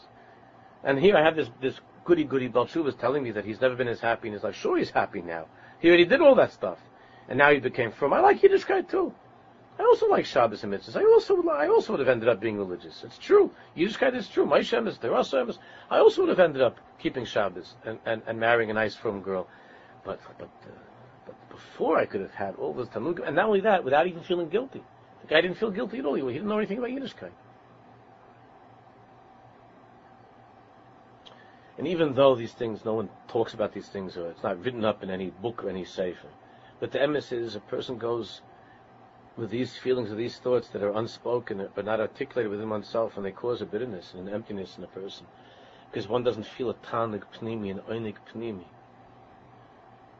And 0.86 1.00
here 1.00 1.16
I 1.16 1.22
have 1.22 1.34
this, 1.34 1.50
this 1.60 1.80
goody 2.04 2.22
goody 2.22 2.48
Balshuva 2.48 2.86
is 2.86 2.94
telling 2.94 3.24
me 3.24 3.32
that 3.32 3.44
he's 3.44 3.60
never 3.60 3.74
been 3.74 3.88
as 3.88 3.98
happy 4.00 4.28
in 4.28 4.34
his 4.34 4.44
life. 4.44 4.54
Sure, 4.54 4.78
he's 4.78 4.90
happy 4.90 5.20
now. 5.20 5.46
He 5.80 5.88
already 5.88 6.04
did 6.04 6.20
all 6.20 6.36
that 6.36 6.52
stuff. 6.52 6.78
And 7.28 7.36
now 7.36 7.50
he 7.50 7.58
became 7.58 7.90
frum. 7.90 8.12
I 8.12 8.20
like 8.20 8.40
Yiddishkeit 8.40 8.88
too. 8.88 9.12
I 9.80 9.82
also 9.82 10.06
like 10.08 10.24
Shabbos 10.24 10.62
and 10.62 10.72
mitzvahs. 10.72 10.96
I 10.96 11.02
also, 11.04 11.42
I 11.48 11.66
also 11.66 11.92
would 11.92 11.98
have 11.98 12.08
ended 12.08 12.28
up 12.28 12.40
being 12.40 12.56
religious. 12.56 13.02
It's 13.02 13.18
true. 13.18 13.50
Yiddishkeit 13.76 14.14
is 14.14 14.28
true. 14.28 14.46
My 14.46 14.60
Shemis, 14.60 15.00
there 15.00 15.12
are 15.12 15.24
Shemis. 15.24 15.58
I 15.90 15.98
also 15.98 16.22
would 16.22 16.30
have 16.30 16.38
ended 16.38 16.62
up 16.62 16.78
keeping 17.00 17.24
Shabbos 17.24 17.74
and, 17.84 17.98
and, 18.06 18.22
and 18.28 18.38
marrying 18.38 18.70
a 18.70 18.74
nice, 18.74 18.94
firm 18.94 19.20
girl. 19.20 19.48
But, 20.04 20.20
but, 20.38 20.48
uh, 20.62 20.70
but 21.26 21.50
before 21.50 21.98
I 21.98 22.06
could 22.06 22.20
have 22.20 22.30
had 22.30 22.54
all 22.54 22.72
those 22.72 22.88
Talmud, 22.90 23.18
and 23.18 23.34
not 23.34 23.46
only 23.46 23.60
that, 23.62 23.82
without 23.82 24.06
even 24.06 24.22
feeling 24.22 24.48
guilty. 24.48 24.82
The 25.22 25.26
guy 25.26 25.40
didn't 25.40 25.58
feel 25.58 25.72
guilty 25.72 25.98
at 25.98 26.06
all. 26.06 26.14
He 26.14 26.22
didn't 26.22 26.46
know 26.48 26.58
anything 26.58 26.78
about 26.78 26.90
Yiddishkeit. 26.90 27.32
And 31.78 31.86
even 31.86 32.14
though 32.14 32.34
these 32.34 32.52
things, 32.52 32.84
no 32.84 32.94
one 32.94 33.10
talks 33.28 33.52
about 33.52 33.74
these 33.74 33.88
things, 33.88 34.16
or 34.16 34.30
it's 34.30 34.42
not 34.42 34.62
written 34.64 34.84
up 34.84 35.02
in 35.02 35.10
any 35.10 35.30
book 35.30 35.62
or 35.62 35.68
any 35.68 35.84
sefer, 35.84 36.28
but 36.80 36.90
the 36.90 36.98
emes 36.98 37.32
is 37.32 37.54
a 37.54 37.60
person 37.60 37.98
goes 37.98 38.40
with 39.36 39.50
these 39.50 39.76
feelings 39.76 40.10
or 40.10 40.14
these 40.14 40.38
thoughts 40.38 40.68
that 40.68 40.82
are 40.82 40.96
unspoken 40.96 41.68
but 41.74 41.84
not 41.84 42.00
articulated 42.00 42.50
within 42.50 42.70
oneself, 42.70 43.16
and 43.16 43.26
they 43.26 43.30
cause 43.30 43.60
a 43.60 43.66
bitterness 43.66 44.14
and 44.14 44.26
an 44.26 44.34
emptiness 44.34 44.78
in 44.78 44.84
a 44.84 44.88
person, 44.88 45.26
because 45.90 46.08
one 46.08 46.24
doesn't 46.24 46.46
feel 46.46 46.70
a 46.70 46.74
tanig 46.74 47.24
pnimi 47.38 47.70
and 47.70 47.80
oinig 47.80 48.16
pnimi 48.32 48.64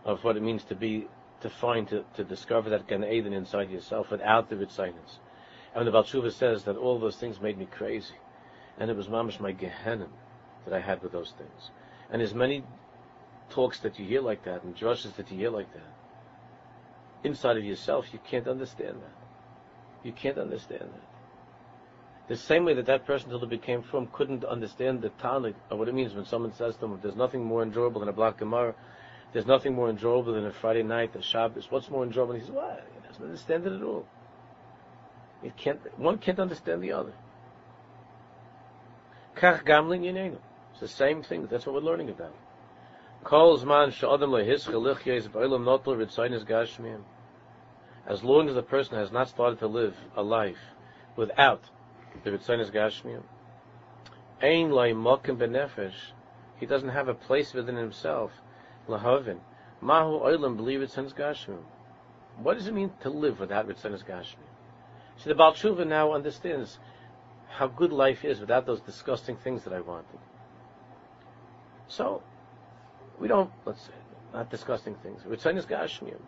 of 0.04 0.22
what 0.22 0.36
it 0.36 0.42
means 0.42 0.62
to 0.64 0.74
be, 0.74 1.08
to 1.40 1.48
find, 1.48 1.88
to, 1.88 2.04
to 2.14 2.22
discover 2.22 2.68
that 2.70 2.86
Gan 2.86 3.02
Eden 3.02 3.32
inside 3.32 3.70
yourself 3.70 4.10
without 4.10 4.48
the 4.48 4.56
Ritzinus. 4.56 5.18
And 5.74 5.86
the 5.86 5.90
Balshuva 5.90 6.32
says 6.32 6.64
that 6.64 6.76
all 6.76 6.98
those 6.98 7.16
things 7.16 7.40
made 7.40 7.58
me 7.58 7.66
crazy, 7.66 8.14
and 8.78 8.90
it 8.90 8.96
was 8.96 9.08
mamish 9.08 9.40
my 9.40 9.52
Gehenna 9.52 10.08
that 10.66 10.74
I 10.74 10.80
had 10.80 11.02
with 11.02 11.12
those 11.12 11.32
things. 11.38 11.70
And 12.10 12.20
as 12.20 12.34
many 12.34 12.62
talks 13.48 13.80
that 13.80 13.98
you 13.98 14.04
hear 14.04 14.20
like 14.20 14.44
that, 14.44 14.62
and 14.62 14.76
drushes 14.76 15.14
that 15.16 15.30
you 15.30 15.38
hear 15.38 15.50
like 15.50 15.72
that, 15.72 15.94
inside 17.24 17.56
of 17.56 17.64
yourself, 17.64 18.12
you 18.12 18.20
can't 18.28 18.46
understand 18.46 18.96
that. 19.02 19.16
You 20.04 20.12
can't 20.12 20.38
understand 20.38 20.82
that. 20.82 22.28
The 22.28 22.36
same 22.36 22.64
way 22.64 22.74
that 22.74 22.86
that 22.86 23.06
person, 23.06 23.30
until 23.30 23.46
they 23.46 23.56
became 23.56 23.82
frum, 23.82 24.08
couldn't 24.12 24.44
understand 24.44 25.00
the 25.00 25.10
tonic 25.10 25.54
of 25.70 25.78
what 25.78 25.88
it 25.88 25.94
means 25.94 26.14
when 26.14 26.24
someone 26.24 26.52
says 26.52 26.74
to 26.74 26.80
them, 26.80 26.98
"There's 27.00 27.16
nothing 27.16 27.44
more 27.44 27.62
enjoyable 27.62 28.00
than 28.00 28.08
a 28.08 28.12
block 28.12 28.38
Gemara. 28.38 28.74
There's 29.32 29.46
nothing 29.46 29.74
more 29.74 29.88
enjoyable 29.88 30.32
than 30.32 30.46
a 30.46 30.52
Friday 30.52 30.82
night, 30.82 31.14
a 31.14 31.22
Shabbos. 31.22 31.70
What's 31.70 31.88
more 31.88 32.02
enjoyable?" 32.02 32.32
And 32.32 32.40
he 32.42 32.46
says, 32.46 32.54
"What? 32.54 32.84
He 32.94 33.06
doesn't 33.06 33.24
understand 33.24 33.66
it 33.66 33.72
at 33.74 33.82
all. 33.82 34.06
It 35.42 35.56
can't. 35.56 35.80
One 35.98 36.18
can't 36.18 36.40
understand 36.40 36.82
the 36.82 36.92
other." 36.92 37.12
Kach 39.36 39.64
gamlin. 39.64 40.38
It's 40.76 40.82
the 40.82 40.88
same 40.88 41.22
thing. 41.22 41.46
That's 41.50 41.64
what 41.64 41.74
we're 41.74 41.80
learning 41.80 42.10
about. 42.10 42.34
As 48.06 48.22
long 48.22 48.48
as 48.48 48.54
the 48.54 48.62
person 48.62 48.98
has 48.98 49.10
not 49.10 49.28
started 49.30 49.58
to 49.60 49.66
live 49.66 49.96
a 50.14 50.22
life 50.22 50.58
without 51.16 51.62
the 52.24 52.30
Ritzonis 52.30 52.70
Gashmiyim, 52.70 53.22
he 56.60 56.66
doesn't 56.66 56.88
have 56.90 57.08
a 57.08 57.14
place 57.14 57.54
within 57.54 57.76
himself, 57.76 58.32
mahu 58.86 59.38
believe. 59.80 60.90
What 62.42 62.58
does 62.58 62.66
it 62.66 62.74
mean 62.74 62.92
to 63.00 63.08
live 63.08 63.40
without 63.40 63.66
Ritzonis 63.66 64.04
Gashmiyim? 64.04 64.50
See, 65.16 65.30
the 65.30 65.34
Baal 65.34 65.54
Tshuva 65.54 65.86
now 65.86 66.12
understands 66.12 66.78
how 67.48 67.66
good 67.66 67.92
life 67.94 68.26
is 68.26 68.40
without 68.40 68.66
those 68.66 68.82
disgusting 68.82 69.36
things 69.36 69.64
that 69.64 69.72
I 69.72 69.80
wanted. 69.80 70.18
So, 71.88 72.22
we 73.18 73.28
don't, 73.28 73.50
let's 73.64 73.82
say, 73.82 73.92
not 74.32 74.50
disgusting 74.50 74.96
things. 74.96 75.22
Gashmiyim 75.22 76.20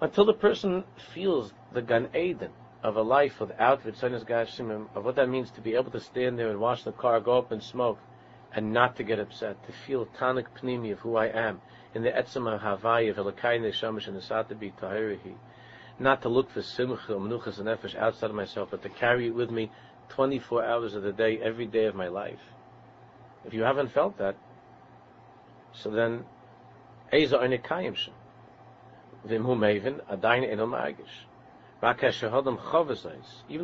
until 0.00 0.24
the 0.24 0.34
person 0.34 0.84
feels 1.12 1.52
the 1.72 1.82
Gan 1.82 2.08
Eden 2.14 2.52
of 2.82 2.96
a 2.96 3.02
life 3.02 3.40
without 3.40 3.82
Ritzonis 3.82 4.24
Gashimim, 4.24 4.86
of 4.94 5.04
what 5.04 5.16
that 5.16 5.28
means 5.28 5.50
to 5.50 5.60
be 5.60 5.74
able 5.74 5.90
to 5.90 6.00
stand 6.00 6.38
there 6.38 6.50
and 6.50 6.60
watch 6.60 6.84
the 6.84 6.92
car 6.92 7.20
go 7.20 7.38
up 7.38 7.50
in 7.50 7.60
smoke, 7.60 7.98
and 8.52 8.72
not 8.72 8.96
to 8.96 9.02
get 9.02 9.18
upset, 9.18 9.60
to 9.66 9.72
feel 9.72 10.06
Tanik 10.06 10.46
Pnimi 10.56 10.92
of 10.92 11.00
who 11.00 11.16
I 11.16 11.26
am, 11.26 11.60
in 11.94 12.02
the 12.04 12.10
Etzema 12.10 12.60
Havai 12.60 13.10
of 13.10 13.16
Elakai 13.16 13.60
Neshamish 13.60 14.06
and 14.06 14.16
Nesatabi 14.16 14.72
Tahirihi, 14.74 15.34
not 15.98 16.22
to 16.22 16.28
look 16.28 16.48
for 16.50 16.62
Simcha, 16.62 17.12
Menuchas, 17.14 17.58
and 17.58 17.66
Nefesh 17.66 17.96
outside 17.96 18.30
of 18.30 18.36
myself, 18.36 18.68
but 18.70 18.82
to 18.84 18.88
carry 18.88 19.26
it 19.26 19.34
with 19.34 19.50
me 19.50 19.72
24 20.10 20.64
hours 20.64 20.94
of 20.94 21.02
the 21.02 21.12
day, 21.12 21.40
every 21.42 21.66
day 21.66 21.86
of 21.86 21.96
my 21.96 22.06
life. 22.06 22.38
If 23.44 23.54
you 23.54 23.62
haven't 23.62 23.88
felt 23.88 24.18
that, 24.18 24.36
so 25.72 25.90
then, 25.90 26.24
Eza 27.12 27.38
Oinekayim 27.38 27.96
Shem. 27.96 28.14
Even 29.24 29.42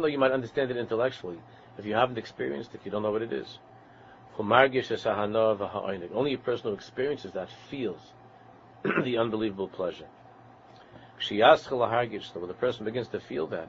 though 0.01 0.09
you 0.09 0.18
might 0.18 0.33
understand 0.33 0.70
it 0.70 0.77
intellectually, 0.77 1.39
if 1.79 1.85
you 1.85 1.95
haven't 1.95 2.18
experienced 2.18 2.75
it, 2.75 2.81
you 2.85 2.91
don't 2.91 3.03
know 3.03 3.11
what 3.11 3.22
it 3.22 3.33
is. 3.33 3.59
Only 4.39 6.35
a 6.35 6.39
person 6.39 6.68
who 6.68 6.75
experiences 6.75 7.33
that 7.33 7.49
feels 7.70 8.12
the 9.05 9.18
unbelievable 9.18 9.68
pleasure. 9.68 10.07
When 11.29 11.39
the 11.39 12.57
person 12.59 12.85
begins 12.85 13.09
to 13.09 13.20
feel 13.20 13.47
that, 13.49 13.68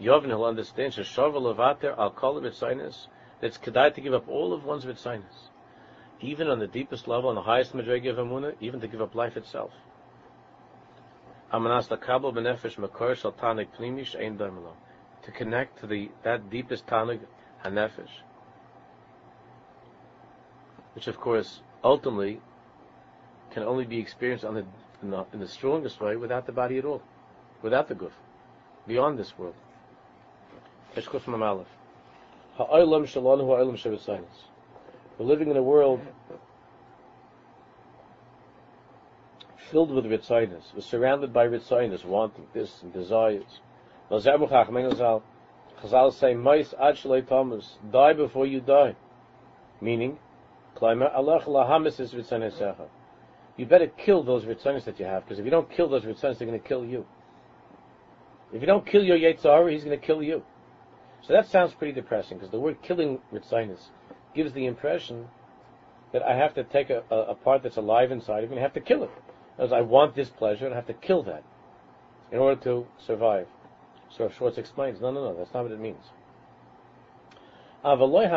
Yovin 0.00 0.28
will 0.28 0.44
understand 0.44 0.94
that's 3.40 3.58
kedai 3.58 3.94
to 3.94 4.00
give 4.00 4.14
up 4.14 4.28
all 4.28 4.52
of 4.52 4.64
one's 4.64 4.84
mitzaynis. 4.84 5.50
Even 6.20 6.48
on 6.48 6.58
the 6.58 6.66
deepest 6.66 7.06
level, 7.06 7.28
on 7.28 7.36
the 7.36 7.42
highest 7.42 7.74
madrega 7.74 8.10
of 8.10 8.16
Amunah, 8.16 8.54
even 8.60 8.80
to 8.80 8.88
give 8.88 9.00
up 9.00 9.14
life 9.14 9.36
itself. 9.36 9.70
To 11.50 11.98
connect 15.36 15.80
to 15.80 15.86
the 15.86 16.10
that 16.22 16.50
deepest 16.50 16.86
tanig 16.86 17.20
hanefesh, 17.64 18.10
which 20.94 21.06
of 21.06 21.18
course 21.18 21.60
ultimately 21.82 22.40
can 23.50 23.62
only 23.62 23.84
be 23.84 23.98
experienced 23.98 24.44
on 24.44 24.54
the 24.54 24.64
in, 25.02 25.10
the 25.10 25.24
in 25.32 25.40
the 25.40 25.48
strongest 25.48 26.00
way 26.00 26.16
without 26.16 26.44
the 26.44 26.52
body 26.52 26.78
at 26.78 26.84
all, 26.84 27.02
without 27.62 27.88
the 27.88 27.94
guf, 27.94 28.12
beyond 28.86 29.18
this 29.18 29.38
world. 29.38 29.54
Eshkuf 30.96 31.22
Mamalef. 31.22 31.66
Ha'olam 32.58 33.06
ha'olam 33.06 34.24
We're 35.16 35.24
living 35.24 35.48
in 35.48 35.56
a 35.56 35.62
world 35.62 36.00
filled 39.70 39.92
with 39.92 40.04
ritzinus, 40.06 40.74
was 40.74 40.84
surrounded 40.84 41.32
by 41.32 41.46
ritzinus, 41.46 42.04
wanting 42.04 42.48
this 42.52 42.82
and 42.82 42.92
desires. 42.92 43.60
Chazal 44.10 46.12
say, 46.12 46.34
"Mais 46.34 46.74
ad 46.80 46.96
Thomas, 47.28 47.78
die 47.92 48.12
before 48.14 48.46
you 48.46 48.60
die," 48.60 48.96
meaning, 49.80 50.18
"Klimer 50.74 51.14
Allah 51.14 51.40
lahamis 51.46 52.00
is 52.00 52.12
ritzinusecha." 52.12 52.88
You 53.56 53.66
better 53.66 53.86
kill 53.86 54.24
those 54.24 54.44
ritzinus 54.44 54.84
that 54.86 54.98
you 54.98 55.06
have, 55.06 55.24
because 55.24 55.38
if 55.38 55.44
you 55.44 55.52
don't 55.52 55.70
kill 55.70 55.88
those 55.88 56.02
ritzinus, 56.02 56.38
they're 56.38 56.48
going 56.48 56.60
to 56.60 56.68
kill 56.68 56.84
you. 56.84 57.06
If 58.52 58.62
you 58.62 58.66
don't 58.66 58.84
kill 58.84 59.04
your 59.04 59.16
Yetzer 59.16 59.44
Hara, 59.44 59.70
he's 59.70 59.84
going 59.84 59.96
to 59.96 60.04
kill 60.04 60.24
you. 60.24 60.42
So 61.22 61.32
that 61.32 61.46
sounds 61.46 61.74
pretty 61.74 61.92
depressing, 61.92 62.38
because 62.38 62.50
the 62.50 62.60
word 62.60 62.82
killing 62.82 63.20
ritzinus 63.32 63.88
gives 64.34 64.52
the 64.52 64.66
impression 64.66 65.28
that 66.12 66.22
I 66.22 66.36
have 66.36 66.54
to 66.54 66.64
take 66.64 66.90
a, 66.90 67.02
a, 67.10 67.16
a 67.16 67.34
part 67.34 67.62
that's 67.62 67.76
alive 67.76 68.10
inside 68.10 68.44
of 68.44 68.50
me 68.50 68.56
and 68.56 68.62
have 68.62 68.72
to 68.74 68.80
kill 68.80 69.02
it. 69.02 69.10
As 69.58 69.72
I 69.72 69.80
want 69.80 70.14
this 70.14 70.30
pleasure 70.30 70.64
and 70.64 70.74
I 70.74 70.76
have 70.76 70.86
to 70.86 70.94
kill 70.94 71.22
that 71.24 71.42
in 72.32 72.38
order 72.38 72.60
to 72.62 72.86
survive. 73.04 73.46
So 74.16 74.30
Schwartz 74.30 74.56
explains, 74.56 75.00
no, 75.00 75.10
no, 75.10 75.24
no, 75.24 75.36
that's 75.36 75.52
not 75.52 75.64
what 75.64 75.72
it 75.72 75.80
means. 75.80 76.04
I'm 77.84 77.98
not 77.98 78.32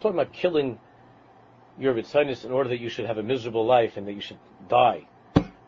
talking 0.00 0.18
about 0.18 0.32
killing 0.32 0.78
your 1.78 1.94
ritzinus 1.94 2.44
in 2.44 2.50
order 2.50 2.68
that 2.68 2.80
you 2.80 2.88
should 2.88 3.06
have 3.06 3.18
a 3.18 3.22
miserable 3.22 3.64
life 3.64 3.96
and 3.96 4.06
that 4.06 4.12
you 4.12 4.20
should 4.20 4.38
die. 4.68 5.06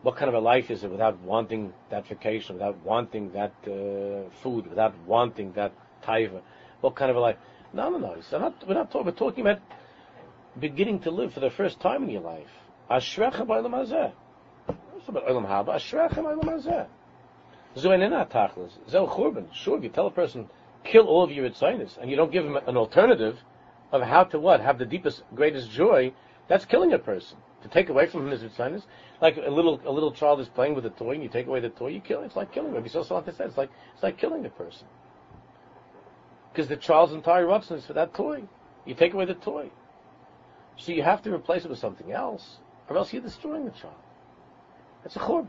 What 0.05 0.17
kind 0.17 0.29
of 0.29 0.35
a 0.35 0.39
life 0.39 0.69
is 0.69 0.83
it 0.83 0.91
without 0.91 1.19
wanting 1.21 1.73
that 1.89 2.07
vacation, 2.07 2.53
without 2.53 2.77
wanting 2.85 3.31
that 3.31 3.53
uh, 3.65 4.29
food, 4.43 4.67
without 4.67 4.93
wanting 5.07 5.51
that 5.53 5.71
taiva? 6.03 6.41
What 6.81 6.95
kind 6.95 7.09
of 7.09 7.17
a 7.17 7.19
life? 7.19 7.37
No, 7.73 7.89
no, 7.89 7.97
no. 7.97 8.15
Not, 8.37 8.67
we're 8.67 8.75
not 8.75 8.91
talking. 8.91 9.07
We're 9.07 9.13
talking 9.13 9.41
about 9.41 9.61
beginning 10.59 10.99
to 10.99 11.09
live 11.09 11.33
for 11.33 11.39
the 11.39 11.49
first 11.49 11.79
time 11.79 12.03
in 12.03 12.11
your 12.11 12.21
life. 12.21 12.51
Ashrecha 12.91 13.47
ba'olam 13.47 13.71
hazeh. 13.71 14.11
It's 14.95 15.07
about 15.09 15.25
olam 15.25 15.47
haba. 15.47 15.69
Ashrecha 15.69 16.17
ba'olam 16.17 16.43
hazeh. 16.43 16.85
Zuenina 17.75 18.29
tachlis. 18.29 18.73
Zel 18.87 19.07
churban. 19.07 19.51
Sure, 19.55 19.79
if 19.79 19.83
you 19.85 19.89
tell 19.89 20.05
a 20.05 20.11
person 20.11 20.47
kill 20.83 21.07
all 21.07 21.23
of 21.23 21.31
your 21.31 21.49
ritzinus 21.49 21.97
and 21.99 22.11
you 22.11 22.15
don't 22.15 22.31
give 22.31 22.45
him 22.45 22.57
an 22.57 22.77
alternative 22.77 23.39
of 23.91 24.03
how 24.03 24.23
to 24.23 24.37
what 24.37 24.61
have 24.61 24.77
the 24.77 24.85
deepest, 24.85 25.23
greatest 25.33 25.71
joy, 25.71 26.13
that's 26.47 26.63
killing 26.65 26.93
a 26.93 26.99
person. 26.99 27.37
To 27.65 27.71
take 27.71 27.89
away 27.89 28.05
from 28.05 28.27
him 28.27 28.29
his 28.29 28.43
ritzinus, 28.43 28.83
like 29.21 29.37
a 29.37 29.49
little 29.49 29.81
a 29.85 29.89
little 29.89 30.11
child 30.11 30.39
is 30.39 30.47
playing 30.47 30.75
with 30.75 30.85
a 30.85 30.91
toy 30.91 31.13
and 31.13 31.23
you 31.23 31.29
take 31.29 31.47
away 31.47 31.59
the 31.59 31.69
toy, 31.69 31.87
you 31.87 31.99
kill. 31.99 32.21
It's 32.21 32.35
like 32.35 32.51
killing. 32.51 32.71
Rabbi 32.71 32.89
Sosalanta 32.89 33.35
said 33.35 33.47
it's 33.47 33.57
like 33.57 33.71
it's 33.95 34.03
like 34.03 34.19
killing 34.19 34.45
a 34.45 34.49
person 34.49 34.85
because 36.51 36.67
the 36.67 36.77
child's 36.77 37.11
entire 37.11 37.47
ratzon 37.47 37.77
is 37.77 37.85
for 37.87 37.93
that 37.93 38.13
toy. 38.13 38.43
You 38.85 38.93
take 38.93 39.15
away 39.15 39.25
the 39.25 39.33
toy, 39.33 39.71
so 40.77 40.91
you 40.91 41.01
have 41.01 41.23
to 41.23 41.33
replace 41.33 41.65
it 41.65 41.71
with 41.71 41.79
something 41.79 42.11
else, 42.11 42.57
or 42.87 42.97
else 42.97 43.11
you're 43.11 43.23
destroying 43.23 43.65
the 43.65 43.71
child. 43.71 43.95
That's 45.01 45.15
a 45.15 45.19
churban. 45.19 45.47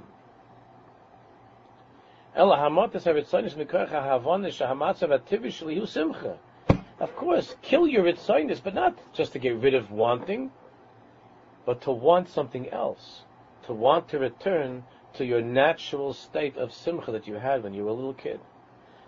Of 6.99 7.15
course, 7.15 7.57
kill 7.61 7.87
your 7.87 8.05
ritzinus, 8.05 8.63
but 8.65 8.73
not 8.73 8.97
just 9.13 9.35
to 9.35 9.39
get 9.39 9.57
rid 9.57 9.75
of 9.75 9.91
wanting, 9.91 10.51
but 11.67 11.83
to 11.83 11.91
want 11.91 12.29
something 12.29 12.71
else, 12.71 13.25
to 13.67 13.75
want 13.75 14.09
to 14.09 14.19
return 14.19 14.85
to 15.15 15.25
your 15.25 15.43
natural 15.43 16.15
state 16.15 16.57
of 16.57 16.73
simcha 16.73 17.11
that 17.13 17.27
you 17.27 17.35
had 17.35 17.63
when 17.63 17.75
you 17.75 17.85
were 17.85 17.91
a 17.91 17.95
little 17.95 18.15
kid. 18.15 18.41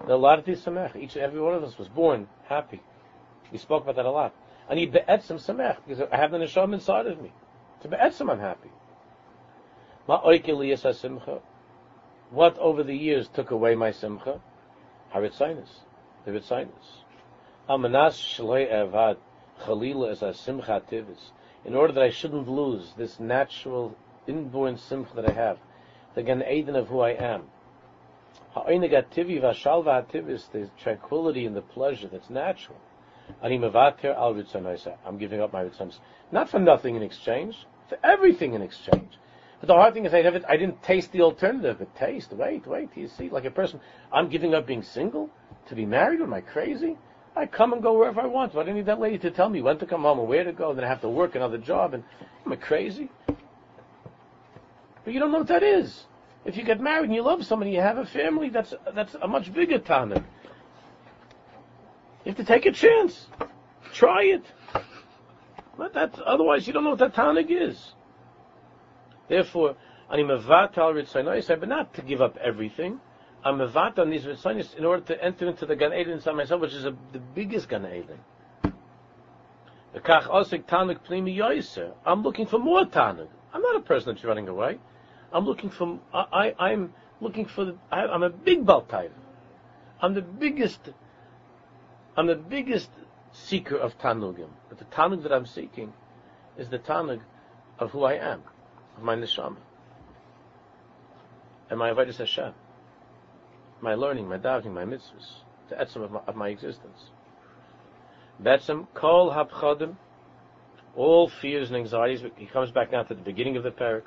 There 0.06 0.14
a 0.14 0.18
lot 0.18 0.38
of 0.38 0.44
these 0.44 0.60
samech. 0.60 0.96
Each 0.96 1.14
and 1.16 1.24
every 1.24 1.40
one 1.40 1.54
of 1.54 1.64
us 1.64 1.78
was 1.78 1.88
born 1.88 2.28
happy. 2.48 2.82
We 3.50 3.58
spoke 3.58 3.84
about 3.84 3.96
that 3.96 4.04
a 4.06 4.10
lot. 4.10 4.34
I 4.68 4.74
need 4.74 4.92
be'etzim 4.92 5.38
samech 5.38 5.78
because 5.86 6.06
I 6.12 6.16
have 6.16 6.30
the 6.30 6.38
neshama 6.38 6.74
inside 6.74 7.06
of 7.06 7.20
me. 7.22 7.32
To 7.82 7.88
be'etzim, 7.88 8.30
I'm 8.30 8.40
happy. 8.40 8.70
What 12.30 12.58
over 12.58 12.82
the 12.82 12.94
years 12.94 13.28
took 13.28 13.50
away 13.50 13.74
my 13.74 13.90
simcha? 13.90 14.40
Haritzinus, 15.14 15.70
the 16.24 16.32
ritzinus. 16.32 17.04
Amanas 17.68 18.18
shloi 18.18 18.70
evad 18.70 19.16
chalila 19.62 20.10
as 20.12 20.22
a 20.22 20.32
simcha 20.32 20.82
tivis. 20.90 21.32
In 21.64 21.74
order 21.74 21.92
that 21.92 22.02
I 22.02 22.10
shouldn't 22.10 22.48
lose 22.48 22.92
this 22.96 23.20
natural 23.20 23.96
inborn 24.26 24.76
simcha 24.76 25.14
that 25.14 25.28
I 25.28 25.32
have, 25.32 25.58
the 26.14 26.22
Gan 26.22 26.42
Eden 26.42 26.76
of 26.76 26.88
who 26.88 27.00
I 27.00 27.10
am. 27.10 27.44
The 28.54 28.62
tranquility 30.78 31.46
and 31.46 31.56
the 31.56 31.62
pleasure 31.62 32.08
that's 32.08 32.30
natural. 32.30 32.78
I'm 33.42 33.50
giving 33.50 35.40
up 35.40 35.52
my 35.52 35.64
ritzonos. 35.64 35.98
Not 36.32 36.48
for 36.48 36.58
nothing 36.58 36.96
in 36.96 37.02
exchange, 37.02 37.66
for 37.88 37.98
everything 38.02 38.54
in 38.54 38.62
exchange. 38.62 39.18
But 39.60 39.66
the 39.66 39.74
hard 39.74 39.94
thing 39.94 40.06
is 40.06 40.14
I 40.14 40.22
never, 40.22 40.40
I 40.48 40.56
didn't 40.56 40.82
taste 40.82 41.12
the 41.12 41.22
alternative. 41.22 41.78
But 41.78 41.94
taste, 41.96 42.32
wait, 42.32 42.66
wait, 42.66 42.90
you 42.96 43.08
see, 43.08 43.28
like 43.28 43.44
a 43.44 43.50
person, 43.50 43.80
I'm 44.12 44.28
giving 44.28 44.54
up 44.54 44.66
being 44.66 44.82
single 44.82 45.30
to 45.68 45.74
be 45.74 45.84
married. 45.84 46.20
Am 46.20 46.32
I 46.32 46.40
crazy? 46.40 46.96
I 47.38 47.46
come 47.46 47.72
and 47.72 47.80
go 47.80 47.96
wherever 47.96 48.20
I 48.20 48.26
want. 48.26 48.52
Why 48.54 48.64
do 48.64 48.70
I 48.70 48.72
need 48.72 48.86
that 48.86 48.98
lady 48.98 49.18
to 49.18 49.30
tell 49.30 49.48
me 49.48 49.62
when 49.62 49.78
to 49.78 49.86
come 49.86 50.02
home 50.02 50.18
and 50.18 50.28
where 50.28 50.42
to 50.42 50.52
go? 50.52 50.70
And 50.70 50.78
then 50.78 50.84
I 50.84 50.88
have 50.88 51.00
to 51.02 51.08
work 51.08 51.36
another 51.36 51.58
job. 51.58 51.94
And 51.94 52.02
am 52.44 52.52
I 52.52 52.56
crazy? 52.56 53.08
But 55.04 55.14
you 55.14 55.20
don't 55.20 55.30
know 55.30 55.38
what 55.38 55.46
that 55.48 55.62
is. 55.62 56.04
If 56.44 56.56
you 56.56 56.64
get 56.64 56.80
married 56.80 57.04
and 57.04 57.14
you 57.14 57.22
love 57.22 57.46
somebody, 57.46 57.70
you 57.70 57.80
have 57.80 57.98
a 57.98 58.06
family. 58.06 58.48
That's 58.48 58.74
that's 58.94 59.14
a 59.22 59.28
much 59.28 59.52
bigger 59.52 59.78
tanuk. 59.78 60.24
You 62.24 62.32
have 62.32 62.36
to 62.36 62.44
take 62.44 62.66
a 62.66 62.72
chance. 62.72 63.28
Try 63.92 64.24
it. 64.24 64.44
But 65.76 65.94
that 65.94 66.18
otherwise 66.20 66.66
you 66.66 66.72
don't 66.72 66.82
know 66.82 66.90
what 66.90 66.98
that 66.98 67.14
tanuk 67.14 67.46
is. 67.50 67.92
Therefore, 69.28 69.76
ani 70.10 70.24
mevat 70.24 70.76
al 70.76 70.92
ritzaynais, 70.92 71.46
but 71.60 71.68
not 71.68 71.94
to 71.94 72.02
give 72.02 72.20
up 72.20 72.36
everything. 72.38 73.00
I'm 73.44 73.58
mevat 73.58 73.98
on 73.98 74.10
these 74.10 74.24
ritzaynais 74.24 74.74
in 74.76 74.84
order 74.84 75.02
to 75.06 75.24
enter 75.24 75.46
into 75.48 75.64
the 75.66 75.76
Gan 75.76 75.92
Eden 75.92 76.14
inside 76.14 76.32
myself, 76.32 76.60
which 76.60 76.74
is 76.74 76.84
a, 76.84 76.94
the 77.12 77.20
biggest 77.20 77.68
Gan 77.68 77.86
Eden. 77.86 78.18
I'm 82.06 82.22
looking 82.22 82.46
for 82.46 82.58
more 82.58 82.84
tanuk. 82.84 83.28
I'm 83.52 83.62
not 83.62 83.76
a 83.76 83.80
person 83.80 84.14
that's 84.14 84.24
running 84.24 84.48
away. 84.48 84.78
I'm 85.32 85.44
looking 85.44 85.70
for. 85.70 85.98
I, 86.12 86.54
I 86.58 86.72
am 86.72 86.92
looking 87.20 87.46
for. 87.46 87.64
The, 87.64 87.76
I, 87.90 88.14
am 88.14 88.22
a 88.22 88.30
big 88.30 88.64
baltaiv. 88.64 89.10
I'm 90.00 90.14
the 90.14 90.22
biggest. 90.22 90.90
I'm 92.16 92.26
the 92.26 92.36
biggest 92.36 92.90
seeker 93.32 93.76
of 93.76 93.98
tanugim. 93.98 94.50
But 94.68 94.78
the 94.78 94.84
tanug 94.86 95.22
that 95.22 95.32
I'm 95.32 95.46
seeking 95.46 95.92
is 96.56 96.68
the 96.68 96.78
tanug 96.78 97.20
of 97.78 97.90
who 97.90 98.04
I 98.04 98.14
am 98.14 98.42
of 98.96 99.02
my 99.02 99.14
neshama, 99.14 99.56
and 101.70 101.78
my 101.78 101.90
avodas 101.90 102.16
Hashem, 102.16 102.52
my 103.80 103.94
learning, 103.94 104.28
my 104.28 104.38
davening, 104.38 104.72
my 104.72 104.84
mitzvahs, 104.84 105.42
the 105.68 105.76
etzem 105.76 106.02
of 106.04 106.10
my, 106.10 106.20
of 106.26 106.36
my 106.36 106.48
existence. 106.48 107.10
Betzem 108.42 108.86
kol 108.94 109.30
hapchadim, 109.32 109.96
all 110.96 111.28
fears 111.28 111.68
and 111.68 111.76
anxieties. 111.76 112.22
He 112.36 112.46
comes 112.46 112.70
back 112.70 112.92
now 112.92 113.02
to 113.04 113.14
the 113.14 113.22
beginning 113.22 113.56
of 113.56 113.62
the 113.62 113.70
parak. 113.70 114.02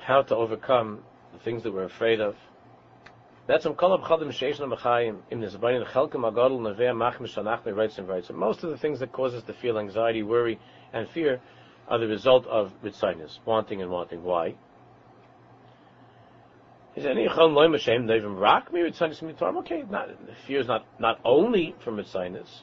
How 0.00 0.22
to 0.22 0.36
overcome 0.36 1.02
the 1.32 1.38
things 1.38 1.62
that 1.62 1.72
we're 1.72 1.84
afraid 1.84 2.20
of. 2.20 2.34
Most 3.48 3.66
of 3.66 3.76
the 8.70 8.78
things 8.80 9.00
that 9.00 9.12
cause 9.12 9.34
us 9.34 9.42
to 9.42 9.52
feel 9.52 9.78
anxiety, 9.78 10.22
worry, 10.22 10.60
and 10.92 11.08
fear 11.08 11.40
are 11.88 11.98
the 11.98 12.06
result 12.06 12.46
of 12.46 12.72
ritzinus, 12.84 13.38
wanting 13.44 13.82
and 13.82 13.90
wanting. 13.90 14.22
Why? 14.22 14.54
Is 16.94 17.06
any 17.06 17.26
chon 17.26 17.52
mashem 17.52 18.14
even 18.14 18.36
rock 18.36 18.72
me 18.72 18.80
ritzinus 18.80 19.22
mitarim? 19.22 19.56
Okay, 19.58 19.84
not 19.88 20.08
fear 20.46 20.60
is 20.60 20.66
not 20.66 20.84
not 20.98 21.20
only 21.24 21.74
from 21.82 21.96
ritzinus. 21.96 22.62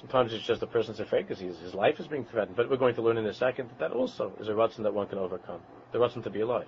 Sometimes 0.00 0.32
it's 0.32 0.44
just 0.44 0.60
the 0.60 0.66
person's 0.66 1.00
afraid 1.00 1.28
because 1.28 1.38
his 1.38 1.74
life 1.74 2.00
is 2.00 2.06
being 2.06 2.24
threatened. 2.24 2.56
But 2.56 2.68
we're 2.68 2.76
going 2.76 2.94
to 2.96 3.02
learn 3.02 3.18
in 3.18 3.26
a 3.26 3.34
second 3.34 3.68
that 3.68 3.78
that 3.78 3.92
also 3.92 4.32
is 4.40 4.48
a 4.48 4.52
ratzon 4.52 4.82
that 4.82 4.92
one 4.92 5.06
can 5.06 5.18
overcome. 5.18 5.60
The 5.92 5.98
ratzon 5.98 6.24
to 6.24 6.30
be 6.30 6.40
alive. 6.40 6.66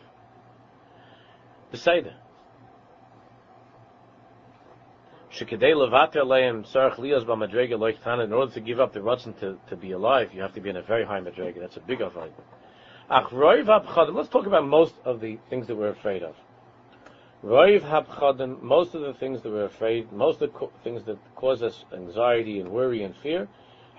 The 1.72 1.78
Seder. 1.78 2.14
In 5.41 5.45
order 8.32 8.53
to 8.53 8.61
give 8.61 8.80
up 8.80 8.93
the 8.93 9.01
ratzon 9.01 9.39
to, 9.41 9.59
to 9.68 9.76
be 9.76 9.91
alive, 9.91 10.32
you 10.32 10.41
have 10.41 10.53
to 10.55 10.61
be 10.61 10.70
in 10.70 10.76
a 10.76 10.82
very 10.82 11.05
high 11.05 11.20
madrega. 11.20 11.59
That's 11.61 11.76
a 11.76 11.80
big 11.80 12.01
avoid. 12.01 12.32
Let's 13.11 14.28
talk 14.28 14.47
about 14.47 14.64
most 14.64 14.95
of 15.05 15.20
the 15.20 15.39
things 15.51 15.66
that 15.66 15.74
we're 15.74 15.89
afraid 15.89 16.22
of. 16.22 16.37
Most 17.43 18.95
of 18.95 19.01
the 19.01 19.14
things 19.18 19.43
that 19.43 19.51
we're 19.51 19.64
afraid, 19.64 20.12
most 20.12 20.41
of 20.41 20.53
the 20.53 20.68
things 20.85 21.03
that 21.05 21.18
cause 21.35 21.62
us 21.62 21.85
anxiety 21.93 22.61
and 22.61 22.70
worry 22.70 23.03
and 23.03 23.14
fear, 23.16 23.49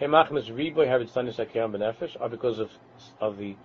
are 0.02 0.08
because 2.30 2.60
of 2.60 2.72
of 3.20 3.38
the 3.38 3.56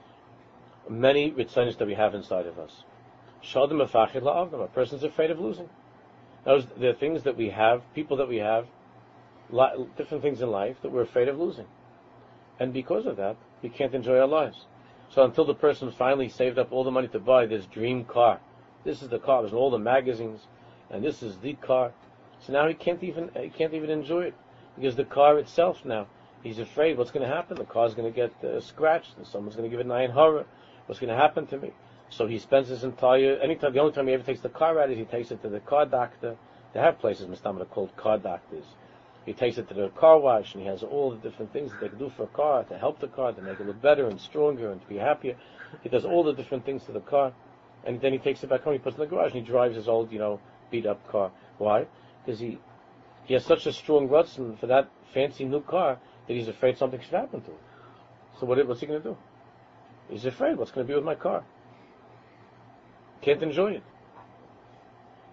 many 0.89 1.31
ritzanis 1.33 1.79
that 1.79 1.87
we 1.87 1.95
have 1.95 2.14
inside 2.14 2.47
of 2.47 2.59
us. 2.59 2.85
A 3.55 4.68
person's 4.75 5.05
afraid 5.05 5.31
of 5.31 5.39
losing. 5.39 5.68
Those 6.45 6.66
the 6.66 6.95
things 6.95 7.22
that 7.24 7.36
we 7.36 7.51
have, 7.51 7.82
people 7.95 8.16
that 8.18 8.28
we 8.28 8.38
have, 8.38 8.66
different 9.97 10.22
things 10.22 10.41
in 10.41 10.51
life 10.51 10.76
that 10.82 10.91
we're 10.91 11.03
afraid 11.03 11.28
of 11.28 11.38
losing, 11.38 11.66
and 12.59 12.72
because 12.72 13.07
of 13.07 13.16
that, 13.16 13.36
we 13.62 13.68
can't 13.68 13.95
enjoy 13.95 14.18
our 14.18 14.26
lives. 14.26 14.66
So 15.11 15.24
until 15.24 15.45
the 15.45 15.55
person 15.55 15.91
finally 15.91 16.28
saved 16.28 16.59
up 16.59 16.72
all 16.72 16.84
the 16.84 16.91
money 16.91 17.09
to 17.09 17.18
buy 17.18 17.47
this 17.47 17.66
dream 17.66 18.05
car, 18.05 18.41
this 18.84 19.03
is 19.03 19.09
the 19.09 19.18
car. 19.18 19.43
There's 19.43 19.55
all 19.55 19.70
the 19.70 19.78
magazines, 19.78 20.47
and 20.91 21.05
this 21.05 21.22
is 21.22 21.38
the 21.38 21.55
car. 21.55 21.93
So 22.41 22.53
now 22.53 22.68
he 22.68 22.74
can't 22.74 23.03
even 23.03 23.30
he 23.38 23.51
can't 23.51 23.74
even 23.74 23.91
enjoy 23.91 24.22
it 24.22 24.34
because 24.76 24.97
the 24.97 25.05
car 25.05 25.38
itself 25.38 25.84
now 25.84 26.07
he's 26.43 26.59
afraid 26.59 26.97
what's 26.97 27.11
going 27.11 27.28
to 27.28 27.34
happen. 27.34 27.57
The 27.57 27.64
car's 27.64 27.95
going 27.95 28.12
to 28.12 28.16
get 28.16 28.32
uh, 28.45 28.61
scratched, 28.61 29.16
and 29.16 29.26
someone's 29.26 29.57
going 29.57 29.68
to 29.68 29.70
give 29.70 29.80
it 29.80 29.86
nine 29.86 30.11
horror. 30.11 30.47
What's 30.86 31.01
going 31.01 31.11
to 31.11 31.20
happen 31.20 31.47
to 31.49 31.59
me? 31.59 31.72
So 32.11 32.27
he 32.27 32.39
spends 32.39 32.69
his 32.69 32.83
entire, 32.83 33.39
the 33.39 33.79
only 33.81 33.93
time 33.93 34.09
he 34.09 34.15
ever 34.15 34.25
takes 34.25 34.41
the 34.41 34.49
car 34.49 34.81
out 34.81 34.91
is 34.91 34.99
he 34.99 35.05
takes 35.05 35.31
it 35.31 35.43
to 35.43 35.49
the 35.49 35.61
car 35.61 35.87
doctor. 35.87 36.37
They 36.75 36.81
have 36.81 36.99
places, 36.99 37.27
Mr. 37.27 37.69
called 37.71 37.97
car 37.97 38.19
doctors. 38.19 38.65
He 39.25 39.33
takes 39.33 39.59
it 39.59 39.69
to 39.69 39.75
the 39.75 39.89
car 39.91 40.19
wash 40.19 40.55
and 40.55 40.63
he 40.63 40.69
has 40.69 40.83
all 40.83 41.11
the 41.11 41.19
different 41.19 41.53
things 41.53 41.71
that 41.71 41.81
they 41.81 41.89
can 41.89 41.99
do 41.99 42.11
for 42.17 42.25
a 42.25 42.29
car 42.29 42.65
to 42.65 42.79
help 42.79 42.99
the 43.01 43.07
car, 43.07 43.33
to 43.33 43.43
make 43.43 43.61
it 43.61 43.67
look 43.67 43.81
better 43.81 44.09
and 44.09 44.21
stronger 44.21 44.73
and 44.73 44.81
to 44.81 44.87
be 44.89 44.97
happier. 44.97 45.37
He 45.83 45.89
does 45.89 46.05
all 46.05 46.25
the 46.25 46.33
different 46.33 46.65
things 46.65 46.85
to 46.85 46.93
the 46.93 47.01
car. 47.01 47.33
And 47.85 48.01
then 48.01 48.13
he 48.13 48.19
takes 48.19 48.43
it 48.43 48.51
back 48.51 48.63
home, 48.63 48.73
he 48.73 48.79
puts 48.79 48.99
it 48.99 49.03
in 49.03 49.09
the 49.09 49.15
garage 49.15 49.33
and 49.33 49.41
he 49.41 49.47
drives 49.47 49.77
his 49.77 49.89
old, 49.89 50.11
you 50.11 50.19
know, 50.19 50.41
beat 50.71 50.87
up 50.87 51.07
car. 51.09 51.31
Why? 51.59 51.87
Because 52.25 52.41
he, 52.41 52.59
he 53.25 53.35
has 53.35 53.45
such 53.45 53.67
a 53.67 53.73
strong 53.73 54.09
rutzen 54.09 54.59
for 54.59 54.67
that 54.67 54.89
fancy 55.15 55.45
new 55.45 55.61
car 55.61 55.99
that 56.27 56.35
he's 56.35 56.49
afraid 56.49 56.77
something 56.77 57.01
should 57.01 57.15
happen 57.15 57.41
to 57.43 57.51
it. 57.51 57.61
So 58.39 58.47
what, 58.47 58.67
what's 58.67 58.81
he 58.81 58.87
going 58.87 59.03
to 59.03 59.09
do? 59.11 59.17
He's 60.09 60.27
afraid 60.27 60.57
what's 60.57 60.73
going 60.73 60.87
to 60.87 60.91
be 60.91 60.97
with 60.97 61.05
my 61.05 61.15
car. 61.15 61.45
Can't 63.23 63.43
enjoy 63.43 63.73
it. 63.73 63.83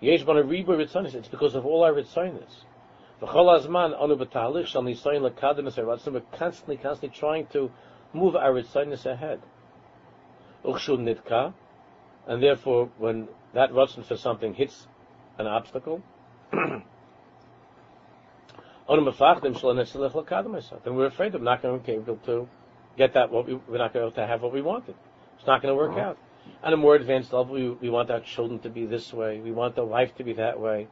Yesh 0.02 0.24
bana 0.24 0.44
riba 0.44 0.68
ritzonis. 0.68 1.16
It's 1.16 1.28
because 1.28 1.56
of 1.56 1.66
all 1.66 1.84
our 1.84 1.94
ritzonis. 1.94 2.64
V'chol 3.22 3.60
azman 3.60 4.00
anu 4.00 4.16
b'talich 4.16 4.68
shal 4.68 4.84
nisayin. 4.84 5.22
We're 5.22 6.22
constantly, 6.38 6.78
constantly 6.78 7.18
trying 7.18 7.48
to 7.48 7.72
move 8.14 8.36
our 8.36 8.52
ritzonis 8.52 9.06
ahead. 9.06 9.42
Uchshul 10.64 11.00
nitka. 11.00 11.54
And 12.28 12.44
therefore, 12.44 12.90
when 12.98 13.30
that 13.54 13.72
ratzon 13.72 14.06
for 14.06 14.18
something 14.18 14.54
hits 14.54 14.88
an 15.38 15.48
obstacle, 15.48 16.02
then 16.52 16.84
we're 18.88 21.06
afraid 21.06 21.36
of 21.36 21.42
not 21.42 21.62
going 21.62 21.80
to 21.80 21.86
be 21.86 21.92
able 21.94 22.18
to 22.18 22.50
get 22.98 23.14
that 23.14 23.32
what 23.32 23.48
we, 23.48 23.56
we're 23.68 23.78
not 23.78 23.94
going 23.94 24.12
to 24.12 24.28
have 24.28 24.42
what 24.42 24.54
we 24.54 24.62
wanted. 24.62 24.96
It's 25.38 25.48
not 25.48 25.62
going 25.62 25.72
to 25.72 25.76
work 25.76 25.92
mm-hmm. 25.92 26.00
out. 26.00 26.18
On 26.64 26.74
a 26.74 26.78
more 26.78 26.96
advanced 26.96 27.34
level, 27.34 27.54
we, 27.54 27.70
we 27.70 27.90
want 27.90 28.10
our 28.10 28.20
children 28.20 28.60
to 28.60 28.70
be 28.70 28.86
this 28.86 29.14
way. 29.14 29.40
We 29.40 29.52
want 29.52 29.76
the 29.76 29.84
life 29.84 30.16
to 30.18 30.24
be 30.24 30.34
that 30.34 30.60
way. 30.60 30.88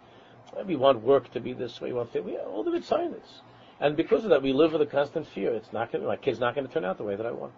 We 0.66 0.76
want 0.76 1.02
work 1.02 1.32
to 1.34 1.40
be 1.40 1.54
this 1.54 1.82
way. 1.82 1.90
We 1.90 1.98
want 1.98 2.14
we, 2.24 2.38
all 2.38 2.64
the 2.64 2.82
science. 2.82 3.42
And 3.80 3.96
because 3.98 4.24
of 4.24 4.30
that, 4.30 4.42
we 4.42 4.54
live 4.54 4.72
with 4.72 4.82
a 4.82 4.86
constant 4.86 5.28
fear. 5.28 5.54
It's 5.54 5.74
not 5.74 5.92
going. 5.92 6.06
My 6.06 6.16
kid's 6.16 6.40
not 6.40 6.56
going 6.56 6.68
to 6.68 6.74
turn 6.74 6.86
out 6.86 6.98
the 6.98 7.04
way 7.04 7.16
that 7.16 7.26
I 7.26 7.32
want. 7.32 7.54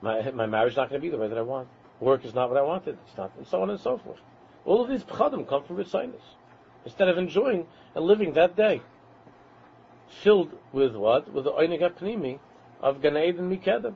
My 0.00 0.30
my 0.30 0.46
marriage 0.46 0.72
is 0.72 0.76
not 0.76 0.90
going 0.90 1.00
to 1.00 1.04
be 1.04 1.10
the 1.10 1.18
way 1.18 1.28
that 1.28 1.38
I 1.38 1.42
want. 1.42 1.68
Work 1.98 2.24
is 2.24 2.34
not 2.34 2.48
what 2.48 2.58
I 2.58 2.62
wanted. 2.62 2.96
It's 3.06 3.16
not, 3.16 3.32
and 3.36 3.46
so 3.46 3.60
on 3.62 3.70
and 3.70 3.80
so 3.80 3.98
forth. 3.98 4.20
All 4.64 4.82
of 4.82 4.88
these 4.88 5.02
pchadim 5.02 5.48
come 5.48 5.64
from 5.64 5.76
ritzinus. 5.76 6.22
Instead 6.84 7.08
of 7.08 7.18
enjoying 7.18 7.66
and 7.94 8.04
living 8.04 8.32
that 8.34 8.56
day, 8.56 8.80
filled 10.22 10.52
with 10.72 10.94
what? 10.94 11.32
With 11.32 11.44
the 11.44 11.52
oinig 11.52 11.80
pnimi 11.98 12.38
of 12.80 13.02
Gan 13.02 13.16
Eden 13.16 13.50
Mikedem. 13.50 13.94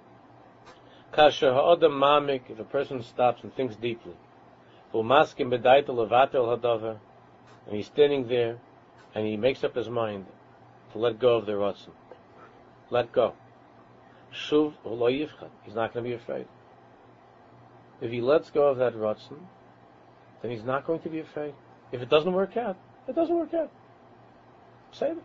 Kasher 1.15 1.53
ha'odam 1.53 1.93
mamik, 1.93 2.51
if 2.51 2.59
a 2.59 2.65
person 2.65 3.01
stops 3.03 3.45
and 3.45 3.55
thinks 3.55 3.77
deeply, 3.77 4.15
u'maskim 4.93 5.49
b'daita 5.49 5.89
levatel 5.89 6.59
hadavar, 6.59 6.99
and 7.67 7.77
he's 7.77 7.87
standing 7.87 8.27
there, 8.27 8.59
and 9.15 9.25
he 9.25 9.37
makes 9.37 9.63
up 9.63 9.77
his 9.77 9.89
mind 9.89 10.27
to 10.93 10.99
let 10.99 11.21
go 11.21 11.37
of 11.37 11.47
the 11.47 11.53
rotzen. 11.53 11.93
Let 12.91 13.13
go. 13.13 13.35
Shuv 14.33 14.75
yifchat. 14.85 15.51
He's 15.63 15.75
not 15.75 15.95
going 15.95 16.05
to 16.05 16.11
be 16.11 16.15
afraid. 16.15 16.47
If 18.01 18.11
he 18.11 18.21
lets 18.21 18.51
go 18.51 18.69
of 18.69 18.79
that 18.79 18.95
rotzen, 18.95 19.39
then 20.43 20.51
he's 20.51 20.65
not 20.65 20.85
going 20.85 21.01
to 21.01 21.09
be 21.09 21.21
afraid. 21.21 21.55
If 21.93 22.03
it 22.03 22.11
doesn't 22.11 22.33
work 22.33 22.57
out, 22.57 22.77
it 23.07 23.15
doesn't 23.15 23.35
work 23.37 23.55
out. 23.55 23.71
Say 24.91 25.11
it. 25.11 25.19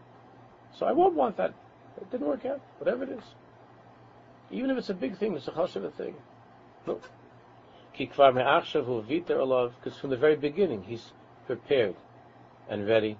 So 0.78 0.86
I 0.86 0.92
won't 0.92 1.16
want 1.16 1.38
that. 1.38 1.56
It 1.98 2.12
didn't 2.12 2.28
work 2.28 2.46
out. 2.46 2.62
Whatever 2.78 3.04
it 3.04 3.10
is. 3.10 3.24
Even 4.52 4.72
if 4.72 4.78
it's 4.78 4.89
a 4.89 4.93
big 4.93 5.18
thing, 5.18 5.36
it's 5.36 5.47
a 5.47 5.52
chashuv 5.52 5.93
thing. 5.93 6.16
Because 7.97 9.97
from 10.00 10.10
the 10.10 10.18
very 10.18 10.36
beginning, 10.36 10.84
he's 10.84 11.12
prepared 11.45 11.95
and 12.70 12.88
ready. 12.88 13.18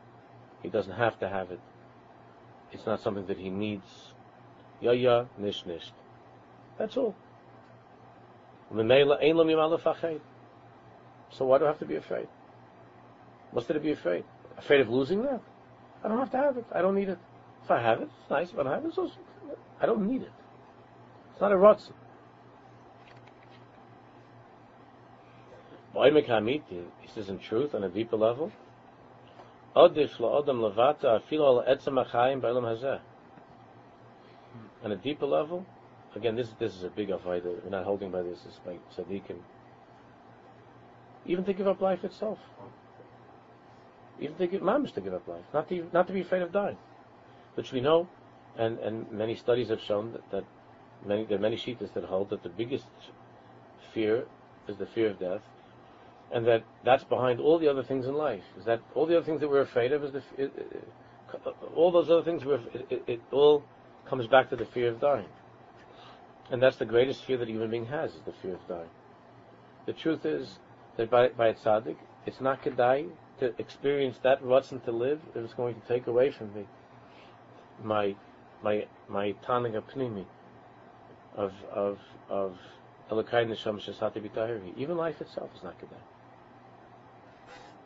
He 0.64 0.70
doesn't 0.70 0.94
have 0.94 1.20
to 1.20 1.30
have 1.30 1.52
it. 1.52 1.60
It's 2.72 2.86
not 2.86 3.02
something 3.02 3.26
that 3.28 3.38
he 3.38 3.50
needs. 3.50 4.14
Ya 4.82 4.92
ya, 4.92 5.26
nish 5.38 5.66
nish. 5.66 5.92
That's 6.78 6.98
all. 6.98 7.16
So 8.72 8.84
why 11.46 11.58
do 11.58 11.66
I 11.66 11.68
have 11.68 11.80
to 11.80 11.86
be 11.86 11.96
afraid? 11.96 12.28
What's 13.52 13.68
there 13.68 13.76
to 13.76 13.84
be 13.84 13.92
afraid? 13.92 14.24
Afraid 14.58 14.82
of 14.82 14.90
losing 14.90 15.22
that? 15.24 15.42
I 16.04 16.08
don't 16.08 16.20
have 16.20 16.32
to 16.32 16.38
have 16.38 16.58
it. 16.58 16.66
I 16.74 16.82
don't 16.82 16.96
need 16.96 17.10
it. 17.10 17.20
If 17.64 17.72
I 17.72 17.82
have 17.82 18.02
it, 18.02 18.10
it's 18.22 18.30
nice. 18.30 18.52
If 18.52 18.60
I 18.60 18.64
don't 18.64 18.74
have 18.74 18.86
it, 18.86 18.94
so 18.94 19.12
I 19.82 19.86
don't 19.86 20.08
need 20.08 20.22
it. 20.22 20.32
It's 21.40 21.42
not 21.42 21.54
a 21.54 21.56
rotzen. 21.56 21.94
He 27.00 27.08
says 27.08 27.30
in 27.30 27.40
truth, 27.40 27.74
on 27.74 27.86
a 27.86 27.88
deeper 27.88 28.18
level, 28.18 28.52
Odif 29.74 30.18
levata 30.18 31.22
afilo 31.22 31.66
etzem 31.66 32.06
achayim 32.06 32.42
hazeh. 32.42 33.00
On 34.84 34.92
a 34.92 34.98
deeper 34.98 35.26
level, 35.26 35.66
again, 36.14 36.36
this 36.36 36.50
this 36.60 36.76
is 36.76 36.84
a 36.84 36.90
big 36.90 37.08
avodah. 37.08 37.64
We're 37.64 37.70
not 37.70 37.86
holding 37.86 38.12
by 38.12 38.22
this. 38.22 38.42
This 38.42 38.56
is 38.56 38.60
by 38.66 38.78
tzaddikim. 38.94 39.38
Even 41.26 41.46
to 41.46 41.54
give 41.54 41.68
up 41.70 41.80
life 41.80 42.04
itself. 42.04 42.40
Even 44.20 44.36
to 44.36 44.48
give 44.48 44.62
mamish 44.62 44.92
to 44.96 45.00
give 45.00 45.14
up 45.14 45.26
life, 45.26 45.46
not 45.54 45.70
to 45.70 45.88
not 45.94 46.06
to 46.08 46.12
be 46.12 46.20
afraid 46.20 46.42
of 46.42 46.52
dying, 46.52 46.78
which 47.56 47.72
we 47.72 47.80
know, 47.80 48.10
and 48.58 48.78
and 48.80 49.10
many 49.10 49.36
studies 49.36 49.70
have 49.70 49.80
shown 49.80 50.12
that, 50.12 50.32
that 50.32 50.44
many 51.06 51.26
there 51.26 51.38
are 51.38 51.42
many 51.42 51.58
shitas 51.58 51.94
that 51.94 52.04
hold 52.06 52.30
that 52.30 52.44
the 52.44 52.50
biggest 52.50 52.86
fear 53.94 54.26
is 54.68 54.78
the 54.78 54.86
fear 54.86 55.10
of 55.10 55.20
death, 55.20 55.42
and 56.32 56.46
that 56.48 56.64
that's 56.84 57.04
behind 57.04 57.40
all 57.40 57.60
the 57.60 57.68
other 57.68 57.84
things 57.84 58.06
in 58.06 58.14
life. 58.14 58.44
Is 58.58 58.66
that 58.66 58.82
all 58.96 59.06
the 59.06 59.18
other 59.18 59.26
things 59.26 59.42
that 59.42 59.50
we're 59.50 59.62
afraid 59.62 59.92
of? 59.92 60.04
Is 60.04 60.12
the 60.14 60.24
it, 60.38 60.52
it, 60.56 60.86
all 61.76 61.92
those 61.92 62.10
other 62.10 62.24
things? 62.24 62.46
We're, 62.46 62.62
it, 62.90 63.04
it 63.08 63.22
all 63.32 63.64
comes 64.08 64.28
back 64.28 64.50
to 64.50 64.56
the 64.56 64.66
fear 64.66 64.90
of 64.90 65.00
dying, 65.00 65.30
and 66.52 66.62
that's 66.62 66.78
the 66.78 66.86
greatest 66.86 67.24
fear 67.26 67.38
that 67.38 67.48
a 67.48 67.52
human 67.52 67.70
being 67.70 67.86
has 67.86 68.12
is 68.12 68.22
the 68.26 68.34
fear 68.42 68.54
of 68.54 68.68
dying. 68.68 68.90
The 69.86 69.94
truth 69.94 70.26
is 70.26 70.60
that 70.98 71.10
by 71.10 71.30
by 71.30 71.48
a 71.48 71.54
tzaddik, 71.54 71.98
it's 72.26 72.42
not 72.42 72.64
kedai 72.64 73.10
to 73.40 73.54
experience 73.58 74.18
that 74.24 74.42
and 74.42 74.84
to 74.84 74.92
live 74.92 75.22
if 75.34 75.44
it's 75.44 75.54
going 75.54 75.74
to 75.74 75.88
take 75.88 76.08
away 76.08 76.30
from 76.30 76.54
me 76.54 76.68
my 77.84 78.16
my 78.64 78.86
my 79.08 79.34
tanig 79.46 79.76
of 81.40 81.54
of 81.74 81.98
of 82.30 82.58
Elokai 83.10 83.48
Neshama. 83.48 84.78
Even 84.78 84.98
life 84.98 85.20
itself 85.22 85.50
is 85.56 85.64
not 85.64 85.80
good. 85.80 85.90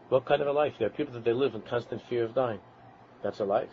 What 0.09 0.25
kind 0.25 0.41
of 0.41 0.47
a 0.47 0.51
life? 0.51 0.73
There 0.79 0.87
are 0.87 0.91
people 0.91 1.13
that 1.13 1.23
they 1.23 1.33
live 1.33 1.55
in 1.55 1.61
constant 1.61 2.01
fear 2.09 2.25
of 2.25 2.35
dying. 2.35 2.59
That's 3.23 3.39
a 3.39 3.45
life. 3.45 3.69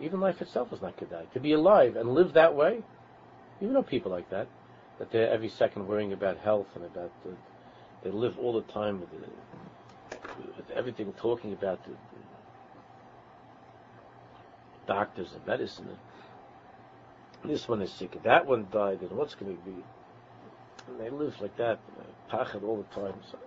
Even 0.00 0.20
life 0.20 0.42
itself 0.42 0.72
is 0.72 0.82
not 0.82 0.96
good. 0.98 1.08
To 1.32 1.40
be 1.40 1.52
alive 1.52 1.96
and 1.96 2.10
live 2.10 2.34
that 2.34 2.54
way, 2.54 2.82
you 3.60 3.68
know 3.68 3.82
people 3.82 4.12
like 4.12 4.28
that, 4.30 4.48
that 4.98 5.10
they're 5.10 5.30
every 5.30 5.48
second 5.48 5.88
worrying 5.88 6.12
about 6.12 6.38
health 6.38 6.66
and 6.74 6.84
about 6.84 7.10
the, 7.24 7.32
they 8.04 8.10
live 8.10 8.38
all 8.38 8.52
the 8.52 8.72
time 8.72 9.00
with, 9.00 9.10
the, 9.10 10.16
with 10.56 10.70
everything 10.70 11.12
talking 11.14 11.52
about 11.52 11.84
the, 11.84 11.92
doctors 14.86 15.28
and 15.34 15.46
medicine 15.46 15.86
this 17.44 17.68
one 17.68 17.82
is 17.82 17.92
sick. 17.92 18.22
That 18.22 18.46
one 18.46 18.66
died. 18.72 19.00
And 19.00 19.12
what's 19.12 19.34
going 19.34 19.56
to 19.56 19.62
be? 19.62 19.76
And 20.88 21.00
they 21.00 21.10
live 21.10 21.40
like 21.40 21.56
that, 21.56 21.78
uh, 21.98 22.34
pachad 22.36 22.62
all 22.64 22.76
the 22.76 23.00
time. 23.00 23.14
So 23.30 23.38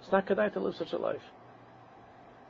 it's 0.00 0.12
not 0.12 0.26
kedai 0.26 0.52
to 0.52 0.60
live 0.60 0.76
such 0.76 0.92
a 0.92 0.98
life. 0.98 1.22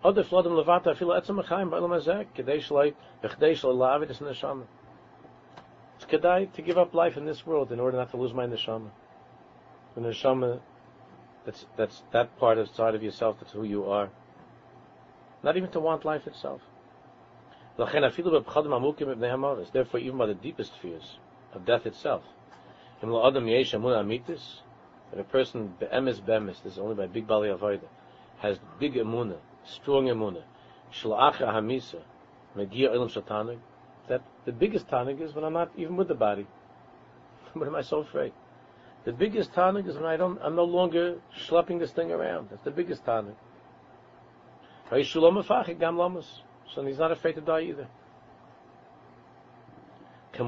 Other 0.04 0.22
floodem 0.22 0.62
levata 0.62 0.96
feel 0.96 1.08
etzem 1.08 1.42
achaim 1.42 1.70
ba'elam 1.70 1.90
hazek 1.90 2.26
kedei 2.36 2.58
shloi 2.58 2.94
v'chdei 3.22 3.52
shloi 3.52 3.74
lavid 3.74 4.10
es 4.10 4.18
neshama. 4.18 4.64
It's 5.96 6.04
kedai 6.04 6.52
to 6.52 6.62
give 6.62 6.78
up 6.78 6.94
life 6.94 7.16
in 7.16 7.24
this 7.24 7.46
world 7.46 7.72
in 7.72 7.80
order 7.80 7.96
not 7.96 8.10
to 8.12 8.16
lose 8.16 8.32
my 8.32 8.46
neshama. 8.46 8.90
The 9.94 10.02
neshama, 10.02 10.60
that's 11.44 11.66
that's 11.76 12.02
that 12.12 12.38
part 12.38 12.58
of 12.58 12.68
side 12.70 12.94
of 12.94 13.02
yourself. 13.02 13.36
That's 13.40 13.52
who 13.52 13.64
you 13.64 13.90
are. 13.90 14.10
Not 15.42 15.56
even 15.56 15.70
to 15.70 15.80
want 15.80 16.04
life 16.04 16.26
itself. 16.26 16.60
Therefore, 17.76 18.00
even 20.00 20.18
by 20.18 20.26
the 20.26 20.34
deepest 20.34 20.72
fears 20.80 21.18
of 21.52 21.66
death 21.66 21.84
itself, 21.86 22.22
that 25.10 25.20
a 25.20 25.24
person 25.24 25.74
be'emes 25.78 26.20
be'emes, 26.20 26.62
this 26.62 26.72
is 26.72 26.78
only 26.78 26.94
by 26.94 27.06
big 27.06 27.26
bali 27.26 27.48
avoida, 27.48 27.86
has 28.38 28.58
big 28.80 28.94
emuna, 28.94 29.36
strong 29.64 30.06
emuna, 30.06 30.42
shla'acha 30.92 31.42
hamisa, 31.42 32.00
megia 32.56 32.90
ilam 32.94 33.10
shatanig, 33.10 33.58
that 34.08 34.22
the 34.46 34.52
biggest 34.52 34.86
tanig 34.88 35.20
is 35.20 35.34
when 35.34 35.44
I'm 35.44 35.52
not 35.52 35.70
even 35.76 35.96
with 35.96 36.08
the 36.08 36.14
body. 36.14 36.46
What 37.52 37.66
am 37.66 37.74
I 37.74 37.82
so 37.82 37.98
afraid? 37.98 38.32
The 39.04 39.12
biggest 39.12 39.52
tanig 39.52 39.86
is 39.88 39.96
when 39.96 40.06
I 40.06 40.16
don't, 40.16 40.38
I'm 40.42 40.56
no 40.56 40.64
longer 40.64 41.18
schlepping 41.46 41.78
this 41.78 41.92
thing 41.92 42.10
around. 42.10 42.48
That's 42.50 42.64
the 42.64 42.70
biggest 42.70 43.04
tanig. 43.04 43.34
So 46.74 46.84
he's 46.84 46.98
not 46.98 47.12
afraid 47.12 47.34
to 47.34 47.40
die 47.40 47.62
either. 47.62 47.88
It's 50.34 50.42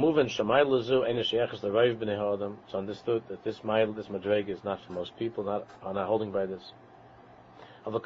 understood 2.74 3.22
that 3.28 3.42
this 3.44 3.64
mile, 3.64 3.92
this 3.92 4.06
madrega 4.08 4.50
is 4.50 4.62
not 4.62 4.80
for 4.86 4.92
most 4.92 5.16
people, 5.18 5.44
not 5.44 5.66
are 5.82 5.94
not 5.94 6.06
holding 6.06 6.30
by 6.30 6.44
this. 6.44 6.72
But 7.86 8.02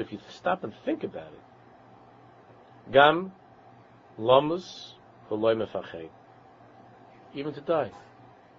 if 0.00 0.12
you 0.12 0.18
stop 0.28 0.64
and 0.64 0.74
think 0.84 1.02
about 1.04 1.32
it, 1.32 2.92
Gam 2.92 3.32
Lomus. 4.18 4.92
Even 7.34 7.54
to 7.54 7.60
die 7.60 7.90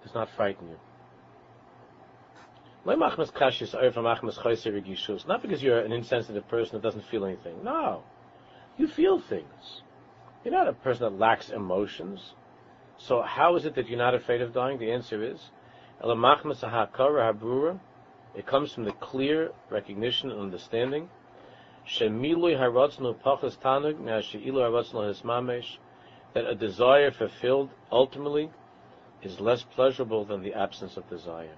does 0.02 0.14
not 0.14 0.28
frighten 0.36 0.68
you. 0.68 0.76
Not 2.84 3.02
because 5.42 5.62
you're 5.62 5.80
an 5.80 5.92
insensitive 5.92 6.48
person 6.48 6.74
that 6.74 6.82
doesn't 6.82 7.04
feel 7.10 7.24
anything. 7.26 7.62
No. 7.62 8.02
You 8.78 8.88
feel 8.88 9.20
things. 9.20 9.82
You're 10.44 10.54
not 10.54 10.68
a 10.68 10.72
person 10.72 11.02
that 11.02 11.18
lacks 11.18 11.50
emotions. 11.50 12.34
So 12.96 13.22
how 13.22 13.56
is 13.56 13.66
it 13.66 13.74
that 13.74 13.88
you're 13.88 13.98
not 13.98 14.14
afraid 14.14 14.40
of 14.40 14.54
dying? 14.54 14.78
The 14.78 14.90
answer 14.92 15.22
is, 15.22 15.50
it 18.34 18.46
comes 18.46 18.72
from 18.72 18.84
the 18.84 18.92
clear 18.92 19.52
recognition 19.70 20.30
and 20.30 20.40
understanding 20.40 21.10
that 26.32 26.44
a 26.46 26.54
desire 26.54 27.10
fulfilled 27.10 27.70
ultimately 27.90 28.50
is 29.22 29.40
less 29.40 29.62
pleasurable 29.74 30.24
than 30.24 30.42
the 30.42 30.54
absence 30.54 30.96
of 30.96 31.08
desire. 31.10 31.56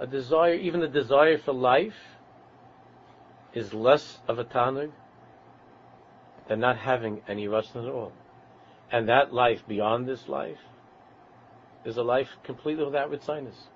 A 0.00 0.06
desire, 0.06 0.54
even 0.54 0.80
the 0.80 0.88
desire 0.88 1.36
for 1.36 1.52
life, 1.52 1.94
is 3.52 3.74
less 3.74 4.18
of 4.26 4.38
a 4.38 4.44
tanug 4.44 4.90
than 6.48 6.58
not 6.58 6.78
having 6.78 7.20
any 7.28 7.46
ratzon 7.46 7.86
at 7.86 7.92
all. 7.92 8.12
And 8.90 9.10
that 9.10 9.34
life 9.34 9.62
beyond 9.68 10.08
this 10.08 10.26
life 10.26 10.58
is 11.84 11.98
a 11.98 12.02
life 12.02 12.28
completely 12.44 12.84
without 12.84 13.10
ritzinus. 13.10 13.68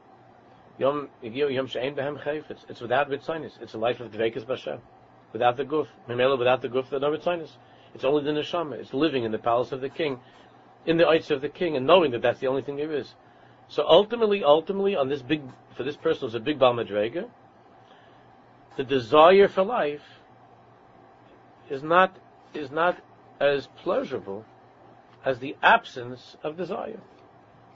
Yom 0.79 1.11
Yom 1.23 1.69
Behem. 1.69 2.45
It's, 2.69 2.81
without 2.81 3.11
ritzinus. 3.11 3.61
It's 3.61 3.75
a 3.75 3.79
life 3.79 4.01
of 4.01 4.11
dvekas 4.11 4.47
b'Hashem, 4.47 4.81
without 5.35 5.59
the 5.59 5.65
guf. 5.65 5.89
Memela, 6.09 6.39
without 6.39 6.63
the 6.63 6.69
guf, 6.69 6.89
there's 6.89 7.03
no 7.03 7.11
ritzinus. 7.11 7.51
It's 7.95 8.05
only 8.05 8.25
the 8.25 8.31
neshama. 8.31 8.77
It's 8.77 8.95
living 8.95 9.25
in 9.25 9.31
the 9.31 9.39
palace 9.39 9.73
of 9.73 9.83
the 9.83 9.91
king, 9.91 10.21
in 10.87 10.97
the 10.97 11.07
eyes 11.07 11.31
of 11.31 11.43
the 11.43 11.51
king, 11.51 11.77
and 11.77 11.87
knowing 11.87 12.13
that 12.13 12.23
that's 12.23 12.41
the 12.41 12.47
only 12.47 12.63
thing 12.63 12.77
there 12.77 12.93
is. 12.93 13.15
So 13.69 13.85
ultimately, 13.87 14.45
ultimately, 14.45 14.97
on 14.97 15.09
this 15.09 15.23
big, 15.23 15.43
for 15.77 15.83
this 15.83 15.97
person 15.97 16.29
who's 16.29 16.35
a 16.35 16.41
big 16.41 16.59
Bal 16.59 16.75
Madrega, 16.75 17.29
the 18.77 18.85
desire 18.85 19.49
for 19.49 19.65
life 19.65 20.03
is 21.71 21.83
not 21.83 22.15
is 22.53 22.71
not 22.71 22.99
as 23.41 23.67
pleasurable 23.83 24.45
as 25.25 25.39
the 25.39 25.57
absence 25.63 26.37
of 26.43 26.57
desire. 26.57 27.01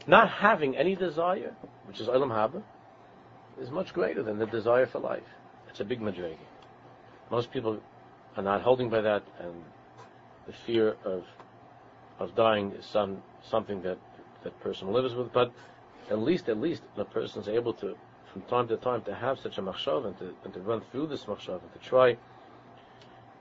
Not 0.07 0.31
having 0.31 0.77
any 0.77 0.95
desire, 0.95 1.55
which 1.87 2.01
is 2.01 2.07
Olam 2.07 2.31
Haba, 2.31 2.63
is 3.61 3.71
much 3.71 3.93
greater 3.93 4.23
than 4.23 4.39
the 4.39 4.47
desire 4.47 4.87
for 4.87 5.01
life. 5.01 5.23
It's 5.69 5.81
a 5.81 5.85
big 5.85 6.01
madrega. 6.01 6.37
Most 7.31 7.51
people 7.51 7.81
are 8.37 8.43
not 8.43 8.63
holding 8.63 8.89
by 8.89 9.01
that, 9.01 9.23
and 9.41 9.65
the 10.47 10.53
fear 10.53 10.97
of 11.05 11.25
of 12.19 12.35
dying 12.35 12.73
is 12.73 12.85
some 12.85 13.23
something 13.43 13.83
that 13.83 13.99
that 14.45 14.59
person 14.61 14.93
lives 14.93 15.15
with. 15.15 15.33
But 15.33 15.53
at 16.11 16.19
least, 16.19 16.49
at 16.49 16.59
least, 16.59 16.83
the 16.97 17.05
person 17.05 17.43
is 17.43 17.49
able 17.49 17.75
to, 17.75 17.97
from 18.33 18.43
time 18.43 18.69
to 18.69 18.77
time, 18.77 19.03
to 19.03 19.15
have 19.15 19.39
such 19.39 19.59
a 19.59 19.63
machshav 19.63 20.07
and 20.07 20.19
to, 20.19 20.35
and 20.45 20.55
to 20.55 20.61
run 20.61 20.81
through 20.91 21.07
this 21.07 21.25
machshav 21.25 21.61
and 21.63 21.73
to 21.73 21.79
try 21.81 22.17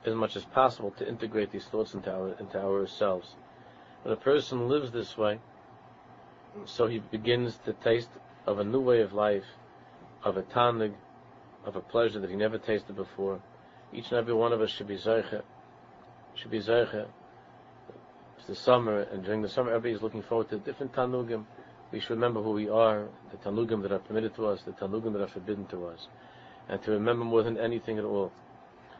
as 0.06 0.14
much 0.14 0.36
as 0.36 0.46
possible 0.46 0.92
to 0.92 1.08
integrate 1.08 1.52
these 1.52 1.66
thoughts 1.66 1.94
into 1.94 2.12
our 2.12 2.34
into 2.40 2.58
ourselves. 2.58 3.36
When 4.04 4.14
a 4.14 4.18
person 4.18 4.70
lives 4.70 4.92
this 4.92 5.18
way, 5.18 5.40
so 6.66 6.88
he 6.88 7.00
begins 7.00 7.58
to 7.66 7.74
taste 7.74 8.10
of 8.46 8.60
a 8.60 8.64
new 8.64 8.80
way 8.80 9.02
of 9.02 9.14
life, 9.14 9.46
of 10.24 10.38
a 10.38 10.44
tanig, 10.44 10.94
of 11.66 11.76
a 11.76 11.82
pleasure 11.82 12.20
that 12.20 12.30
he 12.30 12.36
never 12.36 12.58
tasted 12.58 12.96
before. 12.96 13.42
Each 13.94 14.10
and 14.10 14.18
every 14.18 14.34
one 14.34 14.54
of 14.54 14.62
us 14.62 14.70
should 14.70 14.88
be 14.88 14.98
zeicha, 14.98 15.44
should 16.36 16.52
be 16.52 16.60
zeicha. 16.60 17.08
It's 18.38 18.48
the 18.48 18.56
summer, 18.56 19.02
and 19.02 19.24
during 19.24 19.42
the 19.42 19.50
summer, 19.50 19.72
everybody 19.72 19.96
is 19.96 20.02
looking 20.02 20.22
forward 20.22 20.50
to 20.50 20.58
different 20.60 20.94
tanugim. 20.94 21.46
We 21.92 22.02
should 22.02 22.12
remember 22.12 22.42
who 22.42 22.52
we 22.52 22.70
are, 22.70 23.08
the 23.32 23.38
tanugim 23.38 23.82
that 23.84 23.92
are 23.94 24.00
permitted 24.00 24.36
to 24.36 24.48
us, 24.48 24.62
the 24.64 24.72
tanugim 24.72 25.14
that 25.14 25.22
are 25.22 25.28
forbidden 25.28 25.66
to 25.68 25.86
us, 25.88 26.08
and 26.68 26.82
to 26.84 26.92
remember 26.92 27.24
more 27.24 27.44
than 27.44 27.58
anything 27.58 27.98
at 27.98 28.04
all 28.04 28.32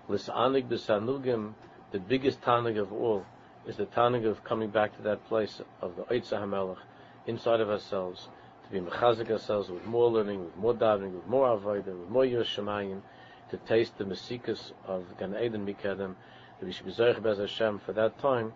Lisanig 0.10 0.70
b'sanugim, 0.70 1.54
the 1.92 2.00
biggest 2.00 2.42
tanig 2.42 2.80
of 2.80 2.94
all, 2.94 3.26
is 3.66 3.76
the 3.76 3.86
tanig 3.88 4.26
of 4.26 4.42
coming 4.46 4.70
back 4.70 4.96
to 4.96 5.02
that 5.04 5.26
place 5.28 5.62
of 5.82 5.98
the 5.98 6.04
Eitzah 6.04 6.40
HaMelech, 6.40 6.78
inside 7.26 7.60
of 7.60 7.70
ourselves, 7.70 8.30
to 8.64 8.72
be 8.72 8.80
mechazik 8.80 9.30
ourselves 9.30 9.70
with 9.70 9.86
more 9.86 10.10
learning, 10.10 10.46
with 10.46 10.56
more 10.56 10.74
davening, 10.74 11.14
with 11.14 11.28
more 11.28 11.58
avodah, 11.58 12.00
with 12.00 12.10
more 12.10 12.24
yiras 12.24 13.02
to 13.50 13.58
taste 13.68 13.98
the 13.98 14.06
mesikas 14.06 14.72
of 14.86 15.04
Gan 15.20 15.36
Eden 15.36 15.66
Mikedem, 15.66 16.16
that 16.60 16.66
we 16.66 16.72
should 16.72 16.86
be 16.86 16.94
Zerich 16.94 17.22
Bez 17.22 17.38
Hashem 17.38 17.80
for 17.80 17.92
that 17.92 18.18
time, 18.20 18.54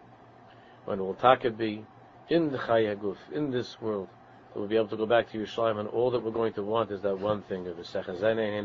when 0.86 1.00
will 1.00 1.16
taka 1.16 1.50
be 1.50 1.86
in 2.30 2.50
the 2.50 2.58
Chai 2.58 2.84
Haguf, 2.84 3.18
in 3.34 3.52
this 3.52 3.82
world, 3.82 4.08
we'll 4.56 4.68
be 4.68 4.76
able 4.76 4.88
to 4.90 4.98
go 4.98 5.06
back 5.06 5.32
to 5.32 5.38
Yerushalayim, 5.38 5.80
and 5.80 5.90
all 5.90 6.12
that 6.12 6.24
we're 6.24 6.32
going 6.32 6.54
to 6.54 6.64
want 6.64 6.92
is 6.92 7.02
that 7.02 7.20
one 7.20 7.42
thing 7.44 7.68
of 7.68 7.78
the 7.78 7.84
Sechazene 7.84 8.60